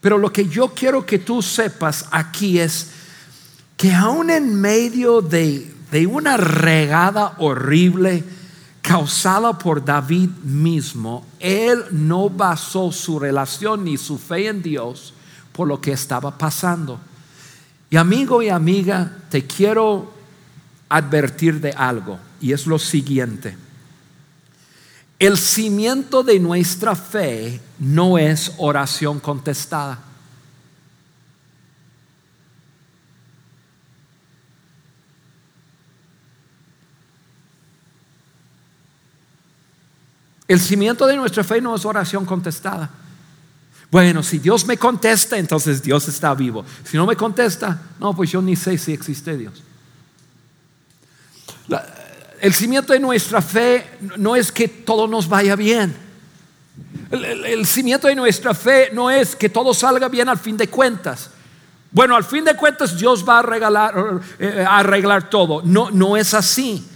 Pero 0.00 0.18
lo 0.18 0.32
que 0.32 0.48
yo 0.48 0.68
quiero 0.74 1.06
que 1.06 1.20
tú 1.20 1.40
sepas 1.40 2.06
aquí 2.10 2.58
es 2.58 2.90
que 3.76 3.94
aún 3.94 4.30
en 4.30 4.60
medio 4.60 5.22
de 5.22 5.72
de 5.92 6.06
una 6.06 6.38
regada 6.38 7.34
horrible 7.38 8.24
causada 8.80 9.58
por 9.58 9.84
David 9.84 10.30
mismo, 10.42 11.26
él 11.38 11.84
no 11.90 12.30
basó 12.30 12.90
su 12.90 13.20
relación 13.20 13.84
ni 13.84 13.98
su 13.98 14.18
fe 14.18 14.48
en 14.48 14.62
Dios 14.62 15.12
por 15.52 15.68
lo 15.68 15.82
que 15.82 15.92
estaba 15.92 16.36
pasando. 16.36 16.98
Y 17.90 17.96
amigo 17.96 18.42
y 18.42 18.48
amiga, 18.48 19.18
te 19.28 19.46
quiero 19.46 20.14
advertir 20.88 21.60
de 21.60 21.72
algo, 21.72 22.18
y 22.40 22.52
es 22.52 22.66
lo 22.66 22.78
siguiente. 22.78 23.54
El 25.18 25.36
cimiento 25.36 26.22
de 26.22 26.40
nuestra 26.40 26.96
fe 26.96 27.60
no 27.78 28.16
es 28.16 28.54
oración 28.56 29.20
contestada. 29.20 29.98
El 40.52 40.60
cimiento 40.60 41.06
de 41.06 41.16
nuestra 41.16 41.42
fe 41.42 41.62
no 41.62 41.74
es 41.74 41.82
oración 41.86 42.26
contestada. 42.26 42.90
Bueno, 43.90 44.22
si 44.22 44.38
Dios 44.38 44.66
me 44.66 44.76
contesta, 44.76 45.38
entonces 45.38 45.82
Dios 45.82 46.06
está 46.08 46.34
vivo. 46.34 46.62
Si 46.84 46.98
no 46.98 47.06
me 47.06 47.16
contesta, 47.16 47.80
no, 47.98 48.14
pues 48.14 48.30
yo 48.30 48.42
ni 48.42 48.54
sé 48.54 48.76
si 48.76 48.92
existe 48.92 49.38
Dios. 49.38 49.62
el 52.38 52.52
cimiento 52.52 52.92
de 52.92 53.00
nuestra 53.00 53.40
fe 53.40 53.98
no 54.18 54.36
es 54.36 54.52
que 54.52 54.68
todo 54.68 55.08
nos 55.08 55.26
vaya 55.26 55.56
bien. 55.56 55.96
El, 57.10 57.64
cimiento 57.64 58.08
de 58.08 58.14
nuestra 58.14 58.52
fe 58.52 58.90
no 58.92 59.10
es 59.10 59.34
que 59.34 59.48
todo 59.48 59.72
salga 59.72 60.10
bien 60.10 60.28
al 60.28 60.38
fin 60.38 60.58
de 60.58 60.68
cuentas. 60.68 61.30
Bueno, 61.90 62.14
al 62.14 62.24
fin 62.24 62.44
de 62.44 62.54
cuentas 62.56 62.98
Dios 62.98 63.26
va 63.26 63.38
a, 63.38 63.42
regalar, 63.42 64.20
eh, 64.38 64.62
a 64.68 64.80
arreglar 64.80 65.30
todo. 65.30 65.62
No, 65.64 65.90
no 65.90 66.14
es 66.14 66.34
así. 66.34 66.86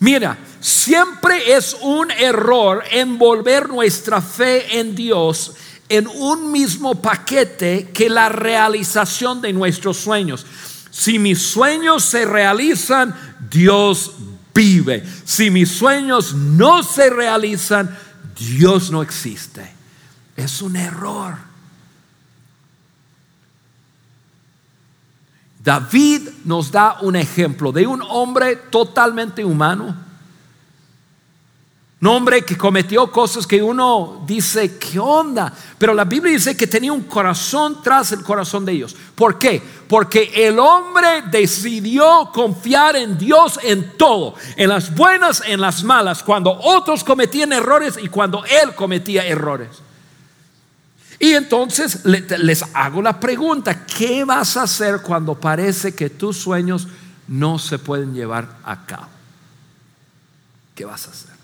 Mira, 0.00 0.36
siempre 0.60 1.54
es 1.54 1.76
un 1.80 2.10
error 2.10 2.82
envolver 2.90 3.68
nuestra 3.68 4.20
fe 4.20 4.78
en 4.78 4.94
Dios 4.94 5.54
en 5.88 6.06
un 6.08 6.50
mismo 6.50 7.00
paquete 7.00 7.90
que 7.92 8.08
la 8.08 8.28
realización 8.28 9.40
de 9.40 9.52
nuestros 9.52 9.96
sueños. 9.96 10.44
Si 10.90 11.18
mis 11.18 11.42
sueños 11.42 12.04
se 12.04 12.24
realizan, 12.24 13.14
Dios 13.50 14.12
vive. 14.54 15.04
Si 15.24 15.50
mis 15.50 15.70
sueños 15.70 16.34
no 16.34 16.82
se 16.82 17.10
realizan, 17.10 17.96
Dios 18.38 18.90
no 18.90 19.02
existe. 19.02 19.70
Es 20.36 20.62
un 20.62 20.76
error. 20.76 21.36
David 25.62 26.28
nos 26.44 26.70
da 26.70 26.98
un 27.02 27.16
ejemplo 27.16 27.72
de 27.72 27.86
un 27.86 28.00
hombre 28.02 28.56
totalmente 28.70 29.44
humano 29.44 30.05
Un 31.98 32.08
hombre 32.08 32.42
que 32.42 32.58
cometió 32.58 33.10
cosas 33.10 33.46
que 33.46 33.62
uno 33.62 34.22
dice, 34.26 34.76
¿qué 34.76 34.98
onda? 34.98 35.50
Pero 35.78 35.94
la 35.94 36.04
Biblia 36.04 36.34
dice 36.34 36.54
que 36.54 36.66
tenía 36.66 36.92
un 36.92 37.04
corazón 37.04 37.80
tras 37.82 38.12
el 38.12 38.22
corazón 38.22 38.66
de 38.66 38.72
ellos. 38.72 38.94
¿Por 39.14 39.38
qué? 39.38 39.62
Porque 39.88 40.30
el 40.34 40.58
hombre 40.58 41.22
decidió 41.30 42.30
confiar 42.34 42.96
en 42.96 43.16
Dios 43.16 43.58
en 43.62 43.96
todo, 43.96 44.34
en 44.56 44.68
las 44.68 44.94
buenas, 44.94 45.42
en 45.46 45.58
las 45.58 45.82
malas, 45.84 46.22
cuando 46.22 46.52
otros 46.52 47.02
cometían 47.02 47.54
errores 47.54 47.98
y 48.00 48.08
cuando 48.08 48.44
él 48.44 48.74
cometía 48.74 49.24
errores. 49.24 49.70
Y 51.18 51.32
entonces 51.32 52.04
les 52.04 52.62
hago 52.74 53.00
la 53.00 53.18
pregunta, 53.18 53.86
¿qué 53.86 54.22
vas 54.22 54.58
a 54.58 54.64
hacer 54.64 55.00
cuando 55.00 55.34
parece 55.34 55.94
que 55.94 56.10
tus 56.10 56.36
sueños 56.36 56.88
no 57.26 57.58
se 57.58 57.78
pueden 57.78 58.12
llevar 58.12 58.58
a 58.64 58.84
cabo? 58.84 59.08
¿Qué 60.74 60.84
vas 60.84 61.08
a 61.08 61.10
hacer? 61.10 61.35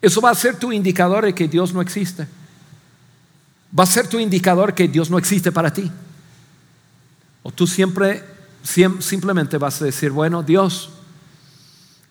Eso 0.00 0.20
va 0.20 0.30
a 0.30 0.34
ser 0.34 0.58
tu 0.58 0.72
indicador 0.72 1.24
de 1.24 1.34
que 1.34 1.48
Dios 1.48 1.72
no 1.72 1.80
existe. 1.80 2.26
Va 3.76 3.84
a 3.84 3.86
ser 3.86 4.08
tu 4.08 4.18
indicador 4.18 4.74
que 4.74 4.88
Dios 4.88 5.10
no 5.10 5.18
existe 5.18 5.52
para 5.52 5.72
ti. 5.72 5.90
O 7.42 7.50
tú 7.50 7.66
siempre, 7.66 8.24
simplemente 8.62 9.58
vas 9.58 9.82
a 9.82 9.84
decir, 9.84 10.10
bueno, 10.10 10.42
Dios, 10.42 10.90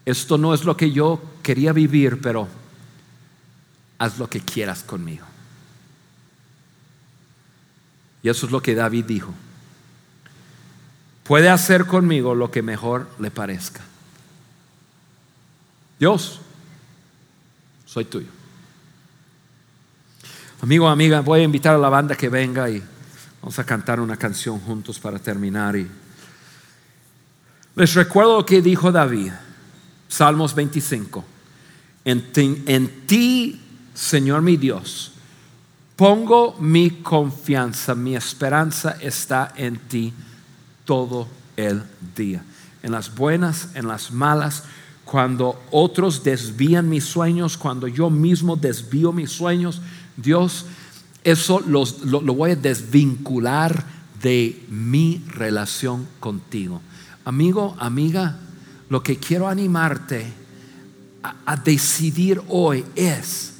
esto 0.05 0.37
no 0.37 0.53
es 0.53 0.63
lo 0.63 0.75
que 0.77 0.91
yo 0.91 1.21
quería 1.41 1.73
vivir, 1.73 2.21
pero 2.21 2.47
haz 3.97 4.17
lo 4.17 4.29
que 4.29 4.41
quieras 4.41 4.83
conmigo. 4.83 5.25
Y 8.23 8.29
eso 8.29 8.45
es 8.45 8.51
lo 8.51 8.61
que 8.61 8.75
David 8.75 9.05
dijo. 9.05 9.33
Puede 11.23 11.49
hacer 11.49 11.85
conmigo 11.85 12.35
lo 12.35 12.51
que 12.51 12.61
mejor 12.61 13.09
le 13.19 13.31
parezca. 13.31 13.81
Dios, 15.99 16.39
soy 17.87 18.05
tuyo. 18.05 18.27
Amigo, 20.61 20.87
amiga, 20.87 21.21
voy 21.21 21.39
a 21.39 21.43
invitar 21.43 21.73
a 21.73 21.77
la 21.77 21.89
banda 21.89 22.15
que 22.15 22.29
venga 22.29 22.69
y 22.69 22.83
vamos 23.41 23.57
a 23.57 23.63
cantar 23.63 23.99
una 23.99 24.17
canción 24.17 24.59
juntos 24.59 24.99
para 24.99 25.17
terminar. 25.17 25.75
Y 25.75 25.87
les 27.75 27.93
recuerdo 27.93 28.37
lo 28.37 28.45
que 28.45 28.61
dijo 28.61 28.91
David, 28.91 29.31
Salmos 30.09 30.53
25. 30.53 31.23
En 32.05 32.31
ti, 32.31 32.63
en 32.65 33.07
ti, 33.07 33.61
Señor 33.93 34.41
mi 34.41 34.57
Dios, 34.57 35.13
pongo 35.95 36.55
mi 36.59 37.01
confianza, 37.01 37.95
mi 37.95 38.15
esperanza 38.15 38.97
está 38.99 39.53
en 39.55 39.77
ti 39.77 40.13
todo 40.85 41.27
el 41.55 41.83
día. 42.15 42.43
En 42.83 42.91
las 42.91 43.13
buenas, 43.15 43.69
en 43.75 43.87
las 43.87 44.11
malas, 44.11 44.63
cuando 45.07 45.57
otros 45.71 46.21
desvían 46.21 46.89
mis 46.89 47.05
sueños, 47.05 47.57
cuando 47.57 47.87
yo 47.87 48.09
mismo 48.09 48.57
desvío 48.57 49.13
mis 49.13 49.31
sueños, 49.31 49.81
Dios, 50.17 50.65
eso 51.23 51.61
lo, 51.61 51.85
voy 52.35 52.51
a 52.51 52.55
desvincular 52.57 53.85
de 54.21 54.65
mi 54.69 55.23
relación 55.29 56.05
contigo. 56.19 56.81
Amigo, 57.23 57.75
amiga, 57.79 58.37
lo 58.89 59.01
que 59.01 59.15
quiero 59.15 59.47
animarte 59.47 60.27
a, 61.23 61.55
decidir 61.55 62.41
hoy 62.49 62.83
es, 62.93 63.53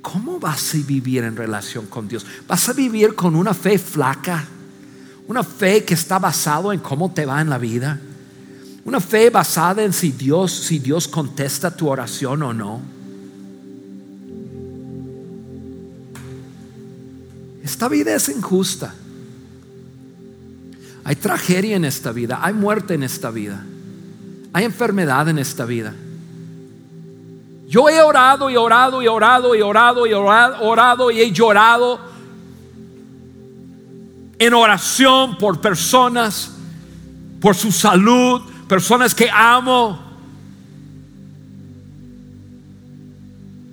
¿cómo 0.00 0.38
vas 0.38 0.74
a 0.74 0.78
vivir 0.78 1.24
en 1.24 1.36
relación 1.36 1.86
con 1.86 2.06
Dios? 2.06 2.24
¿Vas 2.46 2.68
a 2.68 2.72
vivir 2.72 3.16
con 3.16 3.34
una 3.34 3.52
fe 3.52 3.78
flaca? 3.78 4.46
¿Una 5.26 5.42
fe 5.42 5.84
que 5.84 5.94
está 5.94 6.20
basado 6.20 6.72
en 6.72 6.78
cómo 6.78 7.10
te 7.10 7.26
va 7.26 7.40
en 7.40 7.50
la 7.50 7.58
vida? 7.58 8.00
Una 8.84 9.00
fe 9.00 9.30
basada 9.30 9.82
en 9.82 9.92
si 9.92 10.10
Dios, 10.10 10.50
si 10.50 10.78
Dios 10.78 11.06
contesta 11.06 11.74
tu 11.74 11.88
oración 11.88 12.42
o 12.42 12.52
no. 12.52 12.80
Esta 17.62 17.88
vida 17.88 18.14
es 18.14 18.28
injusta. 18.28 18.94
Hay 21.04 21.16
tragedia 21.16 21.76
en 21.76 21.84
esta 21.84 22.12
vida, 22.12 22.40
hay 22.42 22.54
muerte 22.54 22.94
en 22.94 23.02
esta 23.02 23.30
vida, 23.30 23.64
hay 24.52 24.64
enfermedad 24.64 25.28
en 25.28 25.38
esta 25.38 25.64
vida. 25.64 25.94
Yo 27.68 27.88
he 27.88 28.00
orado 28.00 28.50
y 28.50 28.56
orado 28.56 29.02
y 29.02 29.08
orado 29.08 29.54
y 29.54 29.62
orado 29.62 30.06
y 30.06 30.12
orado, 30.12 30.62
orado 30.62 31.10
y 31.10 31.20
he 31.20 31.32
llorado 31.32 31.98
en 34.38 34.54
oración 34.54 35.38
por 35.38 35.60
personas, 35.60 36.52
por 37.40 37.56
su 37.56 37.72
salud, 37.72 38.42
personas 38.72 39.14
que 39.14 39.28
amo. 39.30 40.00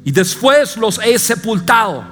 Y 0.04 0.12
después 0.12 0.76
los 0.76 1.00
he 1.00 1.18
sepultado. 1.18 2.04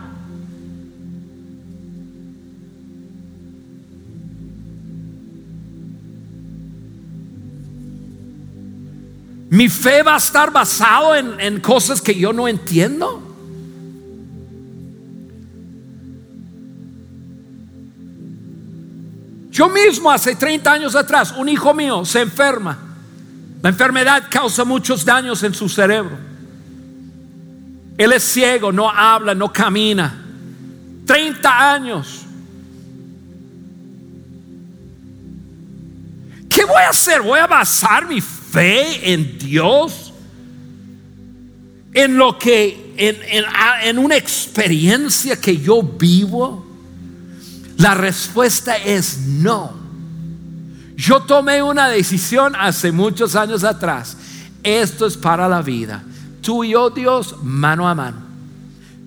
Mi 9.49 9.67
fe 9.67 10.01
va 10.01 10.15
a 10.15 10.19
estar 10.19 10.53
basado 10.53 11.13
en, 11.13 11.41
en 11.41 11.59
cosas 11.59 12.01
que 12.01 12.15
yo 12.15 12.31
no 12.31 12.47
entiendo. 12.47 13.26
Yo 19.57 19.69
mismo 19.69 20.11
hace 20.11 20.35
30 20.35 20.71
años 20.71 20.95
atrás, 20.95 21.33
un 21.35 21.49
hijo 21.49 21.73
mío 21.73 22.05
se 22.05 22.21
enferma. 22.21 22.77
La 23.63 23.69
enfermedad 23.69 24.25
causa 24.29 24.63
muchos 24.63 25.03
daños 25.03 25.41
en 25.41 25.55
su 25.55 25.67
cerebro. 25.67 26.15
Él 27.97 28.13
es 28.13 28.21
ciego, 28.21 28.71
no 28.71 28.87
habla, 28.87 29.33
no 29.33 29.51
camina. 29.51 30.23
30 31.07 31.73
años. 31.73 32.21
¿Qué 36.47 36.63
voy 36.63 36.83
a 36.83 36.89
hacer? 36.89 37.23
¿Voy 37.23 37.39
a 37.39 37.47
basar 37.47 38.07
mi 38.07 38.21
fe 38.21 39.11
en 39.11 39.39
Dios? 39.39 40.13
En 41.95 42.15
lo 42.15 42.37
que, 42.37 42.93
en, 42.95 43.17
en 43.81 43.97
una 43.97 44.17
experiencia 44.17 45.41
que 45.41 45.57
yo 45.57 45.81
vivo. 45.81 46.66
La 47.77 47.93
respuesta 47.93 48.75
es 48.77 49.19
no. 49.19 49.73
Yo 50.95 51.21
tomé 51.21 51.61
una 51.61 51.87
decisión 51.89 52.55
hace 52.55 52.91
muchos 52.91 53.35
años 53.35 53.63
atrás. 53.63 54.17
Esto 54.63 55.05
es 55.05 55.15
para 55.15 55.47
la 55.47 55.61
vida. 55.61 56.03
Tú 56.41 56.63
y 56.63 56.71
yo, 56.71 56.89
Dios, 56.89 57.35
mano 57.43 57.87
a 57.87 57.93
mano. 57.93 58.17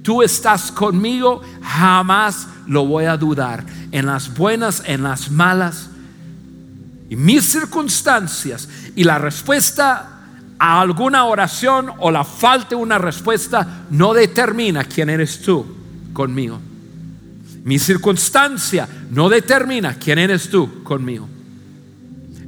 Tú 0.03 0.23
estás 0.23 0.71
conmigo, 0.71 1.43
jamás 1.63 2.47
lo 2.67 2.87
voy 2.87 3.07
a 3.07 3.17
dudar. 3.17 3.65
En 3.91 4.07
las 4.07 4.33
buenas, 4.35 4.83
en 4.87 5.03
las 5.03 5.31
malas. 5.31 5.91
Y 7.09 7.17
mis 7.17 7.45
circunstancias 7.45 8.69
y 8.95 9.03
la 9.03 9.19
respuesta 9.19 10.21
a 10.61 10.81
alguna 10.81 11.25
oración 11.25 11.91
o 11.99 12.11
la 12.13 12.23
falta 12.23 12.71
de 12.71 12.77
una 12.77 12.99
respuesta 12.99 13.85
no 13.91 14.15
determina 14.15 14.85
quién 14.85 15.11
eres 15.11 15.43
tú 15.43 15.67
conmigo. 16.13 16.61
Mi 17.65 17.79
circunstancia 17.79 18.89
no 19.11 19.29
determina 19.29 19.95
quién 19.95 20.19
eres 20.19 20.49
tú 20.49 20.83
conmigo. 20.83 21.29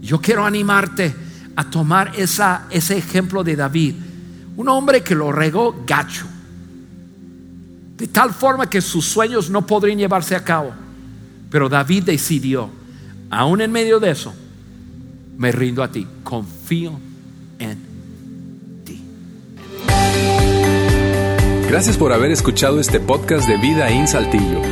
Yo 0.00 0.20
quiero 0.20 0.44
animarte 0.44 1.14
a 1.54 1.68
tomar 1.68 2.12
esa, 2.16 2.66
ese 2.70 2.96
ejemplo 2.96 3.44
de 3.44 3.56
David, 3.56 3.94
un 4.56 4.68
hombre 4.68 5.02
que 5.02 5.14
lo 5.14 5.30
regó 5.32 5.84
gacho, 5.86 6.26
de 7.96 8.06
tal 8.08 8.32
forma 8.32 8.68
que 8.68 8.80
sus 8.80 9.04
sueños 9.04 9.50
no 9.50 9.66
podrían 9.66 9.98
llevarse 9.98 10.34
a 10.34 10.42
cabo. 10.42 10.72
Pero 11.50 11.68
David 11.68 12.04
decidió, 12.04 12.70
aún 13.30 13.60
en 13.60 13.70
medio 13.70 14.00
de 14.00 14.10
eso, 14.10 14.34
me 15.36 15.52
rindo 15.52 15.82
a 15.82 15.90
ti, 15.92 16.06
confío 16.24 16.98
en 17.58 17.78
ti. 18.84 19.02
Gracias 21.68 21.96
por 21.96 22.12
haber 22.12 22.30
escuchado 22.30 22.80
este 22.80 23.00
podcast 23.00 23.46
de 23.46 23.58
Vida 23.58 23.90
en 23.90 24.08
Saltillo. 24.08 24.71